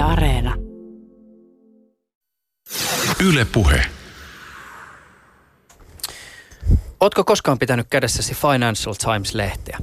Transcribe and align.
Yle 0.00 0.08
Areena. 0.08 0.54
Yle 3.26 3.44
Puhe. 3.44 3.86
Ootko 7.00 7.24
koskaan 7.24 7.58
pitänyt 7.58 7.86
kädessäsi 7.90 8.34
Financial 8.34 8.94
Times-lehteä? 8.94 9.78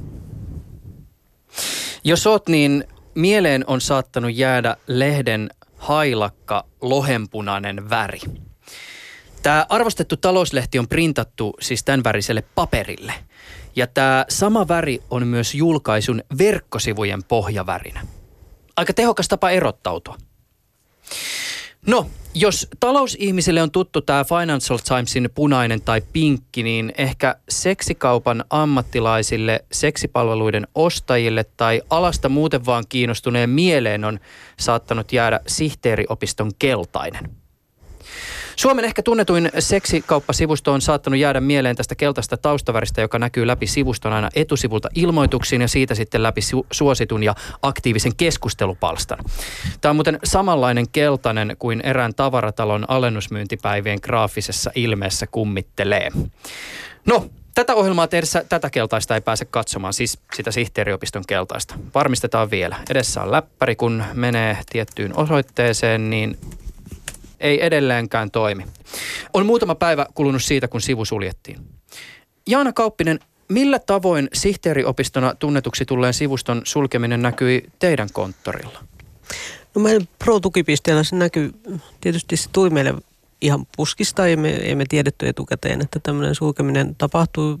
Jos 2.04 2.26
oot, 2.26 2.48
niin 2.48 2.84
mieleen 3.14 3.64
on 3.66 3.80
saattanut 3.80 4.34
jäädä 4.34 4.76
lehden 4.86 5.50
hailakka 5.76 6.64
lohenpunainen 6.80 7.90
väri. 7.90 8.20
Tämä 9.42 9.66
arvostettu 9.68 10.16
talouslehti 10.16 10.78
on 10.78 10.88
printattu 10.88 11.56
siis 11.60 11.84
tämän 11.84 12.04
väriselle 12.04 12.42
paperille. 12.54 13.12
Ja 13.76 13.86
tämä 13.86 14.24
sama 14.28 14.68
väri 14.68 15.02
on 15.10 15.26
myös 15.26 15.54
julkaisun 15.54 16.22
verkkosivujen 16.38 17.24
pohjavärinä. 17.24 18.17
Aika 18.78 18.92
tehokas 18.92 19.28
tapa 19.28 19.50
erottautua. 19.50 20.16
No, 21.86 22.10
jos 22.34 22.68
talousihmisille 22.80 23.62
on 23.62 23.70
tuttu 23.70 24.00
tämä 24.00 24.24
Financial 24.24 24.78
Timesin 24.78 25.30
punainen 25.34 25.80
tai 25.80 26.00
pinkki, 26.12 26.62
niin 26.62 26.92
ehkä 26.98 27.36
seksikaupan 27.48 28.44
ammattilaisille, 28.50 29.64
seksipalveluiden 29.72 30.68
ostajille 30.74 31.44
tai 31.56 31.82
alasta 31.90 32.28
muuten 32.28 32.66
vaan 32.66 32.84
kiinnostuneen 32.88 33.50
mieleen 33.50 34.04
on 34.04 34.20
saattanut 34.58 35.12
jäädä 35.12 35.40
sihteeriopiston 35.46 36.50
keltainen– 36.58 37.30
Suomen 38.58 38.84
ehkä 38.84 39.02
tunnetuin 39.02 39.50
seksikauppasivusto 39.58 40.72
on 40.72 40.80
saattanut 40.80 41.20
jäädä 41.20 41.40
mieleen 41.40 41.76
tästä 41.76 41.94
keltaista 41.94 42.36
taustaväristä, 42.36 43.00
joka 43.00 43.18
näkyy 43.18 43.46
läpi 43.46 43.66
sivuston 43.66 44.12
aina 44.12 44.30
etusivulta 44.34 44.88
ilmoituksiin 44.94 45.62
ja 45.62 45.68
siitä 45.68 45.94
sitten 45.94 46.22
läpi 46.22 46.40
su- 46.40 46.66
suositun 46.70 47.22
ja 47.22 47.34
aktiivisen 47.62 48.16
keskustelupalstan. 48.16 49.18
Tämä 49.80 49.90
on 49.90 49.96
muuten 49.96 50.18
samanlainen 50.24 50.88
keltainen 50.88 51.56
kuin 51.58 51.80
erään 51.80 52.14
tavaratalon 52.14 52.84
alennusmyyntipäivien 52.88 53.98
graafisessa 54.02 54.70
ilmeessä 54.74 55.26
kummittelee. 55.26 56.10
No, 57.06 57.26
Tätä 57.54 57.74
ohjelmaa 57.74 58.08
tehdessä 58.08 58.44
tätä 58.48 58.70
keltaista 58.70 59.14
ei 59.14 59.20
pääse 59.20 59.44
katsomaan, 59.44 59.92
siis 59.92 60.18
sitä 60.34 60.50
sihteeriopiston 60.50 61.24
keltaista. 61.26 61.74
Varmistetaan 61.94 62.50
vielä. 62.50 62.76
Edessä 62.90 63.22
on 63.22 63.32
läppäri, 63.32 63.76
kun 63.76 64.04
menee 64.14 64.58
tiettyyn 64.70 65.16
osoitteeseen, 65.16 66.10
niin 66.10 66.38
ei 67.40 67.64
edelleenkään 67.66 68.30
toimi. 68.30 68.66
On 69.34 69.46
muutama 69.46 69.74
päivä 69.74 70.06
kulunut 70.14 70.42
siitä, 70.42 70.68
kun 70.68 70.80
sivu 70.80 71.04
suljettiin. 71.04 71.58
Jaana 72.46 72.72
Kauppinen, 72.72 73.18
millä 73.48 73.78
tavoin 73.78 74.28
sihteeriopistona 74.32 75.34
tunnetuksi 75.34 75.84
tulleen 75.84 76.14
sivuston 76.14 76.62
sulkeminen 76.64 77.22
näkyi 77.22 77.64
teidän 77.78 78.08
konttorilla? 78.12 78.84
No 79.74 79.82
meidän 79.82 80.08
Pro-tukipisteellä 80.18 81.02
se 81.02 81.16
näkyy, 81.16 81.52
tietysti 82.00 82.36
se 82.36 82.48
tuli 82.52 82.70
meille 82.70 82.94
ihan 83.40 83.66
puskista, 83.76 84.26
ei 84.26 84.36
me, 84.36 84.50
ei 84.50 84.74
me 84.74 84.84
tiedetty 84.88 85.28
etukäteen, 85.28 85.80
että 85.80 86.00
tämmöinen 86.02 86.34
sulkeminen 86.34 86.94
tapahtuu. 86.94 87.60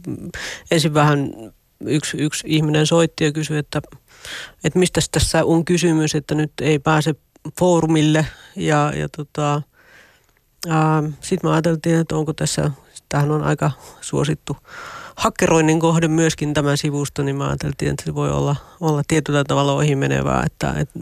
Ensin 0.70 0.94
vähän 0.94 1.30
yksi, 1.80 2.16
yksi 2.16 2.46
ihminen 2.50 2.86
soitti 2.86 3.24
ja 3.24 3.32
kysyi, 3.32 3.58
että, 3.58 3.82
että 4.64 4.78
mistä 4.78 5.00
tässä 5.10 5.44
on 5.44 5.64
kysymys, 5.64 6.14
että 6.14 6.34
nyt 6.34 6.52
ei 6.60 6.78
pääse 6.78 7.14
foorumille 7.58 8.26
ja, 8.56 8.92
ja 8.96 9.08
tota, 9.08 9.62
sitten 11.20 11.50
me 11.50 11.52
ajateltiin, 11.52 11.98
että 11.98 12.16
onko 12.16 12.32
tässä, 12.32 12.70
tämähän 13.08 13.30
on 13.30 13.42
aika 13.42 13.70
suosittu 14.00 14.56
hakkeroinnin 15.18 15.80
kohde 15.80 16.08
myöskin 16.08 16.54
tämä 16.54 16.76
sivusto, 16.76 17.22
niin 17.22 17.36
mä 17.36 17.48
ajateltiin, 17.48 17.90
että 17.90 18.04
se 18.04 18.14
voi 18.14 18.30
olla, 18.30 18.56
olla 18.80 19.02
tietyllä 19.08 19.44
tavalla 19.44 19.72
ohimenevää, 19.72 20.42
että, 20.46 20.74
että, 20.78 21.00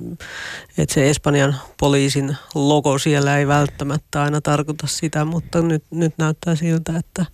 että 0.78 0.94
se 0.94 1.10
Espanjan 1.10 1.56
poliisin 1.80 2.36
logo 2.54 2.98
siellä 2.98 3.38
ei 3.38 3.46
välttämättä 3.46 4.22
aina 4.22 4.40
tarkoita 4.40 4.86
sitä, 4.86 5.24
mutta 5.24 5.62
nyt, 5.62 5.84
nyt 5.90 6.14
näyttää 6.18 6.56
siltä, 6.56 6.92
että, 6.98 7.26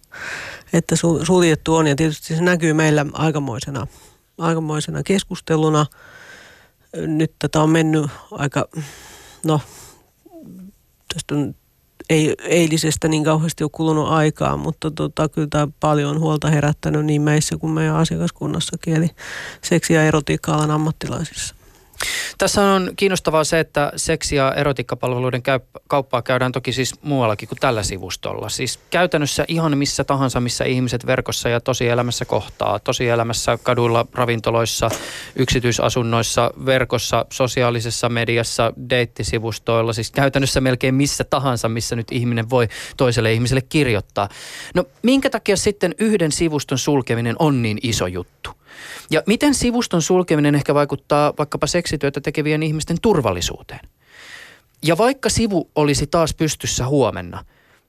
että 0.73 0.97
suljettu 1.23 1.77
on 1.77 1.87
ja 1.87 1.97
tietysti 1.97 2.35
se 2.35 2.43
näkyy 2.43 2.73
meillä 2.73 3.07
aikamoisena, 3.13 3.87
aikamoisena 4.39 5.03
keskusteluna. 5.03 5.87
Nyt 6.97 7.33
tätä 7.39 7.63
on 7.63 7.71
mennyt 7.71 8.11
aika, 8.31 8.69
no 9.47 9.61
tästä 11.15 11.35
on 11.35 11.55
ei 12.11 12.35
eilisestä 12.39 13.09
niin 13.09 13.25
kauheasti 13.25 13.65
ole 13.65 13.71
kulunut 13.75 14.09
aikaa, 14.09 14.57
mutta 14.57 14.91
tota, 14.91 15.29
kyllä 15.29 15.49
tämä 15.51 15.69
paljon 15.81 16.21
huolta 16.21 16.51
herättänyt 16.51 17.07
niin 17.07 17.23
meissä 17.23 17.57
kuin 17.57 17.73
meidän 17.73 17.97
asiakaskunnassakin, 17.97 18.97
eli 18.97 19.11
seksi- 19.63 19.95
ja 19.95 20.05
erotiikka-alan 20.05 20.71
ammattilaisissa. 20.71 21.55
Tässä 22.39 22.63
on 22.63 22.91
kiinnostavaa 22.97 23.45
se, 23.45 23.61
että 23.61 23.93
seksi- 23.97 24.37
ja 24.37 24.55
erotiikkapalveluiden 24.55 25.43
kauppaa 25.89 26.23
käydään 26.23 26.53
toki 26.53 26.73
siis 26.73 27.03
muuallakin 27.03 27.49
kuin 27.49 27.59
tällä 27.59 27.83
sivustolla. 27.83 28.49
Siis 28.49 28.79
käytännössä 28.91 29.45
ihan 29.49 29.79
missä 29.79 30.05
tahansa, 30.05 30.41
missä 30.41 30.65
ihmiset 30.65 31.07
verkossa 31.07 31.49
ja 31.49 31.61
tosielämässä 31.61 32.25
kohtaa. 32.25 32.79
Tosielämässä, 32.79 33.59
kaduilla, 33.63 34.07
ravintoloissa, 34.15 34.91
yksityisasunnoissa, 35.37 36.51
verkossa, 36.67 37.27
sosiaalisessa 37.33 38.09
mediassa, 38.09 38.73
deittisivustoilla. 38.91 39.93
Siis 39.93 40.11
käytännössä 40.11 40.61
melkein 40.61 40.95
missä 40.95 41.25
tahansa, 41.25 41.69
missä 41.69 41.97
nyt 41.97 42.13
ihminen 42.13 42.51
voi 42.51 42.69
toiselle 42.97 43.33
ihmiselle 43.33 43.63
kirjoittaa. 43.63 44.29
No 44.75 44.85
minkä 45.03 45.31
takia 45.31 45.57
sitten 45.57 45.95
yhden 45.99 46.33
sivuston 46.33 46.79
sulkeminen 46.79 47.37
on 47.39 47.63
niin 47.63 47.79
iso 47.83 48.07
juttu? 48.07 48.62
Ja 49.11 49.23
miten 49.27 49.55
sivuston 49.55 50.03
sulkeminen 50.03 50.55
ehkä 50.55 50.75
vaikuttaa 50.75 51.33
vaikkapa 51.39 51.67
seksityötä 51.67 52.21
tekevien 52.21 52.63
ihmisten 52.63 52.97
turvallisuuteen? 53.03 53.81
Ja 54.83 54.99
vaikka 54.99 55.29
sivu 55.29 55.71
olisi 55.75 56.07
taas 56.07 56.35
pystyssä 56.35 56.87
huomenna, 56.87 57.45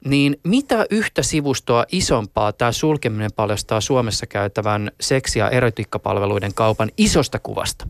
niin 0.05 0.39
mitä 0.43 0.85
yhtä 0.89 1.23
sivustoa 1.23 1.85
isompaa 1.91 2.53
tämä 2.53 2.71
sulkeminen 2.71 3.31
paljastaa 3.35 3.81
Suomessa 3.81 4.25
käytävän 4.25 4.91
seksi- 5.01 5.39
ja 5.39 5.49
erotiikkapalveluiden 5.49 6.53
kaupan 6.53 6.91
isosta 6.97 7.39
kuvasta? 7.39 7.87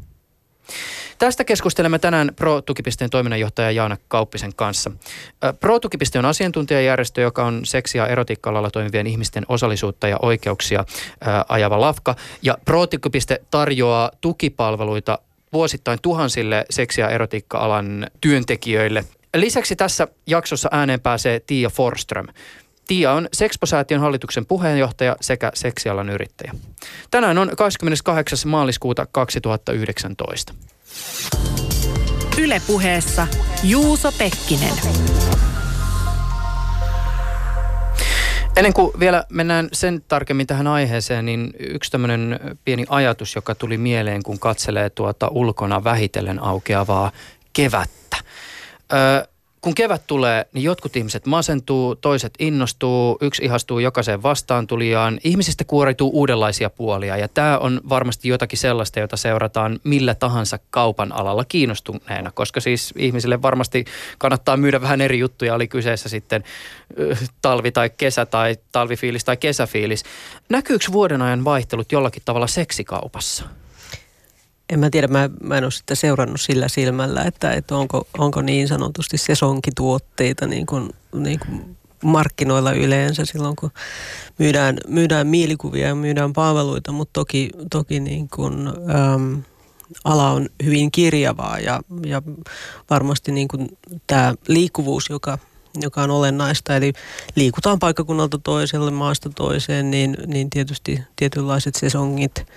Tästä 1.19 1.43
keskustelemme 1.43 1.99
tänään 1.99 2.31
Pro-tukipisteen 2.35 3.09
toiminnanjohtaja 3.09 3.71
Jaana 3.71 3.97
Kauppisen 4.07 4.55
kanssa. 4.55 4.91
Pro-tukipiste 5.59 6.19
on 6.19 6.25
asiantuntijajärjestö, 6.25 7.21
joka 7.21 7.45
on 7.45 7.65
seksi- 7.65 7.97
ja 7.97 8.07
erotiikka-alalla 8.07 8.71
toimivien 8.71 9.07
ihmisten 9.07 9.45
osallisuutta 9.49 10.07
ja 10.07 10.17
oikeuksia 10.21 10.85
ajava 11.49 11.81
lafka. 11.81 12.15
Ja 12.41 12.57
Pro-tukipiste 12.65 13.41
tarjoaa 13.51 14.11
tukipalveluita 14.21 15.19
vuosittain 15.53 15.99
tuhansille 16.01 16.65
seksi- 16.69 17.01
ja 17.01 17.09
erotiikka-alan 17.09 18.07
työntekijöille. 18.21 19.03
Lisäksi 19.35 19.75
tässä 19.75 20.07
jaksossa 20.27 20.69
ääneen 20.71 21.01
pääsee 21.01 21.39
Tiia 21.39 21.69
Forström. 21.69 22.27
Tiia 22.87 23.13
on 23.13 23.29
Sexpo-säätiön 23.33 24.01
hallituksen 24.01 24.45
puheenjohtaja 24.45 25.15
sekä 25.21 25.51
seksialan 25.53 26.09
yrittäjä. 26.09 26.53
Tänään 27.11 27.37
on 27.37 27.51
28. 27.57 28.39
maaliskuuta 28.45 29.07
2019. 29.11 30.53
Ylepuheessa 32.37 33.27
Juuso 33.63 34.11
Pekkinen. 34.11 34.73
Ennen 38.55 38.73
kuin 38.73 38.91
vielä 38.99 39.23
mennään 39.29 39.69
sen 39.73 40.03
tarkemmin 40.07 40.47
tähän 40.47 40.67
aiheeseen, 40.67 41.25
niin 41.25 41.53
yksi 41.59 41.91
tämmöinen 41.91 42.39
pieni 42.65 42.85
ajatus, 42.89 43.35
joka 43.35 43.55
tuli 43.55 43.77
mieleen, 43.77 44.23
kun 44.23 44.39
katselee 44.39 44.89
tuota 44.89 45.27
ulkona 45.27 45.83
vähitellen 45.83 46.43
aukeavaa 46.43 47.11
kevättä. 47.53 48.17
Öö, 48.93 49.32
kun 49.63 49.75
kevät 49.75 50.07
tulee, 50.07 50.45
niin 50.53 50.63
jotkut 50.63 50.95
ihmiset 50.95 51.25
masentuu, 51.25 51.95
toiset 51.95 52.33
innostuu, 52.39 53.17
yksi 53.21 53.45
ihastuu 53.45 53.79
jokaiseen 53.79 54.23
vastaantulijaan. 54.23 55.19
Ihmisistä 55.23 55.63
kuorituu 55.63 56.11
uudenlaisia 56.13 56.69
puolia 56.69 57.17
ja 57.17 57.27
tämä 57.27 57.57
on 57.57 57.81
varmasti 57.89 58.29
jotakin 58.29 58.59
sellaista, 58.59 58.99
jota 58.99 59.17
seurataan 59.17 59.79
millä 59.83 60.15
tahansa 60.15 60.59
kaupan 60.69 61.11
alalla 61.11 61.45
kiinnostuneena, 61.45 62.31
koska 62.31 62.59
siis 62.59 62.93
ihmisille 62.97 63.41
varmasti 63.41 63.85
kannattaa 64.17 64.57
myydä 64.57 64.81
vähän 64.81 65.01
eri 65.01 65.19
juttuja, 65.19 65.55
oli 65.55 65.67
kyseessä 65.67 66.09
sitten 66.09 66.43
talvi 67.41 67.71
tai 67.71 67.89
kesä 67.89 68.25
tai 68.25 68.57
talvifiilis 68.71 69.23
tai 69.25 69.37
kesäfiilis. 69.37 70.03
Näkyykö 70.49 70.85
vuoden 70.91 71.21
ajan 71.21 71.45
vaihtelut 71.45 71.91
jollakin 71.91 72.21
tavalla 72.25 72.47
seksikaupassa? 72.47 73.62
En 74.69 74.79
mä 74.79 74.89
tiedä, 74.89 75.07
mä, 75.07 75.29
mä 75.43 75.57
en 75.57 75.63
ole 75.63 75.71
sitä 75.71 75.95
seurannut 75.95 76.41
sillä 76.41 76.67
silmällä, 76.67 77.21
että, 77.21 77.51
että 77.51 77.75
onko, 77.75 78.07
onko 78.17 78.41
niin 78.41 78.67
sanotusti 78.67 79.17
sesonkituotteita 79.17 80.47
niin 80.47 80.65
kuin, 80.65 80.89
niin 81.15 81.39
kuin 81.39 81.77
markkinoilla 82.03 82.71
yleensä 82.71 83.25
silloin, 83.25 83.55
kun 83.55 83.71
myydään, 84.39 84.77
myydään 84.87 85.27
mielikuvia 85.27 85.87
ja 85.87 85.95
myydään 85.95 86.33
palveluita, 86.33 86.91
mutta 86.91 87.13
toki, 87.13 87.49
toki 87.71 87.99
niin 87.99 88.27
kuin, 88.29 88.67
äm, 88.67 89.43
ala 90.03 90.31
on 90.31 90.49
hyvin 90.63 90.91
kirjavaa 90.91 91.59
ja, 91.59 91.81
ja 92.05 92.21
varmasti 92.89 93.31
niin 93.31 93.47
kuin 93.47 93.77
tämä 94.07 94.33
liikkuvuus, 94.47 95.09
joka, 95.09 95.37
joka 95.81 96.01
on 96.01 96.11
olennaista, 96.11 96.75
eli 96.75 96.93
liikutaan 97.35 97.79
paikkakunnalta 97.79 98.37
toiselle, 98.37 98.91
maasta 98.91 99.29
toiseen, 99.29 99.91
niin, 99.91 100.17
niin 100.27 100.49
tietysti 100.49 101.01
tietynlaiset 101.15 101.75
sesongit– 101.75 102.31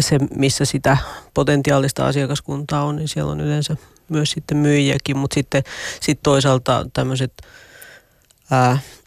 se, 0.00 0.18
missä 0.34 0.64
sitä 0.64 0.96
potentiaalista 1.34 2.06
asiakaskuntaa 2.06 2.84
on, 2.84 2.96
niin 2.96 3.08
siellä 3.08 3.32
on 3.32 3.40
yleensä 3.40 3.76
myös 4.08 4.30
sitten 4.30 4.56
myyjiäkin, 4.56 5.16
mutta 5.16 5.34
sitten 5.34 5.62
sit 6.00 6.18
toisaalta 6.22 6.86
tämmöiset 6.92 7.32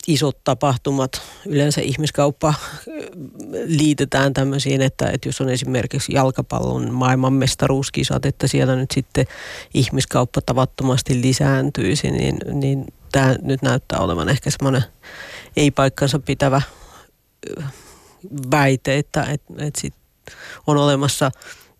isot 0.07 0.43
tapahtumat, 0.43 1.21
yleensä 1.45 1.81
ihmiskauppa 1.81 2.53
liitetään 3.65 4.33
tämmöisiin, 4.33 4.81
että, 4.81 5.09
että 5.09 5.29
jos 5.29 5.41
on 5.41 5.49
esimerkiksi 5.49 6.13
jalkapallon 6.13 6.93
maailmanmestaruuskisat, 6.93 8.25
että 8.25 8.47
siellä 8.47 8.75
nyt 8.75 8.91
sitten 8.91 9.25
ihmiskauppa 9.73 10.41
tavattomasti 10.41 11.21
lisääntyisi, 11.21 12.11
niin, 12.11 12.37
niin 12.53 12.85
tämä 13.11 13.35
nyt 13.41 13.61
näyttää 13.61 13.99
olevan 13.99 14.29
ehkä 14.29 14.49
semmoinen 14.49 14.83
ei-paikkansa 15.57 16.19
pitävä 16.19 16.61
väite, 18.51 18.97
että, 18.97 19.23
että, 19.23 19.53
että 19.57 19.81
sit 19.81 19.93
on 20.67 20.77
olemassa 20.77 21.31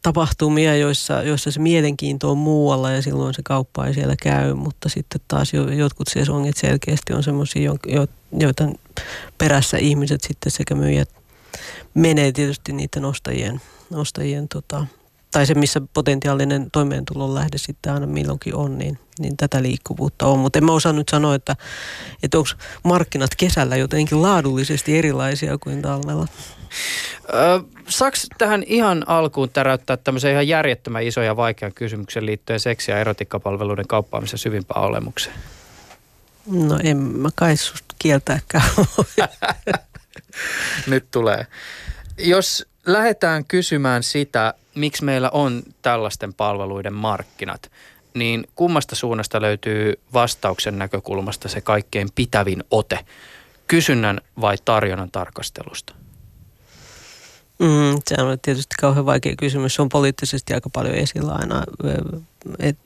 tapahtumia, 0.01 0.75
joissa, 0.75 1.23
joissa 1.23 1.51
se 1.51 1.59
mielenkiinto 1.59 2.31
on 2.31 2.37
muualla 2.37 2.91
ja 2.91 3.01
silloin 3.01 3.33
se 3.33 3.41
kauppa 3.45 3.87
ei 3.87 3.93
siellä 3.93 4.15
käy, 4.21 4.53
mutta 4.53 4.89
sitten 4.89 5.21
taas 5.27 5.53
jo, 5.53 5.69
jotkut 5.71 6.07
sesongit 6.07 6.57
selkeästi 6.57 7.13
on 7.13 7.23
semmoisia, 7.23 7.71
joita 8.31 8.69
perässä 9.37 9.77
ihmiset 9.77 10.21
sitten 10.21 10.51
sekä 10.51 10.75
myyjät 10.75 11.09
menee 11.93 12.31
tietysti 12.31 12.73
niiden 12.73 13.05
ostajien, 13.05 13.61
ostajien 13.93 14.47
tota, 14.47 14.85
tai 15.31 15.45
se, 15.45 15.53
missä 15.53 15.81
potentiaalinen 15.93 16.71
toimeentulon 16.71 17.35
lähde 17.35 17.57
sitten 17.57 17.93
aina 17.93 18.07
milloinkin 18.07 18.55
on, 18.55 18.77
niin, 18.77 18.99
niin 19.19 19.37
tätä 19.37 19.61
liikkuvuutta 19.61 20.25
on. 20.25 20.39
Mutta 20.39 20.59
en 20.59 20.65
mä 20.65 20.71
osaa 20.71 20.93
nyt 20.93 21.09
sanoa, 21.09 21.35
että, 21.35 21.55
että 22.23 22.37
onko 22.37 22.49
markkinat 22.83 23.35
kesällä 23.37 23.75
jotenkin 23.75 24.21
laadullisesti 24.21 24.97
erilaisia 24.97 25.57
kuin 25.57 25.81
talvella. 25.81 26.27
Saaks 27.87 28.27
tähän 28.37 28.63
ihan 28.63 29.03
alkuun 29.07 29.49
täräyttää 29.49 29.97
tämmöisen 29.97 30.31
ihan 30.31 30.47
järjettömän 30.47 31.03
ison 31.03 31.25
ja 31.25 31.37
vaikean 31.37 31.73
kysymyksen 31.73 32.25
liittyen 32.25 32.59
seksi- 32.59 32.91
ja 32.91 32.99
erotiikkapalveluiden 32.99 33.87
kauppaamisen 33.87 34.39
syvimpään 34.39 34.83
olemukseen? 34.83 35.35
No 36.51 36.79
en 36.83 36.97
mä 36.97 37.29
kai 37.35 37.57
susta 37.57 37.95
kieltääkään 37.99 38.63
Nyt 40.87 41.05
tulee. 41.11 41.47
Jos 42.17 42.65
lähdetään 42.85 43.45
kysymään 43.45 44.03
sitä, 44.03 44.53
miksi 44.75 45.03
meillä 45.03 45.29
on 45.29 45.63
tällaisten 45.81 46.33
palveluiden 46.33 46.93
markkinat, 46.93 47.71
niin 48.13 48.47
kummasta 48.55 48.95
suunnasta 48.95 49.41
löytyy 49.41 49.93
vastauksen 50.13 50.79
näkökulmasta 50.79 51.49
se 51.49 51.61
kaikkein 51.61 52.07
pitävin 52.15 52.63
ote? 52.71 52.99
Kysynnän 53.67 54.21
vai 54.41 54.55
tarjonnan 54.65 55.11
tarkastelusta? 55.11 55.93
Mm, 57.61 57.99
se 58.07 58.21
on 58.21 58.39
tietysti 58.41 58.75
kauhean 58.79 59.05
vaikea 59.05 59.35
kysymys. 59.35 59.75
Se 59.75 59.81
on 59.81 59.89
poliittisesti 59.89 60.53
aika 60.53 60.69
paljon 60.69 60.95
esillä 60.95 61.31
aina. 61.31 61.63
Et, 62.59 62.77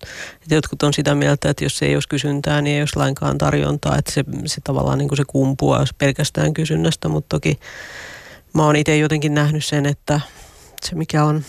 et 0.44 0.52
jotkut 0.52 0.84
on 0.84 0.94
sitä 0.94 1.16
mieltä, 1.16 1.50
että 1.50 1.66
jos 1.66 1.82
ei 1.82 1.96
olisi 1.96 2.10
kysyntää, 2.10 2.62
niin 2.62 2.76
ei 2.76 2.82
olisi 2.82 2.96
lainkaan 2.96 3.38
tarjontaa. 3.38 3.98
Että 3.98 4.12
se, 4.12 4.24
se 4.46 4.62
tavallaan 4.64 4.98
niin 4.98 5.08
kuin 5.08 5.18
se 5.18 5.24
kumpuaa 5.28 5.86
pelkästään 5.98 6.54
kysynnästä, 6.54 7.08
mutta 7.08 7.36
toki 7.36 7.60
mä 8.54 8.66
oon 8.66 8.76
itse 8.76 8.98
jotenkin 8.98 9.34
nähnyt 9.34 9.66
sen, 9.66 9.86
että 9.86 10.22
se 10.84 10.96
mikä 10.96 11.24
on 11.24 11.44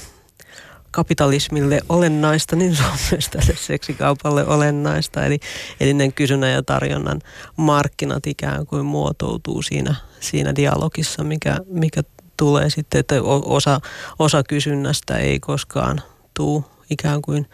kapitalismille 0.96 1.80
olennaista, 1.88 2.56
niin 2.56 2.76
se 2.76 2.82
on 2.82 2.98
myös 3.10 3.28
tälle 3.28 3.56
seksikaupalle 3.56 4.46
olennaista. 4.46 5.24
Eli, 5.24 5.38
eli 5.80 5.94
ne 5.94 6.12
kysynnän 6.12 6.52
ja 6.52 6.62
tarjonnan 6.62 7.20
markkinat 7.56 8.26
ikään 8.26 8.66
kuin 8.66 8.84
muotoutuu 8.84 9.62
siinä, 9.62 9.94
siinä 10.20 10.56
dialogissa, 10.56 11.24
mikä, 11.24 11.56
mikä 11.66 12.02
tulee 12.36 12.70
sitten, 12.70 12.98
että 13.00 13.14
osa, 13.44 13.80
osa 14.18 14.42
kysynnästä 14.42 15.18
ei 15.18 15.40
koskaan 15.40 16.02
tuu 16.34 16.64
ikään 16.90 17.22
kuin 17.22 17.46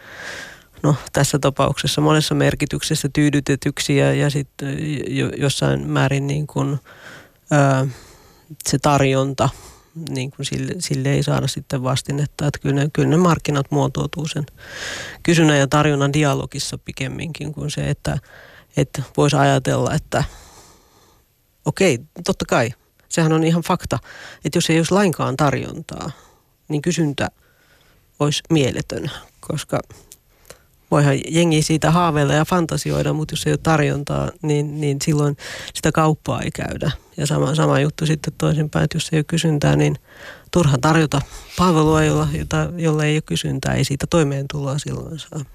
no, 0.83 0.95
tässä 1.13 1.39
tapauksessa 1.39 2.01
monessa 2.01 2.35
merkityksessä 2.35 3.09
tyydytetyksi 3.13 3.97
ja, 3.97 4.13
ja 4.13 4.29
sitten 4.29 4.77
jossain 5.37 5.87
määrin 5.87 6.27
niin 6.27 6.47
kuin, 6.47 6.79
ää, 7.51 7.87
se 8.69 8.79
tarjonta, 8.79 9.49
niin 10.09 10.31
kuin 10.31 10.45
sille, 10.45 10.73
sille 10.79 11.09
ei 11.09 11.23
saada 11.23 11.47
sitten 11.47 11.83
vastinetta. 11.83 12.47
Että 12.47 12.59
kyllä 12.59 12.75
ne, 12.75 12.89
kyllä 12.93 13.09
ne 13.09 13.17
markkinat 13.17 13.71
muotoutuu 13.71 14.27
sen 14.27 14.45
kysynnän 15.23 15.59
ja 15.59 15.67
tarjonnan 15.67 16.13
dialogissa 16.13 16.77
pikemminkin 16.77 17.53
kuin 17.53 17.71
se, 17.71 17.89
että, 17.89 18.17
että 18.77 19.03
voisi 19.17 19.35
ajatella, 19.35 19.93
että 19.93 20.23
okei, 21.65 21.99
totta 22.25 22.45
kai, 22.45 22.69
sehän 23.09 23.33
on 23.33 23.43
ihan 23.43 23.61
fakta, 23.61 23.99
että 24.45 24.57
jos 24.57 24.69
ei 24.69 24.77
olisi 24.77 24.93
lainkaan 24.93 25.37
tarjontaa, 25.37 26.11
niin 26.67 26.81
kysyntä 26.81 27.29
olisi 28.19 28.43
mieletön, 28.49 29.11
koska 29.39 29.79
voihan 30.93 31.19
jengi 31.29 31.61
siitä 31.61 31.91
haaveilla 31.91 32.33
ja 32.33 32.45
fantasioida, 32.45 33.13
mutta 33.13 33.33
jos 33.33 33.47
ei 33.47 33.53
ole 33.53 33.59
tarjontaa, 33.63 34.31
niin, 34.41 34.81
niin 34.81 34.97
silloin 35.03 35.37
sitä 35.73 35.91
kauppaa 35.91 36.41
ei 36.41 36.51
käydä. 36.51 36.91
Ja 37.17 37.27
sama, 37.27 37.55
sama 37.55 37.79
juttu 37.79 38.05
sitten 38.05 38.33
toisinpäin, 38.37 38.83
että 38.83 38.95
jos 38.95 39.09
ei 39.11 39.17
ole 39.17 39.23
kysyntää, 39.23 39.75
niin 39.75 39.95
turha 40.51 40.77
tarjota 40.77 41.21
palvelua, 41.57 42.03
jolla, 42.03 42.27
jolla 42.77 43.05
ei 43.05 43.15
ole 43.15 43.21
kysyntää, 43.21 43.73
ei 43.73 43.83
siitä 43.83 44.07
toimeentuloa 44.09 44.77
silloin 44.77 45.19
saa. 45.19 45.45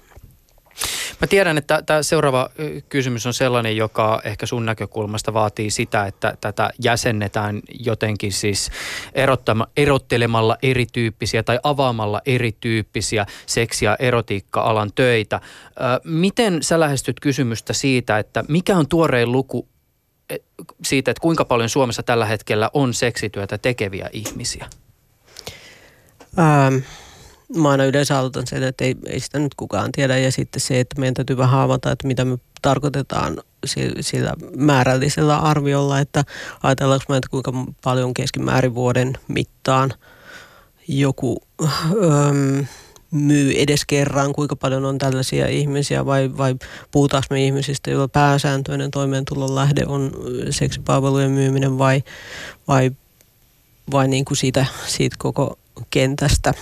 Mä 1.21 1.27
tiedän, 1.27 1.57
että 1.57 1.81
tämä 1.85 2.03
seuraava 2.03 2.49
kysymys 2.89 3.25
on 3.25 3.33
sellainen, 3.33 3.77
joka 3.77 4.21
ehkä 4.23 4.45
sun 4.45 4.65
näkökulmasta 4.65 5.33
vaatii 5.33 5.71
sitä, 5.71 6.05
että 6.05 6.37
tätä 6.41 6.69
jäsennetään 6.83 7.61
jotenkin 7.79 8.31
siis 8.31 8.71
erottelemalla 9.75 10.57
erityyppisiä 10.63 11.43
tai 11.43 11.59
avaamalla 11.63 12.21
erityyppisiä 12.25 13.25
seksi- 13.45 13.85
ja 13.85 13.95
erotiikka-alan 13.99 14.91
töitä. 14.95 15.41
Miten 16.03 16.63
sä 16.63 16.79
lähestyt 16.79 17.19
kysymystä 17.19 17.73
siitä, 17.73 18.19
että 18.19 18.43
mikä 18.47 18.77
on 18.77 18.87
tuorein 18.87 19.31
luku 19.31 19.67
e, 20.29 20.37
siitä, 20.83 21.11
että 21.11 21.21
kuinka 21.21 21.45
paljon 21.45 21.69
Suomessa 21.69 22.03
tällä 22.03 22.25
hetkellä 22.25 22.69
on 22.73 22.93
seksityötä 22.93 23.57
tekeviä 23.57 24.09
ihmisiä? 24.13 24.65
Ähm 26.39 26.75
mä 27.55 27.69
aina 27.69 27.85
yleensä 27.85 28.19
aloitan 28.19 28.47
sen, 28.47 28.63
että 28.63 28.83
ei, 28.83 28.95
ei 29.05 29.19
sitä 29.19 29.39
nyt 29.39 29.55
kukaan 29.55 29.91
tiedä. 29.91 30.17
Ja 30.17 30.31
sitten 30.31 30.61
se, 30.61 30.79
että 30.79 30.99
meidän 30.99 31.13
täytyy 31.13 31.37
vähän 31.37 31.51
haavata, 31.51 31.91
että 31.91 32.07
mitä 32.07 32.25
me 32.25 32.37
tarkoitetaan 32.61 33.41
sillä 34.01 34.33
määrällisellä 34.55 35.37
arviolla, 35.37 35.99
että 35.99 36.23
ajatellaanko 36.63 37.05
me, 37.09 37.17
että 37.17 37.29
kuinka 37.29 37.53
paljon 37.83 38.13
keskimäärin 38.13 38.75
vuoden 38.75 39.17
mittaan 39.27 39.93
joku 40.87 41.43
öö, 41.61 42.63
myy 43.11 43.53
edes 43.57 43.85
kerran, 43.85 44.33
kuinka 44.33 44.55
paljon 44.55 44.85
on 44.85 44.97
tällaisia 44.97 45.47
ihmisiä 45.47 46.05
vai, 46.05 46.37
vai 46.37 46.55
puhutaanko 46.91 47.27
me 47.29 47.45
ihmisistä, 47.45 47.91
joilla 47.91 48.07
pääsääntöinen 48.07 48.91
toimeentulon 48.91 49.55
lähde 49.55 49.85
on 49.85 50.11
seksipalvelujen 50.49 51.31
myyminen 51.31 51.77
vai, 51.77 52.03
vai, 52.67 52.91
vai 53.91 54.07
niin 54.07 54.25
kuin 54.25 54.37
siitä, 54.37 54.65
siitä 54.87 55.15
koko 55.19 55.59
kentästä 55.89 56.53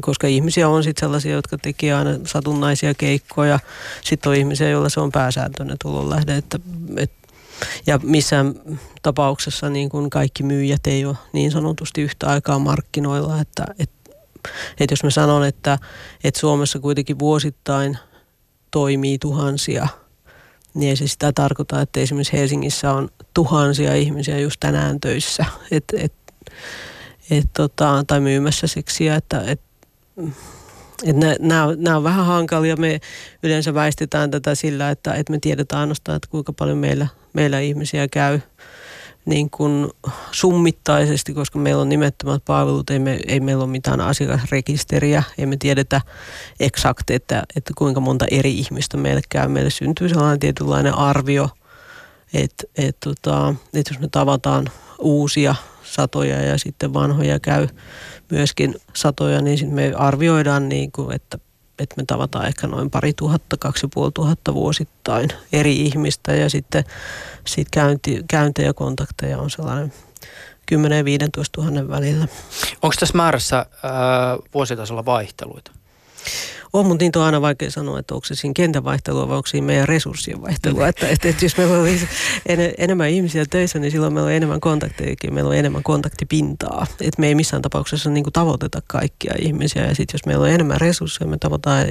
koska 0.00 0.26
ihmisiä 0.26 0.68
on 0.68 0.84
sitten 0.84 1.00
sellaisia, 1.06 1.32
jotka 1.32 1.58
tekee 1.58 1.94
aina 1.94 2.10
satunnaisia 2.24 2.94
keikkoja. 2.94 3.58
Sitten 4.04 4.30
on 4.30 4.36
ihmisiä, 4.36 4.70
joilla 4.70 4.88
se 4.88 5.00
on 5.00 5.12
pääsääntöinen 5.12 5.76
tulonlähde. 5.82 6.36
Että, 6.36 6.58
et, 6.96 7.12
ja 7.86 7.98
missään 8.02 8.54
tapauksessa 9.02 9.70
niin 9.70 9.88
kuin 9.88 10.10
kaikki 10.10 10.42
myyjät 10.42 10.86
ei 10.86 11.04
ole 11.04 11.16
niin 11.32 11.50
sanotusti 11.50 12.02
yhtä 12.02 12.26
aikaa 12.26 12.58
markkinoilla. 12.58 13.40
Että, 13.40 13.64
et, 13.78 13.90
et 14.80 14.90
jos 14.90 15.04
mä 15.04 15.10
sanon, 15.10 15.46
että, 15.46 15.78
että 16.24 16.40
Suomessa 16.40 16.78
kuitenkin 16.78 17.18
vuosittain 17.18 17.98
toimii 18.70 19.18
tuhansia, 19.18 19.88
niin 20.74 20.90
ei 20.90 20.96
se 20.96 21.06
sitä 21.06 21.32
tarkoita, 21.32 21.80
että 21.80 22.00
esimerkiksi 22.00 22.32
Helsingissä 22.32 22.92
on 22.92 23.08
tuhansia 23.34 23.94
ihmisiä 23.94 24.38
just 24.38 24.60
tänään 24.60 25.00
töissä. 25.00 25.44
Et, 25.70 25.84
et, 25.96 26.12
et, 27.30 27.48
tota, 27.56 28.04
tai 28.06 28.20
myymässä 28.20 28.66
seksiä, 28.66 29.16
että 29.16 29.42
et, 29.46 29.60
nämä, 31.38 31.96
on 31.96 32.04
vähän 32.04 32.26
hankalia. 32.26 32.76
Me 32.76 33.00
yleensä 33.42 33.74
väistetään 33.74 34.30
tätä 34.30 34.54
sillä, 34.54 34.90
että, 34.90 35.14
että 35.14 35.30
me 35.30 35.38
tiedetään 35.38 35.80
ainoastaan, 35.80 36.16
että 36.16 36.28
kuinka 36.30 36.52
paljon 36.52 36.78
meillä, 36.78 37.06
meillä 37.32 37.60
ihmisiä 37.60 38.08
käy 38.08 38.40
niin 39.24 39.50
kuin 39.50 39.90
summittaisesti, 40.32 41.34
koska 41.34 41.58
meillä 41.58 41.82
on 41.82 41.88
nimettömät 41.88 42.42
palvelut, 42.44 42.90
ei, 42.90 42.98
me, 42.98 43.18
ei 43.28 43.40
meillä 43.40 43.64
ole 43.64 43.70
mitään 43.70 44.00
asiakasrekisteriä, 44.00 45.22
ei 45.38 45.46
me 45.46 45.56
tiedetä 45.56 46.00
eksakti, 46.60 47.14
että, 47.14 47.42
että 47.56 47.72
kuinka 47.78 48.00
monta 48.00 48.26
eri 48.30 48.58
ihmistä 48.58 48.96
meille 48.96 49.20
käy. 49.28 49.48
Meille 49.48 49.70
syntyy 49.70 50.08
sellainen 50.08 50.40
tietynlainen 50.40 50.94
arvio, 50.94 51.50
että, 52.34 52.64
että, 52.76 53.10
tota, 53.10 53.54
että 53.74 53.94
jos 53.94 54.00
me 54.00 54.08
tavataan 54.08 54.66
uusia 54.98 55.54
satoja 55.82 56.42
ja 56.42 56.58
sitten 56.58 56.94
vanhoja 56.94 57.40
käy 57.40 57.68
myöskin 58.30 58.74
satoja, 58.94 59.40
niin 59.40 59.74
me 59.74 59.92
arvioidaan, 59.96 60.68
niin 60.68 60.92
kuin, 60.92 61.14
että, 61.14 61.38
että 61.78 61.94
me 61.96 62.04
tavataan 62.06 62.46
ehkä 62.46 62.66
noin 62.66 62.90
pari 62.90 63.12
tuhatta, 63.12 63.56
kaksi 63.56 63.86
puoli 63.94 64.12
tuhatta 64.14 64.54
vuosittain 64.54 65.28
eri 65.52 65.76
ihmistä 65.76 66.34
ja 66.34 66.50
sitten 66.50 66.84
sit 67.46 67.68
käynti, 67.70 68.24
käyntejä 68.30 68.68
ja 68.68 68.74
kontakteja 68.74 69.38
on 69.38 69.50
sellainen 69.50 69.92
10 70.66 71.04
15 71.04 71.62
000 71.62 71.88
välillä. 71.88 72.28
Onko 72.82 72.94
tässä 73.00 73.16
määrässä 73.16 73.56
ää, 73.56 73.66
vuositasolla 74.54 75.04
vaihteluita? 75.04 75.70
On, 76.76 76.86
mutta 76.86 77.04
niitä 77.04 77.18
on 77.18 77.24
aina 77.24 77.40
vaikea 77.40 77.70
sanoa, 77.70 77.98
että 77.98 78.14
onko 78.14 78.26
se 78.26 78.34
siinä 78.34 78.52
kentän 78.56 78.84
vaihtelua 78.84 79.28
vai 79.28 79.36
onko 79.36 79.46
siinä 79.46 79.66
meidän 79.66 79.88
resurssien 79.88 80.42
vaihtelua. 80.42 80.88
Että, 80.88 81.08
että, 81.08 81.28
että 81.28 81.44
jos 81.44 81.56
meillä 81.56 81.78
on 81.78 81.88
en, 82.46 82.74
enemmän 82.78 83.10
ihmisiä 83.10 83.46
töissä, 83.50 83.78
niin 83.78 83.90
silloin 83.90 84.12
meillä 84.12 84.26
on 84.26 84.32
enemmän 84.32 84.60
kontakteja, 84.60 85.16
meillä 85.30 85.48
on 85.48 85.56
enemmän 85.56 85.82
kontaktipintaa. 85.82 86.86
Että 87.00 87.20
me 87.20 87.26
ei 87.26 87.34
missään 87.34 87.62
tapauksessa 87.62 88.10
niin 88.10 88.24
kuin 88.24 88.32
tavoiteta 88.32 88.82
kaikkia 88.86 89.34
ihmisiä. 89.38 89.82
Ja 89.82 89.94
sitten 89.94 90.14
jos 90.14 90.26
meillä 90.26 90.44
on 90.44 90.50
enemmän 90.50 90.80
resursseja, 90.80 91.30
me 91.30 91.38
tavoitetaan, 91.38 91.86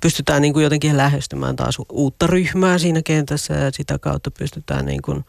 pystytään 0.00 0.42
niin 0.42 0.52
kuin 0.52 0.62
jotenkin 0.64 0.96
lähestymään 0.96 1.56
taas 1.56 1.78
uutta 1.92 2.26
ryhmää 2.26 2.78
siinä 2.78 3.02
kentässä 3.02 3.54
ja 3.54 3.70
sitä 3.70 3.98
kautta 3.98 4.30
pystytään 4.30 4.86
niin 4.86 5.02
kuin 5.02 5.24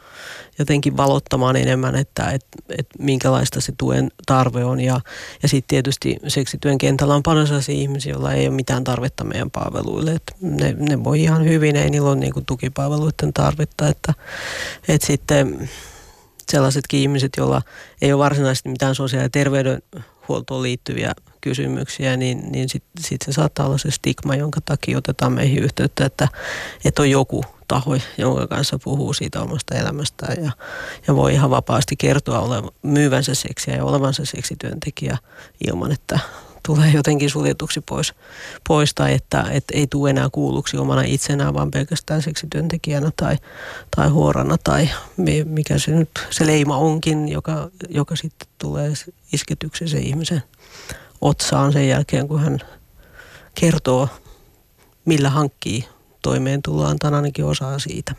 jotenkin 0.61 0.97
valottamaan 0.97 1.55
enemmän, 1.55 1.95
että, 1.95 2.31
että, 2.31 2.57
että 2.77 2.95
minkälaista 2.99 3.61
se 3.61 3.73
tuen 3.77 4.11
tarve 4.25 4.65
on. 4.65 4.79
Ja, 4.79 5.01
ja 5.43 5.49
sitten 5.49 5.67
tietysti 5.67 6.17
seksityön 6.27 6.77
kentällä 6.77 7.15
on 7.15 7.23
paljon 7.23 7.47
sellaisia 7.47 7.75
ihmisiä, 7.75 8.13
joilla 8.13 8.33
ei 8.33 8.47
ole 8.47 8.55
mitään 8.55 8.83
tarvetta 8.83 9.23
meidän 9.23 9.51
palveluille. 9.51 10.11
Että 10.11 10.33
ne, 10.41 10.75
ne 10.79 11.03
voi 11.03 11.21
ihan 11.21 11.45
hyvin, 11.45 11.75
ei 11.75 11.89
niillä 11.89 12.09
ole 12.09 12.19
niin 12.19 12.33
kuin 12.33 12.45
tukipalveluiden 12.45 13.33
tarvetta. 13.33 13.87
Että, 13.87 14.13
että 14.87 15.07
sitten 15.07 15.69
sellaisetkin 16.51 16.99
ihmiset, 16.99 17.31
joilla 17.37 17.61
ei 18.01 18.13
ole 18.13 18.23
varsinaisesti 18.23 18.69
mitään 18.69 18.95
sosiaali- 18.95 19.25
ja 19.25 19.29
terveydenhuoltoon 19.29 20.61
liittyviä 20.61 21.13
kysymyksiä, 21.41 22.17
niin, 22.17 22.51
niin 22.51 22.69
sitten 22.69 23.03
sit 23.03 23.21
se 23.25 23.31
saattaa 23.31 23.65
olla 23.65 23.77
se 23.77 23.91
stigma, 23.91 24.35
jonka 24.35 24.59
takia 24.65 24.97
otetaan 24.97 25.33
meihin 25.33 25.63
yhteyttä, 25.63 26.05
että, 26.05 26.27
että 26.85 27.01
on 27.01 27.09
joku 27.09 27.43
taho, 27.67 27.95
jonka 28.17 28.47
kanssa 28.47 28.79
puhuu 28.83 29.13
siitä 29.13 29.41
omasta 29.41 29.75
elämästään 29.75 30.43
ja, 30.43 30.51
ja 31.07 31.15
voi 31.15 31.33
ihan 31.33 31.49
vapaasti 31.49 31.95
kertoa 31.95 32.39
oleva, 32.39 32.71
myyvänsä 32.81 33.35
seksiä 33.35 33.75
ja 33.75 33.85
olevansa 33.85 34.25
seksityöntekijä 34.25 35.17
ilman, 35.67 35.91
että 35.91 36.19
tulee 36.67 36.91
jotenkin 36.91 37.29
suljetuksi 37.29 37.81
pois, 37.81 38.13
pois 38.67 38.93
tai 38.93 39.13
että, 39.13 39.45
että 39.51 39.77
ei 39.77 39.87
tule 39.87 40.09
enää 40.09 40.29
kuulluksi 40.31 40.77
omana 40.77 41.01
itsenään, 41.01 41.53
vaan 41.53 41.71
pelkästään 41.71 42.21
seksityöntekijänä 42.21 43.11
tai, 43.15 43.37
tai 43.95 44.09
huorana 44.09 44.57
tai 44.63 44.89
mikä 45.45 45.77
se 45.77 45.91
nyt 45.91 46.09
se 46.29 46.47
leima 46.47 46.77
onkin, 46.77 47.29
joka, 47.29 47.69
joka 47.89 48.15
sitten 48.15 48.47
tulee 48.57 48.93
isketyksi 49.33 49.87
se 49.87 49.97
ihmisen 49.97 50.43
otsaan 51.21 51.73
sen 51.73 51.87
jälkeen, 51.87 52.27
kun 52.27 52.39
hän 52.39 52.59
kertoo, 53.55 54.09
millä 55.05 55.29
hankkii 55.29 55.87
toimeentuloa, 56.21 56.87
antaa 56.87 57.15
ainakin 57.15 57.45
osaa 57.45 57.79
siitä. 57.79 58.15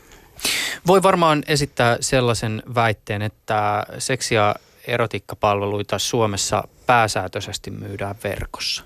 Voi 0.87 1.03
varmaan 1.03 1.43
esittää 1.47 1.97
sellaisen 1.99 2.63
väitteen, 2.75 3.21
että 3.21 3.85
seksi- 3.99 4.35
ja 4.35 4.55
erotiikkapalveluita 4.87 5.99
Suomessa 5.99 6.63
pääsääntöisesti 6.85 7.71
myydään 7.71 8.15
verkossa. 8.23 8.83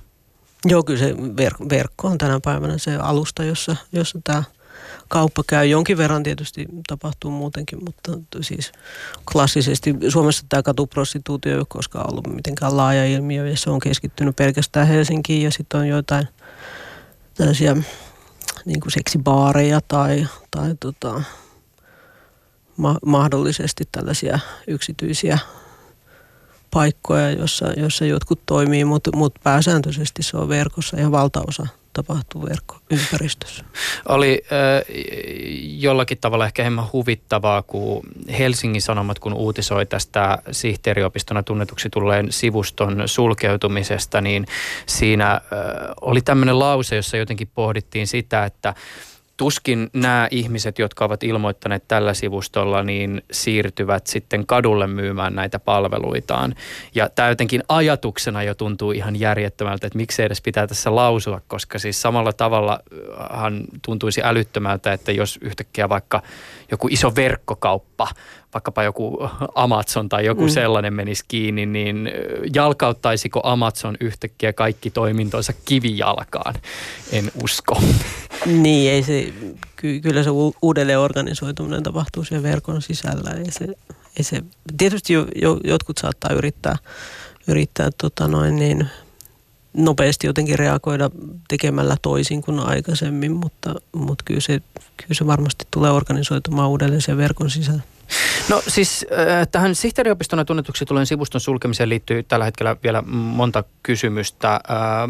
Joo, 0.66 0.84
kyllä 0.84 1.00
se 1.00 1.12
ver- 1.14 1.70
verkko 1.70 2.08
on 2.08 2.18
tänä 2.18 2.40
päivänä 2.44 2.78
se 2.78 2.96
alusta, 2.96 3.44
jossa, 3.44 3.76
jossa 3.92 4.20
tämä 4.24 4.44
kauppa 5.08 5.44
käy. 5.48 5.66
Jonkin 5.66 5.98
verran 5.98 6.24
tietysti 6.24 6.66
tapahtuu 6.88 7.32
muutenkin, 7.32 7.80
mutta 7.86 8.12
siis 8.42 8.72
klassisesti 9.32 9.96
Suomessa 10.10 10.46
tämä 10.50 10.64
katuprostituutio 10.64 11.52
ei 11.52 11.58
ole 11.58 11.66
koskaan 11.70 12.10
ollut 12.10 12.36
mitenkään 12.36 12.78
laaja 12.78 13.06
ilmiö 13.06 13.48
ja 13.48 13.58
se 13.58 13.70
on 13.70 13.80
keskittynyt 13.80 14.36
pelkästään 14.36 14.88
Helsinkiin 14.88 15.44
ja 15.44 15.52
sitten 15.52 15.80
on 15.80 15.88
joitain 15.88 16.28
tällaisia 17.34 17.76
niin 18.66 18.80
kuin 18.80 18.92
seksibaareja 18.92 19.80
tai, 19.88 20.28
tai 20.52 20.76
tota, 20.80 21.22
ma- 22.78 23.00
mahdollisesti 23.06 23.84
tällaisia 23.92 24.40
yksityisiä 24.68 25.40
paikkoja, 26.72 27.32
jossa, 27.32 27.66
jossa 27.78 28.06
jotkut 28.06 28.40
toimii, 28.46 28.86
mutta, 28.86 29.16
mutta 29.16 29.42
pääsääntöisesti 29.44 30.24
se 30.24 30.38
on 30.38 30.50
verkossa 30.50 31.00
ja 31.00 31.12
valtaosa 31.12 31.68
tapahtuu 32.04 32.46
verkkoympäristössä. 32.46 33.64
Oli 34.08 34.42
äh, 34.52 34.96
jollakin 35.78 36.18
tavalla 36.22 36.46
ehkä 36.46 36.64
hieman 36.64 36.90
huvittavaa, 36.94 37.62
kun 37.62 38.04
Helsingin 38.40 38.82
Sanomat, 38.82 39.20
kun 39.20 39.34
uutisoi 39.34 39.86
tästä 39.86 40.38
sihteeriopistona 40.52 41.44
tunnetuksi 41.44 41.90
tulleen 41.90 42.32
sivuston 42.32 43.04
sulkeutumisesta, 43.06 44.22
niin 44.22 44.46
siinä 44.86 45.32
äh, 45.32 45.42
oli 46.02 46.22
tämmöinen 46.22 46.60
lause, 46.60 46.96
jossa 46.96 47.18
jotenkin 47.18 47.50
pohdittiin 47.56 48.08
sitä, 48.08 48.46
että 48.46 48.74
tuskin 49.38 49.90
nämä 49.94 50.28
ihmiset, 50.32 50.80
jotka 50.80 51.06
ovat 51.06 51.24
ilmoittaneet 51.24 51.84
tällä 51.88 52.14
sivustolla, 52.14 52.84
niin 52.84 53.22
siirtyvät 53.32 54.08
sitten 54.08 54.46
kadulle 54.46 54.88
myymään 54.88 55.36
näitä 55.36 55.60
palveluitaan. 55.60 56.56
Ja 56.96 57.10
tämä 57.10 57.30
jotenkin 57.30 57.64
ajatuksena 57.70 58.44
jo 58.44 58.56
tuntuu 58.56 58.92
ihan 58.92 59.20
järjettömältä, 59.20 59.88
että 59.88 59.98
miksi 59.98 60.24
edes 60.24 60.42
pitää 60.42 60.68
tässä 60.68 60.96
lausua, 60.96 61.42
koska 61.48 61.80
siis 61.80 62.02
samalla 62.02 62.34
tavallahan 62.34 63.64
tuntuisi 63.86 64.22
älyttömältä, 64.24 64.94
että 64.94 65.12
jos 65.12 65.40
yhtäkkiä 65.42 65.90
vaikka 65.90 66.22
joku 66.72 66.88
iso 66.92 67.16
verkkokauppa, 67.16 68.08
vaikkapa 68.54 68.84
joku 68.84 69.30
Amazon 69.56 70.10
tai 70.10 70.26
joku 70.26 70.42
mm. 70.42 70.50
sellainen 70.50 70.94
menisi 70.94 71.26
kiinni, 71.28 71.66
niin 71.66 72.10
jalkauttaisiko 72.56 73.42
Amazon 73.44 73.98
yhtäkkiä 74.00 74.54
kaikki 74.54 74.90
toimintonsa 74.90 75.54
kivijalkaan? 75.66 76.56
En 77.12 77.32
usko. 77.44 77.82
Niin, 78.46 78.92
ei 78.92 79.04
se, 79.04 79.34
ky, 79.76 80.00
kyllä 80.00 80.24
se 80.24 80.30
uudelleen 80.62 81.00
organisoituminen 81.00 81.84
tapahtuu 81.84 82.24
sen 82.24 82.44
verkon 82.44 82.82
sisällä. 82.82 83.32
Ei 83.32 83.52
se, 83.52 83.66
ei 84.18 84.24
se, 84.24 84.42
tietysti 84.78 85.14
jo, 85.14 85.28
jo, 85.36 85.60
jotkut 85.64 85.98
saattaa 85.98 86.34
yrittää, 86.34 86.76
yrittää 87.48 87.90
tota 87.98 88.28
noin 88.28 88.56
niin, 88.56 88.88
nopeasti 89.78 90.28
jotenkin 90.28 90.60
reagoida 90.60 91.10
tekemällä 91.48 91.98
toisin 92.02 92.42
kuin 92.42 92.60
aikaisemmin, 92.60 93.32
mutta, 93.32 93.76
mutta 93.92 94.24
kyllä, 94.28 94.42
se, 94.42 94.62
kyllä 94.98 95.14
se 95.14 95.28
varmasti 95.28 95.66
tulee 95.72 95.92
organisoitumaan 95.92 96.70
uudelleen 96.70 97.02
sen 97.02 97.18
verkon 97.18 97.50
sisällä. 97.50 97.82
No 98.50 98.64
siis 98.68 99.06
äh, 99.12 99.48
tähän 99.52 99.76
sihteeriopistona 99.76 100.46
tunnetuksi 100.46 100.86
tulen 100.86 101.06
sivuston 101.06 101.42
sulkemiseen 101.42 101.90
liittyy 101.90 102.24
tällä 102.24 102.46
hetkellä 102.46 102.76
vielä 102.84 103.02
monta 103.12 103.64
kysymystä. 103.84 104.54
Äh, 104.54 104.60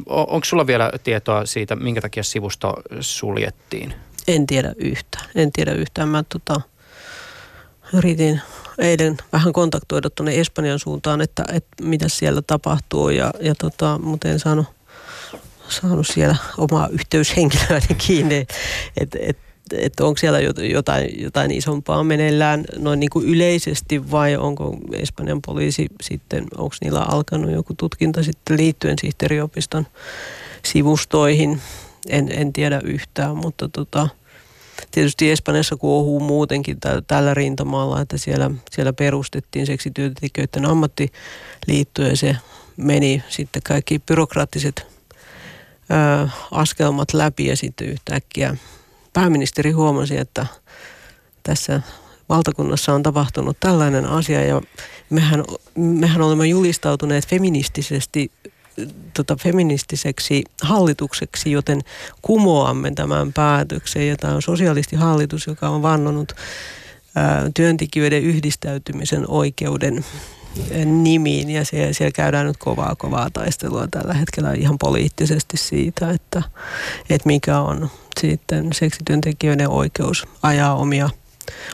onko 0.07 0.45
sulla 0.45 0.67
vielä 0.67 0.91
tietoa 1.03 1.45
siitä, 1.45 1.75
minkä 1.75 2.01
takia 2.01 2.23
sivusto 2.23 2.73
suljettiin? 2.99 3.93
En 4.27 4.47
tiedä 4.47 4.73
yhtään. 4.77 5.25
En 5.35 5.51
tiedä 5.51 5.71
yhtään. 5.71 6.09
Mä 6.09 6.23
tota, 6.29 6.61
yritin 7.93 8.41
eilen 8.77 9.17
vähän 9.33 9.53
kontaktoida 9.53 10.09
tuonne 10.09 10.39
Espanjan 10.39 10.79
suuntaan, 10.79 11.21
että, 11.21 11.45
että 11.53 11.83
mitä 11.83 12.09
siellä 12.09 12.41
tapahtuu, 12.41 13.09
ja, 13.09 13.33
ja 13.39 13.55
tota, 13.55 13.99
mutta 14.03 14.27
en 14.27 14.39
saanut, 14.39 14.65
saanut 15.69 16.07
siellä 16.07 16.35
omaa 16.57 16.87
yhteyshenkilöäni 16.87 17.95
kiinni, 18.07 18.47
että 18.97 19.17
et, 19.21 19.37
että 19.73 20.05
onko 20.05 20.17
siellä 20.17 20.39
jotain, 20.71 21.21
jotain 21.21 21.51
isompaa 21.51 22.03
meneillään 22.03 22.65
noin 22.77 22.99
niin 22.99 23.09
kuin 23.09 23.27
yleisesti 23.27 24.11
vai 24.11 24.37
onko 24.37 24.77
Espanjan 24.93 25.41
poliisi 25.41 25.87
sitten, 26.01 26.45
onko 26.57 26.75
niillä 26.81 27.01
alkanut 27.01 27.51
joku 27.51 27.73
tutkinta 27.73 28.23
sitten 28.23 28.57
liittyen 28.57 28.97
sihteeriopiston 29.01 29.87
sivustoihin. 30.65 31.61
En, 32.09 32.31
en 32.31 32.53
tiedä 32.53 32.81
yhtään, 32.83 33.37
mutta 33.37 33.69
tota, 33.69 34.09
tietysti 34.91 35.31
Espanjassa 35.31 35.75
kuohuu 35.75 36.19
muutenkin 36.19 36.79
tä, 36.79 37.01
tällä 37.07 37.33
rintamalla, 37.33 38.01
että 38.01 38.17
siellä, 38.17 38.51
siellä 38.71 38.93
perustettiin 38.93 39.65
seksityöntekijöiden 39.65 40.65
ammattiliitto 40.65 42.01
ja 42.01 42.17
se 42.17 42.37
meni 42.77 43.23
sitten 43.29 43.61
kaikki 43.63 43.99
byrokraattiset 43.99 44.87
ö, 45.91 46.27
askelmat 46.51 47.13
läpi 47.13 47.45
ja 47.45 47.57
sitten 47.57 47.87
yhtäkkiä 47.87 48.55
pääministeri 49.13 49.71
huomasi, 49.71 50.17
että 50.17 50.45
tässä 51.43 51.81
valtakunnassa 52.29 52.93
on 52.93 53.03
tapahtunut 53.03 53.57
tällainen 53.59 54.05
asia 54.05 54.45
ja 54.45 54.61
mehän, 55.09 55.43
mehän 55.75 56.21
olemme 56.21 56.47
julistautuneet 56.47 57.27
feministisesti 57.27 58.31
tota, 59.13 59.35
feministiseksi 59.35 60.43
hallitukseksi, 60.61 61.51
joten 61.51 61.81
kumoamme 62.21 62.91
tämän 62.91 63.33
päätöksen. 63.33 64.07
Ja 64.07 64.15
tämä 64.15 64.35
on 64.35 64.41
sosialistihallitus, 64.41 65.47
joka 65.47 65.69
on 65.69 65.81
vannonut 65.81 66.35
ää, 67.15 67.49
työntekijöiden 67.53 68.23
yhdistäytymisen 68.23 69.25
oikeuden 69.27 70.05
nimiin 70.85 71.49
ja 71.49 71.65
siellä, 71.65 71.93
siellä 71.93 72.11
käydään 72.11 72.47
nyt 72.47 72.57
kovaa 72.57 72.95
kovaa 72.95 73.29
taistelua 73.29 73.87
tällä 73.91 74.13
hetkellä 74.13 74.53
ihan 74.53 74.77
poliittisesti 74.77 75.57
siitä, 75.57 76.09
että, 76.09 76.43
että 77.09 77.27
mikä 77.27 77.59
on 77.59 77.89
sitten 78.19 78.73
seksityöntekijöiden 78.73 79.69
oikeus 79.69 80.27
ajaa 80.43 80.75
omia 80.75 81.09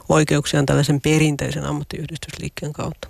oikeuksiaan 0.10 0.65
tällaisen 0.65 1.01
perinteisen 1.01 1.65
ammattiyhdistysliikkeen 1.65 2.74
kautta. 2.74 3.08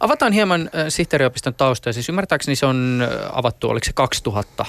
Avataan 0.00 0.32
hieman 0.32 0.70
sihteeriopiston 0.88 1.54
taustaa. 1.54 1.92
Siis 1.92 2.08
ymmärtääkseni 2.08 2.56
se 2.56 2.66
on 2.66 3.08
avattu, 3.32 3.68
oliko 3.68 3.84
se 3.84 3.92
2000 3.92 4.66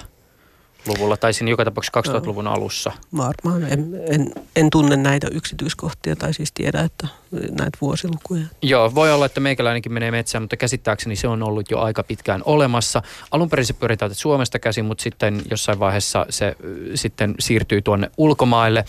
luvulla 0.88 1.18
tai 1.18 1.34
siinä 1.34 1.50
joka 1.50 1.66
tapauksessa 1.66 2.20
2000-luvun 2.20 2.48
alussa? 2.48 2.92
Varmaan. 3.18 3.64
En, 3.64 4.02
en, 4.10 4.32
en 4.56 4.70
tunne 4.70 4.96
näitä 4.96 5.28
yksityiskohtia 5.32 6.16
tai 6.16 6.34
siis 6.34 6.52
tiedä, 6.52 6.82
että 6.82 7.08
näitä 7.32 7.78
vuosilukuja. 7.82 8.42
Joo, 8.62 8.96
voi 8.96 9.12
olla, 9.12 9.26
että 9.26 9.40
meikäläinenkin 9.40 9.94
menee 9.94 10.12
metsään, 10.12 10.42
mutta 10.42 10.58
käsittääkseni 10.58 11.16
se 11.16 11.28
on 11.28 11.44
ollut 11.44 11.72
jo 11.72 11.80
aika 11.80 12.04
pitkään 12.04 12.42
olemassa. 12.46 13.02
Alun 13.32 13.50
perin 13.50 13.66
se 13.66 13.74
pyöritään 13.74 14.16
Suomesta 14.16 14.60
käsin, 14.60 14.86
mutta 14.86 15.02
sitten 15.02 15.42
jossain 15.50 15.80
vaiheessa 15.80 16.26
se 16.30 16.56
sitten 16.96 17.36
siirtyy 17.40 17.82
tuonne 17.82 18.12
ulkomaille. 18.18 18.86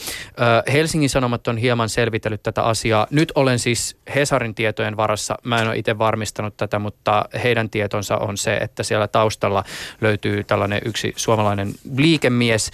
Helsingin 0.73 1.11
Sanomat 1.11 1.49
on 1.49 1.57
hieman 1.57 1.89
selvitellyt 1.89 2.43
tätä 2.43 2.63
asiaa. 2.63 3.07
Nyt 3.11 3.33
olen 3.35 3.59
siis 3.59 3.97
Hesarin 4.15 4.55
tietojen 4.55 4.97
varassa. 4.97 5.35
Mä 5.45 5.63
en 5.63 5.69
ole 5.69 5.79
itse 5.79 5.99
varmistanut 5.99 6.57
tätä, 6.57 6.79
mutta 6.79 7.25
heidän 7.45 7.71
tietonsa 7.71 8.17
on 8.17 8.37
se, 8.37 8.57
että 8.57 8.83
siellä 8.83 9.09
taustalla 9.09 9.65
löytyy 10.01 10.45
tällainen 10.45 10.81
yksi 10.85 11.13
suomalainen 11.17 11.73
liikemies. 11.97 12.71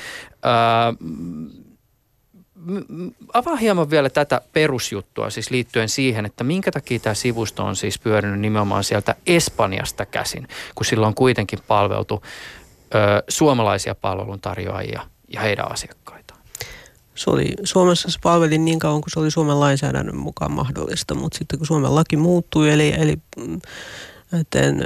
Avaa 3.32 3.56
hieman 3.56 3.90
vielä 3.90 4.10
tätä 4.10 4.40
perusjuttua 4.52 5.30
siis 5.30 5.50
liittyen 5.50 5.88
siihen, 5.88 6.26
että 6.26 6.44
minkä 6.44 6.72
takia 6.72 6.98
tämä 6.98 7.14
sivusto 7.14 7.64
on 7.64 7.76
siis 7.76 7.98
pyörinyt 7.98 8.40
nimenomaan 8.40 8.84
sieltä 8.84 9.14
Espanjasta 9.26 10.06
käsin, 10.06 10.48
kun 10.74 10.86
sillä 10.86 11.06
on 11.06 11.14
kuitenkin 11.14 11.58
palveltu 11.68 12.22
ö, 12.94 13.22
suomalaisia 13.28 13.94
palveluntarjoajia 13.94 15.02
ja 15.28 15.40
heidän 15.40 15.72
asiakkaitaan. 15.72 16.40
Se 17.14 17.30
oli, 17.30 17.54
Suomessa 17.64 18.10
se 18.10 18.18
palveli 18.22 18.58
niin 18.58 18.78
kauan 18.78 19.00
kuin 19.00 19.10
se 19.10 19.20
oli 19.20 19.30
Suomen 19.30 19.60
lainsäädännön 19.60 20.16
mukaan 20.16 20.52
mahdollista, 20.52 21.14
mutta 21.14 21.38
sitten 21.38 21.58
kun 21.58 21.66
Suomen 21.66 21.94
laki 21.94 22.16
muuttui, 22.16 22.70
eli, 22.70 22.94
eli 22.98 23.18
näiden 24.30 24.84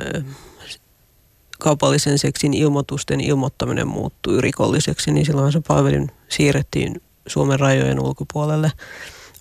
kaupallisen 1.59 2.19
seksin 2.19 2.55
ilmoitusten 2.55 3.21
ilmoittaminen 3.21 3.89
muuttui 3.89 4.41
rikolliseksi, 4.41 5.11
niin 5.11 5.27
silloin 5.27 5.53
se 5.53 5.61
palvelin 5.69 6.11
siirrettiin 6.29 7.03
Suomen 7.29 7.61
rajojen 7.61 8.01
ulkopuolelle. 8.01 8.73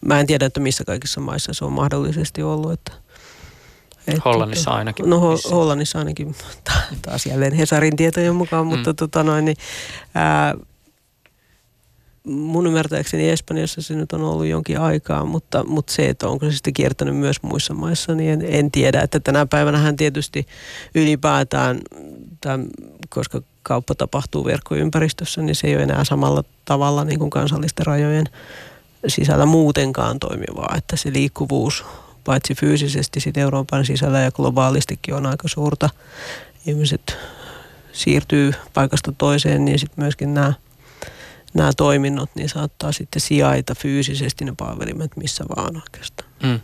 Mä 0.06 0.20
en 0.20 0.28
tiedä, 0.28 0.46
että 0.46 0.60
missä 0.60 0.84
kaikissa 0.86 1.22
maissa 1.22 1.54
se 1.54 1.66
on 1.66 1.74
mahdollisesti 1.74 2.44
ollut. 2.44 2.72
Että, 2.72 2.92
että 4.08 4.22
Hollannissa 4.26 4.72
ainakin. 4.72 5.10
No 5.10 5.18
Ho- 5.18 5.52
Hollannissa 5.52 6.00
ainakin, 6.00 6.36
taas 7.06 7.26
jälleen 7.26 7.54
Hesarin 7.54 7.96
tietojen 7.96 8.36
mukaan, 8.36 8.66
mm. 8.66 8.70
mutta 8.70 8.94
tota 8.94 9.24
noin, 9.24 9.46
niin, 9.46 9.58
ää, 10.16 10.56
mun 12.28 12.68
ymmärtääkseni 12.68 13.30
Espanjassa 13.30 13.82
se 13.82 13.96
nyt 13.96 14.14
on 14.14 14.22
ollut 14.22 14.46
jonkin 14.46 14.80
aikaa, 14.80 15.26
mutta, 15.26 15.64
mutta 15.64 15.94
se, 15.94 16.10
että 16.10 16.28
onko 16.28 16.46
se 16.46 16.52
sitten 16.52 16.74
kiertänyt 16.74 17.16
myös 17.16 17.44
muissa 17.44 17.74
maissa, 17.74 18.16
niin 18.16 18.30
en, 18.32 18.46
en 18.50 18.72
tiedä. 18.72 19.02
Että 19.02 19.20
tänä 19.20 19.46
päivänä 19.46 19.78
hän 19.78 19.96
tietysti 19.96 20.48
ylipäätään, 20.96 21.80
tämän, 22.42 22.68
koska 23.10 23.42
kauppa 23.64 23.96
tapahtuu 23.96 24.46
verkkoympäristössä, 24.46 25.42
niin 25.42 25.56
se 25.56 25.68
ei 25.68 25.76
ole 25.76 25.84
enää 25.84 26.04
samalla 26.04 26.44
tavalla 26.66 27.04
niin 27.04 27.20
kuin 27.20 27.30
kansallisten 27.30 27.86
rajojen 27.86 28.26
sisällä 29.08 29.46
muutenkaan 29.46 30.20
toimivaa, 30.20 30.76
että 30.78 30.96
se 30.96 31.14
liikkuvuus 31.14 31.86
paitsi 32.24 32.56
fyysisesti 32.56 33.20
sitten 33.20 33.44
Euroopan 33.44 33.86
sisällä 33.86 34.20
ja 34.20 34.32
globaalistikin 34.32 35.14
on 35.14 35.26
aika 35.26 35.48
suurta. 35.48 35.90
Ihmiset 36.66 37.18
siirtyy 37.94 38.54
paikasta 38.74 39.14
toiseen, 39.18 39.66
niin 39.66 39.80
sitten 39.80 40.04
myöskin 40.04 40.34
nämä 40.34 40.54
nämä 41.54 41.72
toiminnot, 41.78 42.30
niin 42.36 42.50
saattaa 42.50 42.92
sitten 42.92 43.22
sijaita 43.22 43.76
fyysisesti 43.76 44.46
ne 44.46 44.54
palvelimet 44.58 45.18
missä 45.18 45.46
vaan 45.56 45.76
oikeastaan. 45.76 46.30
Mm. 46.44 46.60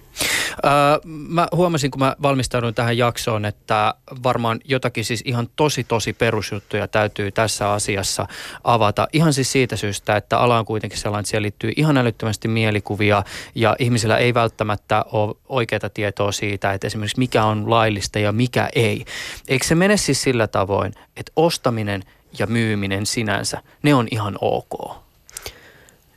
Öö, 0.66 1.00
mä 1.06 1.48
huomasin, 1.56 1.92
kun 1.92 2.00
mä 2.00 2.16
valmistauduin 2.22 2.76
tähän 2.76 2.98
jaksoon, 2.98 3.46
että 3.46 3.94
varmaan 4.24 4.60
jotakin 4.66 5.06
siis 5.06 5.24
ihan 5.26 5.50
tosi 5.56 5.84
tosi 5.84 6.14
perusjuttuja 6.14 6.88
täytyy 6.88 7.32
tässä 7.32 7.72
asiassa 7.72 8.28
avata. 8.64 9.08
Ihan 9.14 9.34
siis 9.34 9.52
siitä 9.52 9.76
syystä, 9.76 10.18
että 10.18 10.38
ala 10.38 10.60
on 10.60 10.66
kuitenkin 10.66 11.00
sellainen, 11.00 11.22
että 11.22 11.30
siellä 11.30 11.44
liittyy 11.44 11.72
ihan 11.76 11.98
älyttömästi 11.98 12.48
mielikuvia 12.48 13.24
ja 13.56 13.76
ihmisillä 13.80 14.18
ei 14.18 14.34
välttämättä 14.34 15.06
ole 15.12 15.36
oikeaa 15.50 15.90
tietoa 15.94 16.32
siitä, 16.32 16.74
että 16.74 16.88
esimerkiksi 16.88 17.20
mikä 17.20 17.46
on 17.46 17.70
laillista 17.70 18.20
ja 18.20 18.32
mikä 18.32 18.70
ei. 18.76 19.06
Eikö 19.48 19.66
se 19.66 19.76
mene 19.76 19.98
siis 19.98 20.22
sillä 20.22 20.48
tavoin, 20.48 20.94
että 21.16 21.32
ostaminen– 21.36 22.04
ja 22.40 22.48
myyminen 22.48 23.06
sinänsä, 23.06 23.62
ne 23.84 23.96
on 23.96 24.08
ihan 24.12 24.38
ok? 24.42 25.04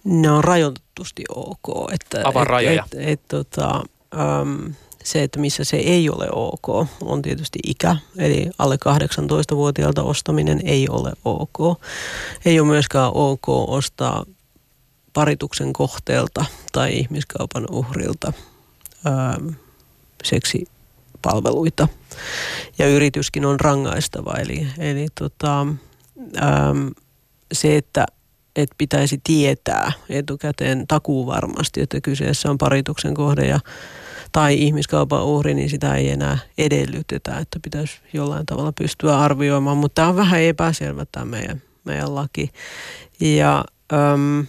Ne 0.05 0.31
on 0.31 0.45
rajoitetusti 0.45 1.25
ok. 1.35 1.93
Että, 1.93 2.21
Avaa 2.25 2.43
et, 2.43 2.49
rajoja. 2.49 2.85
Et, 2.93 3.01
et, 3.01 3.09
et, 3.09 3.21
tota, 3.29 3.83
um, 4.43 4.75
se, 5.07 5.23
että 5.23 5.39
missä 5.39 5.65
se 5.65 5.77
ei 5.77 6.11
ole 6.11 6.29
ok, 6.33 6.89
on 7.03 7.23
tietysti 7.23 7.59
ikä. 7.67 7.97
Eli 8.19 8.51
alle 8.59 8.77
18-vuotiaalta 8.77 10.03
ostaminen 10.03 10.61
ei 10.65 10.89
ole 10.89 11.13
ok. 11.25 11.81
Ei 12.45 12.61
ole 12.61 12.69
myöskään 12.69 13.11
ok 13.15 13.49
ostaa 13.49 14.25
parituksen 15.13 15.73
kohteelta 15.73 16.45
tai 16.73 16.93
ihmiskaupan 16.99 17.67
uhrilta 17.71 18.33
ähm, 19.07 19.49
seksipalveluita. 20.25 21.89
Ja 22.79 22.89
yrityskin 22.89 23.47
on 23.47 23.61
rangaistava. 23.61 24.33
Eli, 24.33 24.67
eli 24.79 25.07
tota, 25.19 25.67
äm, 26.37 26.91
se, 27.53 27.77
että 27.77 28.07
et 28.57 28.71
pitäisi 28.79 29.21
tietää 29.25 29.93
etukäteen 30.09 30.87
takuu 30.89 31.27
varmasti, 31.27 31.81
että 31.81 32.01
kyseessä 32.01 32.51
on 32.51 32.59
parituksen 32.59 33.15
kohde 33.15 33.47
ja, 33.47 33.61
tai 34.33 34.55
ihmiskaupan 34.63 35.25
uhri, 35.25 35.55
niin 35.55 35.71
sitä 35.71 35.95
ei 35.95 36.11
enää 36.11 36.39
edellytetä, 36.59 37.39
että 37.39 37.61
pitäisi 37.63 38.01
jollain 38.13 38.47
tavalla 38.47 38.73
pystyä 38.73 39.19
arvioimaan. 39.19 39.77
Mutta 39.77 39.95
tämä 39.95 40.09
on 40.09 40.17
vähän 40.17 40.43
epäselvä 40.43 41.07
tämä 41.13 41.25
meidän, 41.25 41.63
meidän 41.85 42.15
laki. 42.15 42.51
Ja 43.21 43.65
äm, 43.93 44.47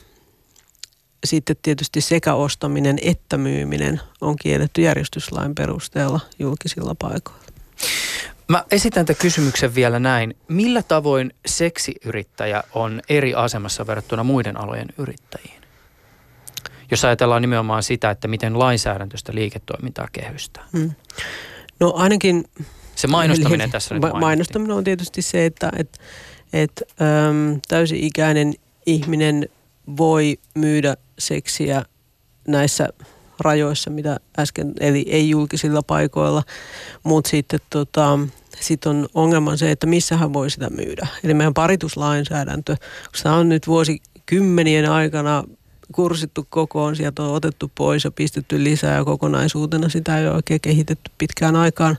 sitten 1.26 1.56
tietysti 1.62 2.02
sekä 2.02 2.34
ostaminen 2.34 2.98
että 3.02 3.38
myyminen 3.38 4.02
on 4.22 4.36
kielletty 4.36 4.82
järjestyslain 4.82 5.56
perusteella 5.56 6.20
julkisilla 6.40 6.96
paikoilla. 6.96 7.48
Mä 8.50 8.64
esitän 8.72 9.06
tämän 9.06 9.20
kysymyksen 9.22 9.76
vielä 9.76 10.00
näin. 10.00 10.36
Millä 10.48 10.84
tavoin 10.84 11.34
seksiyrittäjä 11.46 12.64
on 12.74 13.02
eri 13.10 13.34
asemassa 13.34 13.88
verrattuna 13.88 14.24
muiden 14.24 14.58
alojen 14.58 14.88
yrittäjiin? 14.98 15.62
Jos 16.92 17.06
ajatellaan 17.06 17.42
nimenomaan 17.42 17.84
sitä, 17.84 18.10
että 18.10 18.28
miten 18.28 18.60
lainsäädäntöstä 18.60 19.36
liiketoimintaa 19.36 20.08
kehystää. 20.12 20.64
Hmm. 20.78 20.92
No 21.80 21.94
ainakin... 21.96 22.46
Se 22.96 23.08
mainostaminen 23.08 23.62
eli, 23.62 23.72
tässä 23.72 23.96
nyt 23.96 24.04
Mainostaminen 24.20 24.78
on 24.78 24.84
tietysti 24.84 25.22
se, 25.22 25.46
että 25.46 25.72
et, 25.78 26.00
et, 26.54 26.84
äm, 27.02 27.60
täysi-ikäinen 27.68 28.54
ihminen 28.86 29.50
voi 29.98 30.38
myydä 30.56 30.98
seksiä 31.20 31.84
näissä 32.48 32.90
rajoissa, 33.40 33.90
mitä 33.90 34.20
äsken, 34.40 34.74
eli 34.80 35.06
ei 35.10 35.30
julkisilla 35.30 35.84
paikoilla, 35.84 36.44
mutta 37.04 37.30
sitten 37.30 37.60
tota, 37.70 38.20
sit 38.60 38.86
on 38.86 39.08
ongelma 39.14 39.58
se, 39.58 39.72
että 39.72 39.88
missä 39.88 40.18
hän 40.18 40.34
voi 40.34 40.50
sitä 40.50 40.70
myydä. 40.70 41.08
Eli 41.24 41.34
meidän 41.34 41.54
parituslainsäädäntö, 41.54 42.76
se 43.16 43.30
on 43.30 43.50
nyt 43.50 43.68
vuosikymmenien 43.68 44.92
aikana 44.92 45.44
kursittu 45.92 46.48
kokoon, 46.50 46.96
sieltä 46.96 47.24
on 47.24 47.36
otettu 47.36 47.72
pois 47.76 48.04
ja 48.04 48.12
pistetty 48.12 48.64
lisää 48.64 48.96
ja 48.96 49.06
kokonaisuutena 49.06 49.90
sitä 49.90 50.18
ei 50.18 50.28
ole 50.28 50.36
oikein 50.36 50.62
kehitetty 50.62 51.12
pitkään 51.18 51.56
aikaan 51.56 51.98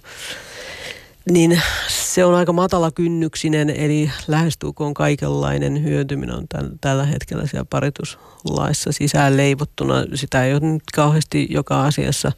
niin 1.31 1.63
se 1.89 2.25
on 2.25 2.35
aika 2.35 2.53
matala 2.53 2.91
kynnyksinen, 2.91 3.71
eli 3.71 4.11
lähestulkoon 4.29 4.95
kaikenlainen 4.95 5.85
hyötyminen 5.85 6.37
on 6.37 6.49
tämän, 6.49 6.73
tällä 6.81 7.05
hetkellä 7.05 7.47
siellä 7.47 7.67
parituslaissa 7.71 8.93
sisään 8.93 9.37
leivottuna. 9.37 9.95
Sitä 10.15 10.45
ei 10.45 10.53
ole 10.53 10.61
nyt 10.61 10.83
kauheasti 10.95 11.49
joka 11.51 11.85
asiassa 11.85 12.33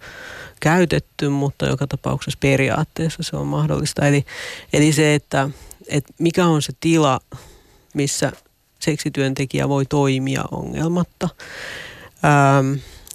käytetty, 0.61 1.29
mutta 1.29 1.66
joka 1.66 1.87
tapauksessa 1.87 2.38
periaatteessa 2.40 3.22
se 3.22 3.37
on 3.37 3.46
mahdollista. 3.46 4.07
Eli, 4.07 4.24
eli 4.72 4.92
se, 4.92 5.14
että, 5.14 5.48
että 5.88 6.12
mikä 6.18 6.46
on 6.46 6.62
se 6.62 6.72
tila, 6.81 7.20
missä 7.94 8.33
seksityöntekijä 8.81 9.68
voi 9.68 9.87
toimia 9.87 10.44
ongelmatta. 10.50 11.29
Ähm, 12.24 12.72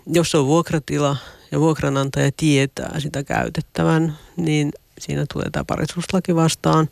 jos 0.07 0.35
on 0.35 0.45
vuokratila 0.45 1.17
ja 1.51 1.59
vuokranantaja 1.59 2.31
tietää 2.37 2.99
sitä 2.99 3.23
käytettävän, 3.23 4.17
niin– 4.37 4.71
siinä 4.99 5.25
tulee 5.33 5.49
tämä 5.51 5.63
parisuuslaki 5.63 6.35
vastaan. 6.35 6.89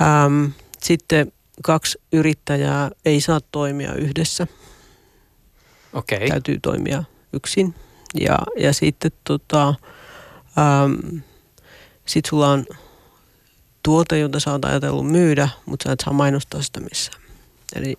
Ähm, 0.00 0.44
sitten 0.82 1.32
kaksi 1.62 1.98
yrittäjää 2.12 2.90
ei 3.04 3.20
saa 3.20 3.40
toimia 3.52 3.94
yhdessä. 3.94 4.46
Okay. 5.92 6.28
Täytyy 6.28 6.60
toimia 6.62 7.04
yksin. 7.32 7.74
Ja, 8.20 8.38
ja 8.56 8.72
sitten 8.72 9.12
tota, 9.24 9.68
ähm, 10.58 11.18
sit 12.06 12.24
sulla 12.24 12.48
on 12.48 12.66
tuote, 13.82 14.18
jota 14.18 14.40
sä 14.40 14.52
oot 14.52 14.64
ajatellut 14.64 15.10
myydä, 15.10 15.48
mutta 15.66 15.84
sä 15.88 15.92
et 15.92 16.00
saa 16.04 16.12
mainostaa 16.12 16.62
sitä 16.62 16.80
missään. 16.80 17.22
Eli, 17.76 17.98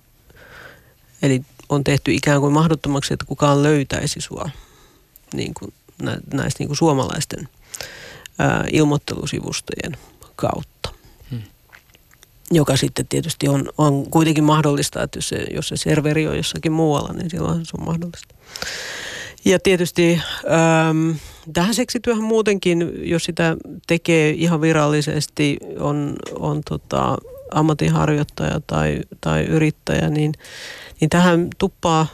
eli 1.22 1.42
on 1.70 1.84
tehty 1.84 2.14
ikään 2.14 2.42
kuin 2.42 2.54
mahdottomaksi, 2.54 3.14
että 3.14 3.26
kukaan 3.26 3.64
löytäisi 3.64 4.22
sua 4.22 4.50
niin 5.34 5.54
kuin 5.54 5.74
näistä 6.34 6.60
niin 6.60 6.68
kuin 6.68 6.78
suomalaisten– 6.78 7.50
ää, 8.42 8.66
ilmoittelusivustojen 8.72 9.98
kautta. 10.36 10.90
Hmm. 11.32 11.42
Joka 12.52 12.78
sitten 12.78 13.08
tietysti 13.08 13.48
on, 13.48 13.70
on 13.78 14.10
kuitenkin 14.10 14.44
mahdollista, 14.44 15.04
että 15.04 15.18
jos 15.18 15.30
se, 15.30 15.46
jos 15.54 15.68
se 15.68 15.78
serveri 15.78 16.28
on 16.28 16.38
jossakin 16.38 16.72
muualla, 16.72 17.14
niin 17.14 17.30
silloin 17.30 17.66
se 17.66 17.72
on 17.80 17.86
mahdollista. 17.86 18.36
Ja 19.46 19.60
tietysti 19.60 20.22
ähm, 20.46 21.12
tähän 21.54 21.74
seksityöhön 21.74 22.24
muutenkin, 22.24 22.92
jos 23.10 23.24
sitä 23.24 23.58
tekee 23.88 24.30
ihan 24.30 24.62
virallisesti, 24.62 25.58
on, 25.80 26.16
on 26.40 26.62
tota, 26.70 27.18
ammatinharjoittaja 27.52 28.62
tai, 28.68 29.02
tai 29.22 29.44
yrittäjä, 29.44 30.10
niin, 30.10 30.34
niin 31.00 31.10
tähän 31.10 31.48
tuppaa 31.58 32.08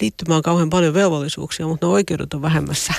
liittymään 0.00 0.42
kauhean 0.42 0.70
paljon 0.70 0.94
velvollisuuksia, 0.94 1.66
mutta 1.66 1.86
ne 1.86 1.92
oikeudet 1.92 2.34
on 2.34 2.42
vähemmässä. 2.42 2.94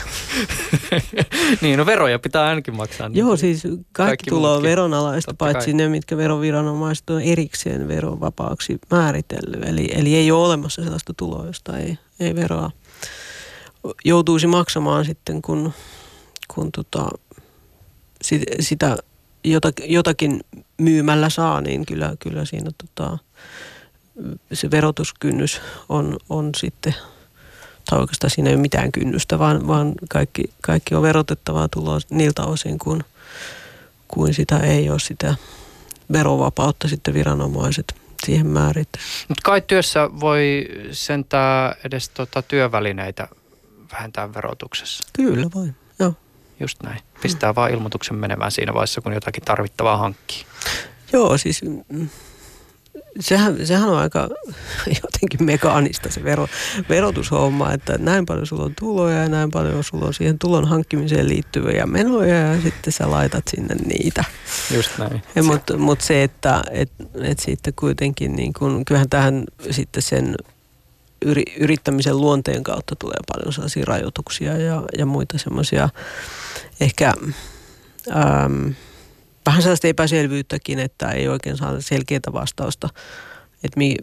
niin, 1.61 1.77
no 1.77 1.85
veroja 1.85 2.19
pitää 2.19 2.45
ainakin 2.45 2.75
maksaa. 2.75 3.09
Niin 3.09 3.17
Joo, 3.17 3.37
siis 3.37 3.63
kaikki, 3.63 3.85
kaikki 3.91 4.29
tulo 4.29 4.53
on 4.53 4.63
veronalaista, 4.63 5.31
Totta 5.31 5.45
paitsi 5.45 5.71
kai. 5.71 5.77
ne, 5.77 5.89
mitkä 5.89 6.17
veroviranomaiset 6.17 7.09
on 7.09 7.21
erikseen 7.21 7.87
verovapaaksi 7.87 8.79
määritellyt. 8.91 9.63
Eli, 9.69 9.89
eli 9.93 10.15
ei 10.15 10.31
ole 10.31 10.45
olemassa 10.45 10.83
sellaista 10.83 11.13
tuloa, 11.17 11.45
josta 11.45 11.77
ei, 11.77 11.97
ei 12.19 12.35
veroa 12.35 12.71
joutuisi 14.05 14.47
maksamaan 14.47 15.05
sitten, 15.05 15.41
kun, 15.41 15.73
kun 16.55 16.71
tota, 16.71 17.09
sit, 18.21 18.43
sitä 18.59 18.97
jotakin 19.87 20.39
myymällä 20.77 21.29
saa, 21.29 21.61
niin 21.61 21.85
kyllä, 21.85 22.15
kyllä 22.19 22.45
siinä 22.45 22.71
tota, 22.77 23.17
se 24.53 24.71
verotuskynnys 24.71 25.61
on, 25.89 26.17
on 26.29 26.49
sitten, 26.57 26.95
tai 27.89 27.99
oikeastaan 27.99 28.31
siinä 28.31 28.49
ei 28.49 28.55
ole 28.55 28.61
mitään 28.61 28.91
kynnystä, 28.91 29.39
vaan, 29.39 29.67
vaan 29.67 29.93
kaikki, 30.09 30.43
kaikki 30.61 30.95
on 30.95 31.01
verotettavaa 31.01 31.67
tuloa 31.67 31.99
niiltä 32.09 32.43
osin, 32.43 32.79
kun, 32.79 33.03
kuin 34.07 34.33
sitä 34.33 34.57
ei 34.57 34.89
ole 34.89 34.99
sitä 34.99 35.35
verovapautta 36.11 36.87
sitten 36.87 37.13
viranomaiset 37.13 37.95
siihen 38.25 38.47
määrittää. 38.47 39.01
Mutta 39.27 39.41
kai 39.43 39.61
työssä 39.61 40.09
voi 40.19 40.67
sentää 40.91 41.75
edes 41.83 42.09
tota 42.09 42.41
työvälineitä 42.41 43.27
vähentää 43.91 44.33
verotuksessa. 44.33 45.03
Kyllä 45.13 45.47
voi, 45.55 45.67
joo. 45.99 46.13
Just 46.59 46.83
näin. 46.83 46.99
Pistää 47.21 47.51
mm. 47.51 47.55
vaan 47.55 47.71
ilmoituksen 47.71 48.15
menemään 48.15 48.51
siinä 48.51 48.73
vaiheessa, 48.73 49.01
kun 49.01 49.13
jotakin 49.13 49.43
tarvittavaa 49.43 49.97
hankkii. 49.97 50.45
Joo, 51.13 51.37
siis 51.37 51.61
mm, 51.89 52.09
sehän, 53.19 53.67
sehän 53.67 53.89
on 53.89 53.97
aika 53.97 54.29
jotenkin 55.03 55.43
mekaanista 55.45 56.11
se 56.11 56.23
vero, 56.23 56.47
verotushomma, 56.89 57.73
että 57.73 57.97
näin 57.97 58.25
paljon 58.25 58.47
sulla 58.47 58.63
on 58.63 58.73
tuloja 58.79 59.17
ja 59.17 59.29
näin 59.29 59.51
paljon 59.51 59.83
sulla 59.83 60.05
on 60.05 60.13
siihen 60.13 60.39
tulon 60.39 60.67
hankkimiseen 60.67 61.29
liittyviä 61.29 61.85
menoja 61.85 62.35
ja 62.35 62.61
sitten 62.61 62.93
sä 62.93 63.11
laitat 63.11 63.43
sinne 63.47 63.75
niitä. 63.75 64.23
Just 64.75 64.91
näin. 64.97 65.21
Mutta 65.43 65.77
mut 65.77 66.01
se, 66.01 66.23
että 66.23 66.63
et, 66.71 66.91
et 67.21 67.39
sitten 67.39 67.73
kuitenkin, 67.75 68.35
niin 68.35 68.53
kun, 68.53 68.85
kyllähän 68.85 69.09
tähän 69.09 69.43
sitten 69.71 70.01
sen 70.01 70.35
yri, 71.25 71.43
yrittämisen 71.57 72.17
luonteen 72.17 72.63
kautta 72.63 72.95
tulee 72.95 73.17
paljon 73.33 73.53
sellaisia 73.53 73.85
rajoituksia 73.85 74.57
ja, 74.57 74.83
ja 74.97 75.05
muita 75.05 75.37
semmoisia 75.37 75.89
ehkä... 76.79 77.13
Ähm, 78.15 78.69
vähän 79.45 79.61
sellaista 79.61 79.87
epäselvyyttäkin, 79.87 80.79
että 80.79 81.11
ei 81.11 81.27
oikein 81.27 81.57
saada 81.57 81.81
selkeää 81.81 82.33
vastausta, 82.33 82.89
että 83.63 83.77
mi, 83.77 83.95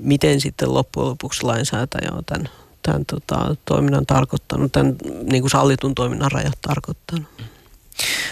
miten 0.00 0.40
sitten 0.40 0.74
loppujen 0.74 1.08
lopuksi 1.08 1.42
lainsäätäjä 1.42 2.10
on 2.12 2.24
tämän, 2.24 2.48
tämän 2.82 3.04
tota, 3.06 3.56
toiminnan 3.64 4.06
tarkoittanut, 4.06 4.72
tämän 4.72 4.96
niin 5.22 5.42
kuin 5.42 5.50
sallitun 5.50 5.94
toiminnan 5.94 6.32
rajat 6.32 6.58
tarkoittanut. 6.62 7.26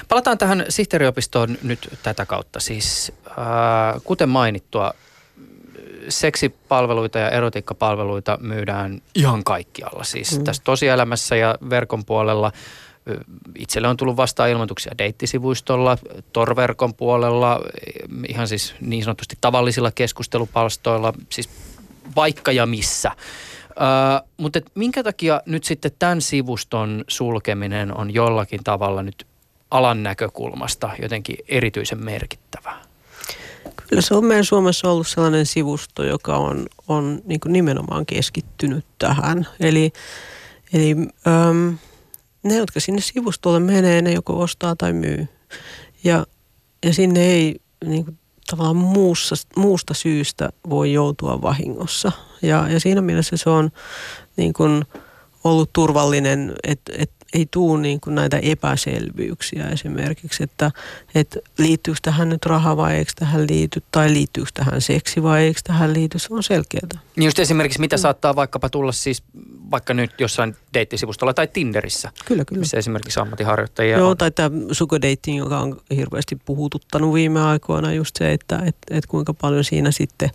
Palataan 0.09 0.39
tähän 0.39 0.65
sihteeriopistoon 0.69 1.59
nyt 1.63 1.99
tätä 2.03 2.27
kautta. 2.27 2.61
Siis 2.61 3.13
äh, 3.27 3.37
kuten 4.05 4.29
mainittua, 4.29 4.93
seksipalveluita 6.09 7.19
ja 7.19 7.31
erotiikkapalveluita 7.31 8.39
myydään 8.43 9.03
ihan 9.15 9.45
kaikkialla. 9.45 10.05
Siis 10.05 10.39
mm. 10.39 10.45
tässä 10.45 10.63
tosielämässä 10.65 11.37
ja 11.37 11.55
verkon 11.71 12.05
puolella– 12.05 12.53
Itselle 13.59 13.89
on 13.89 13.97
tullut 13.97 14.17
vastaan 14.17 14.51
ilmoituksia 14.51 14.99
deittisivuistolla, 14.99 15.99
torverkon 16.33 16.95
puolella, 16.95 17.61
ihan 18.29 18.49
siis 18.49 18.75
niin 18.81 19.05
sanotusti 19.05 19.39
tavallisilla 19.41 19.91
keskustelupalstoilla, 19.91 21.13
siis 21.31 21.51
vaikka 22.17 22.53
ja 22.53 22.67
missä. 22.67 23.13
Uh, 23.71 24.29
mutta 24.37 24.61
minkä 24.75 25.03
takia 25.03 25.43
nyt 25.47 25.65
sitten 25.65 25.91
tämän 25.99 26.21
sivuston 26.21 27.05
sulkeminen 27.09 27.99
on 27.99 28.15
jollakin 28.15 28.65
tavalla 28.65 29.03
nyt 29.03 29.27
alan 29.71 30.03
näkökulmasta 30.03 30.91
jotenkin 31.03 31.37
erityisen 31.49 32.05
merkittävää? 32.05 32.83
Kyllä 33.89 34.03
se 34.03 34.15
on 34.15 34.25
meidän 34.25 34.45
Suomessa 34.45 34.91
ollut 34.91 35.09
sellainen 35.09 35.47
sivusto, 35.47 36.05
joka 36.05 36.37
on, 36.37 36.67
on 36.89 37.21
niin 37.25 37.41
nimenomaan 37.47 38.07
keskittynyt 38.07 38.85
tähän. 38.99 39.47
Eli, 39.61 39.93
eli 40.73 40.95
um, 40.95 41.79
ne, 42.47 42.57
jotka 42.57 42.81
sinne 42.81 43.01
sivustolle 43.01 43.61
menee, 43.61 44.03
ne 44.03 44.13
joko 44.13 44.41
ostaa 44.41 44.77
tai 44.77 44.93
myy. 44.93 45.29
Ja, 46.05 46.27
ja 46.85 46.95
sinne 46.95 47.27
ei 47.27 47.57
niin 47.85 48.05
kuin, 48.05 48.19
tavallaan 48.51 48.77
muussa, 48.77 49.35
muusta 49.57 49.95
syystä 49.95 50.51
voi 50.71 50.93
joutua 50.93 51.43
vahingossa. 51.43 52.13
Ja, 52.43 52.69
ja 52.69 52.81
siinä 52.81 53.01
mielessä 53.01 53.37
se 53.37 53.51
on 53.51 53.71
niin 54.37 54.53
kuin, 54.53 54.85
ollut 55.47 55.73
turvallinen, 55.73 56.53
että 56.63 56.93
et 56.99 57.11
ei 57.35 57.47
tule 57.51 57.81
niin 57.81 58.01
kuin 58.01 58.15
näitä 58.15 58.39
epäselvyyksiä 58.39 59.69
esimerkiksi, 59.69 60.43
että, 60.43 60.71
että 61.15 61.41
liittyykö 61.59 62.01
tähän 62.03 62.29
nyt 62.29 62.47
raha 62.47 62.77
vai 62.77 62.97
eikö 62.97 63.13
tähän 63.17 63.47
liity, 63.51 63.83
tai 63.93 64.13
liittyykö 64.13 64.51
tähän 64.55 64.81
seksi 64.81 65.23
vai 65.23 65.43
eikö 65.43 65.61
tähän 65.65 65.93
liity, 65.93 66.19
se 66.19 66.29
on 66.31 66.43
selkeää. 66.43 66.89
Niin 67.17 67.25
just 67.25 67.39
esimerkiksi 67.39 67.81
mitä 67.81 67.97
mm. 67.97 68.01
saattaa 68.01 68.37
vaikkapa 68.37 68.69
tulla 68.69 68.93
siis 68.93 69.23
vaikka 69.71 69.95
nyt 69.95 70.21
jossain 70.21 70.57
deittisivustolla 70.75 71.35
tai 71.35 71.47
Tinderissä. 71.47 72.13
Kyllä, 72.25 72.45
kyllä. 72.45 72.61
Missä 72.61 72.77
esimerkiksi 72.77 73.21
ammattiharjoittajia 73.21 73.99
Joo, 73.99 74.11
on. 74.11 74.17
tai 74.17 74.31
tämä 74.31 74.51
sukudating, 74.73 75.39
joka 75.39 75.59
on 75.59 75.77
hirveästi 75.97 76.37
puhututtanut 76.45 77.15
viime 77.15 77.43
aikoina 77.43 77.93
just 77.93 78.17
se, 78.17 78.33
että 78.33 78.63
et, 78.67 78.77
et 78.91 79.07
kuinka 79.07 79.35
paljon 79.35 79.65
siinä 79.65 79.91
sitten 79.91 80.31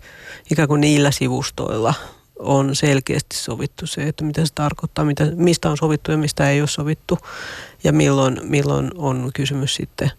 ikään 0.50 0.68
kuin 0.68 0.80
niillä 0.80 1.10
sivustoilla 1.10 1.94
on 2.38 2.76
selkeästi 2.76 3.36
sovittu 3.36 3.86
se, 3.86 4.02
että 4.02 4.24
mitä 4.24 4.46
se 4.46 4.52
tarkoittaa, 4.54 5.04
mitä, 5.04 5.26
mistä 5.34 5.70
on 5.70 5.76
sovittu 5.76 6.10
ja 6.10 6.18
mistä 6.18 6.50
ei 6.50 6.60
ole 6.60 6.68
sovittu 6.68 7.18
ja 7.84 7.92
milloin, 7.92 8.40
milloin 8.42 8.90
on 8.94 9.30
kysymys 9.34 9.74
sitten 9.74 10.10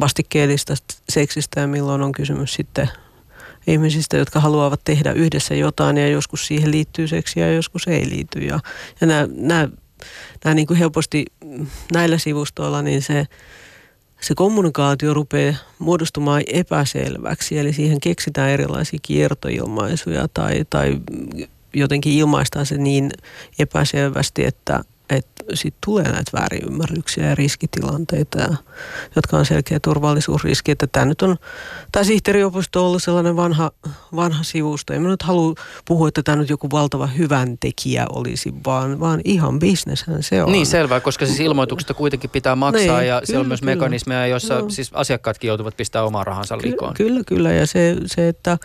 vastikkeellista 0.00 0.74
seksistä 1.08 1.60
ja 1.60 1.66
milloin 1.66 2.02
on 2.02 2.12
kysymys 2.12 2.54
sitten 2.54 2.88
ihmisistä, 3.66 4.16
jotka 4.16 4.40
haluavat 4.40 4.80
tehdä 4.84 5.12
yhdessä 5.12 5.54
jotain 5.54 5.96
ja 5.96 6.08
joskus 6.08 6.46
siihen 6.46 6.70
liittyy 6.70 7.08
seksiä 7.08 7.46
ja 7.46 7.54
joskus 7.54 7.88
ei 7.88 8.10
liity. 8.10 8.38
Ja, 8.38 8.60
ja 9.00 9.06
nämä, 9.06 9.28
nämä, 9.36 9.68
nämä 10.44 10.54
niin 10.54 10.66
kuin 10.66 10.78
helposti 10.78 11.24
näillä 11.92 12.18
sivustoilla 12.18 12.82
niin 12.82 13.02
se, 13.02 13.26
se 14.20 14.34
kommunikaatio 14.34 15.14
rupeaa 15.14 15.54
muodostumaan 15.78 16.42
epäselväksi, 16.46 17.58
eli 17.58 17.72
siihen 17.72 18.00
keksitään 18.00 18.50
erilaisia 18.50 18.98
kiertoilmaisuja 19.02 20.28
tai, 20.34 20.64
tai 20.70 21.00
jotenkin 21.74 22.12
ilmaistaan 22.12 22.66
se 22.66 22.76
niin 22.76 23.10
epäselvästi, 23.58 24.44
että, 24.44 24.84
että 25.16 25.44
sitten 25.54 25.78
tulee 25.86 26.04
näitä 26.04 26.30
väärinymmärryksiä 26.32 27.26
ja 27.26 27.34
riskitilanteita, 27.34 28.38
jotka 29.16 29.36
on 29.36 29.46
selkeä 29.46 29.80
turvallisuusriski. 29.80 30.72
Että 30.72 30.86
tämä 30.86 31.06
nyt 31.06 31.22
on, 31.22 31.36
tämä 31.92 32.04
sihteeriopisto 32.04 32.80
on 32.80 32.86
ollut 32.86 33.02
sellainen 33.02 33.36
vanha, 33.36 33.70
vanha 34.16 34.42
sivusto. 34.42 34.92
En 34.92 35.02
mä 35.02 35.08
nyt 35.08 35.22
halua 35.22 35.54
puhua, 35.84 36.08
että 36.08 36.22
tämä 36.22 36.36
nyt 36.36 36.50
joku 36.50 36.70
valtava 36.72 37.06
hyvän 37.06 37.58
tekijä 37.58 38.06
olisi, 38.08 38.54
vaan, 38.66 39.00
vaan 39.00 39.20
ihan 39.24 39.58
bisneshän 39.58 40.22
se 40.22 40.42
on. 40.42 40.52
Niin 40.52 40.66
selvä, 40.66 41.00
koska 41.00 41.26
siis 41.26 41.40
ilmoituksesta 41.40 41.94
kuitenkin 41.94 42.30
pitää 42.30 42.56
maksaa 42.56 42.98
niin, 42.98 43.08
ja 43.08 43.20
siellä 43.24 43.40
on 43.40 43.48
myös 43.48 43.60
kyllä. 43.60 43.74
mekanismeja, 43.74 44.26
joissa 44.26 44.58
no. 44.58 44.70
siis 44.70 44.90
asiakkaatkin 44.92 45.48
joutuvat 45.48 45.76
pistämään 45.76 46.06
omaa 46.06 46.24
rahansa 46.24 46.58
likoon. 46.58 46.94
Kyllä, 46.94 47.10
kyllä, 47.10 47.24
kyllä. 47.24 47.52
ja 47.52 47.66
se, 47.66 47.96
se 48.06 48.28
että, 48.28 48.52
äh, 48.52 48.58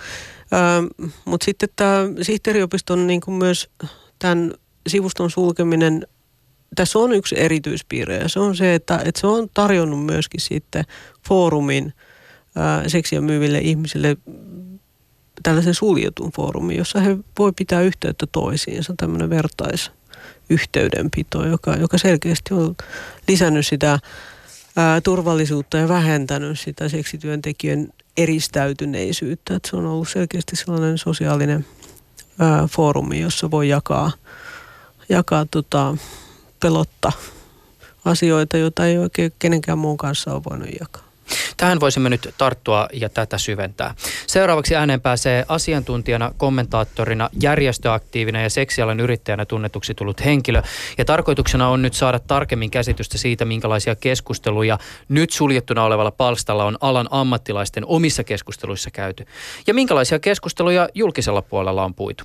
mutta 1.26 1.46
sitten 1.46 1.70
tämä 1.76 2.00
sihteeriopiston 2.22 3.08
niin 3.08 3.22
kuin 3.22 3.36
myös 3.36 3.70
tämän 4.20 4.54
sivuston 4.88 5.32
sulkeminen 5.32 6.08
tässä 6.76 7.00
on 7.00 7.14
yksi 7.14 7.36
erityispiirre 7.40 8.18
ja 8.18 8.30
se 8.30 8.40
on 8.40 8.56
se, 8.56 8.76
että, 8.76 9.02
että 9.06 9.22
se 9.22 9.28
on 9.28 9.50
tarjonnut 9.54 10.06
myöskin 10.06 10.42
sitten 10.42 10.84
foorumin 11.28 11.94
ää, 12.56 12.90
seksiä 12.90 13.22
myyville 13.22 13.60
ihmisille 13.60 14.18
tällaisen 15.44 15.74
suljetun 15.74 16.32
foorumin, 16.36 16.78
jossa 16.78 17.00
he 17.00 17.18
voi 17.40 17.52
pitää 17.52 17.82
yhteyttä 17.82 18.26
toisiinsa, 18.32 18.94
tämmöinen 18.98 19.30
vertaisyhteydenpito, 19.30 21.48
joka, 21.48 21.76
joka 21.76 21.98
selkeästi 21.98 22.54
on 22.54 22.76
lisännyt 23.28 23.68
sitä 23.68 24.00
ää, 24.76 25.02
turvallisuutta 25.02 25.78
ja 25.78 25.88
vähentänyt 25.88 26.60
sitä 26.60 26.90
seksityöntekijän 26.90 27.88
eristäytyneisyyttä. 28.18 29.56
Että 29.56 29.70
se 29.70 29.76
on 29.76 29.86
ollut 29.86 30.10
selkeästi 30.10 30.56
sellainen 30.56 30.98
sosiaalinen 30.98 31.66
ää, 32.40 32.68
foorumi, 32.68 33.22
jossa 33.22 33.52
voi 33.52 33.70
jakaa, 33.70 34.12
jakaa 35.10 35.46
tota, 35.52 35.98
pelotta 36.60 37.12
asioita, 38.06 38.58
joita 38.58 38.86
ei 38.86 38.98
oikein 38.98 39.34
kenenkään 39.40 39.78
muun 39.78 39.98
kanssa 39.98 40.34
ole 40.34 40.42
voinut 40.50 40.70
jakaa. 40.80 41.05
Tähän 41.58 41.80
voisimme 41.80 42.10
nyt 42.10 42.34
tarttua 42.38 42.88
ja 42.94 43.10
tätä 43.10 43.38
syventää. 43.38 43.96
Seuraavaksi 44.28 44.76
ääneen 44.76 45.02
pääsee 45.02 45.46
asiantuntijana, 45.48 46.32
kommentaattorina, 46.38 47.30
järjestöaktiivina 47.42 48.42
ja 48.42 48.50
seksialan 48.50 49.00
yrittäjänä 49.00 49.46
tunnetuksi 49.46 49.94
tullut 49.94 50.26
henkilö. 50.26 50.62
Ja 50.98 51.06
tarkoituksena 51.06 51.70
on 51.70 51.82
nyt 51.82 51.94
saada 51.94 52.20
tarkemmin 52.20 52.72
käsitystä 52.72 53.18
siitä, 53.18 53.46
minkälaisia 53.46 53.96
keskusteluja 53.96 54.78
nyt 55.10 55.32
suljettuna 55.32 55.84
olevalla 55.84 56.12
palstalla 56.12 56.66
on 56.66 56.78
alan 56.82 57.08
ammattilaisten 57.12 57.86
omissa 57.86 58.24
keskusteluissa 58.24 58.92
käyty. 58.92 59.26
Ja 59.68 59.74
minkälaisia 59.74 60.20
keskusteluja 60.20 60.90
julkisella 60.94 61.42
puolella 61.42 61.84
on 61.84 61.94
puitu. 61.94 62.24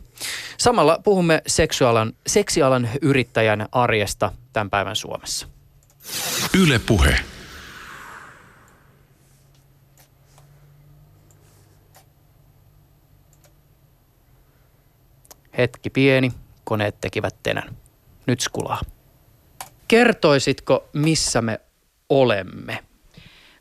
Samalla 0.59 0.99
puhumme 1.05 1.43
seksualan, 1.47 2.13
seksialan 2.27 2.89
yrittäjän 3.03 3.69
arjesta 3.73 4.33
tämän 4.53 4.71
päivän 4.71 4.97
Suomessa. 4.97 5.47
Yle 6.55 6.79
Puhe. 6.79 7.21
Hetki 15.61 15.91
pieni, 15.91 16.33
koneet 16.65 17.01
tekivät 17.01 17.35
tenän. 17.43 17.77
Nyt 18.27 18.41
skulaa. 18.41 18.81
Kertoisitko, 19.89 20.89
missä 20.93 21.43
me 21.43 21.61
olemme? 22.09 22.79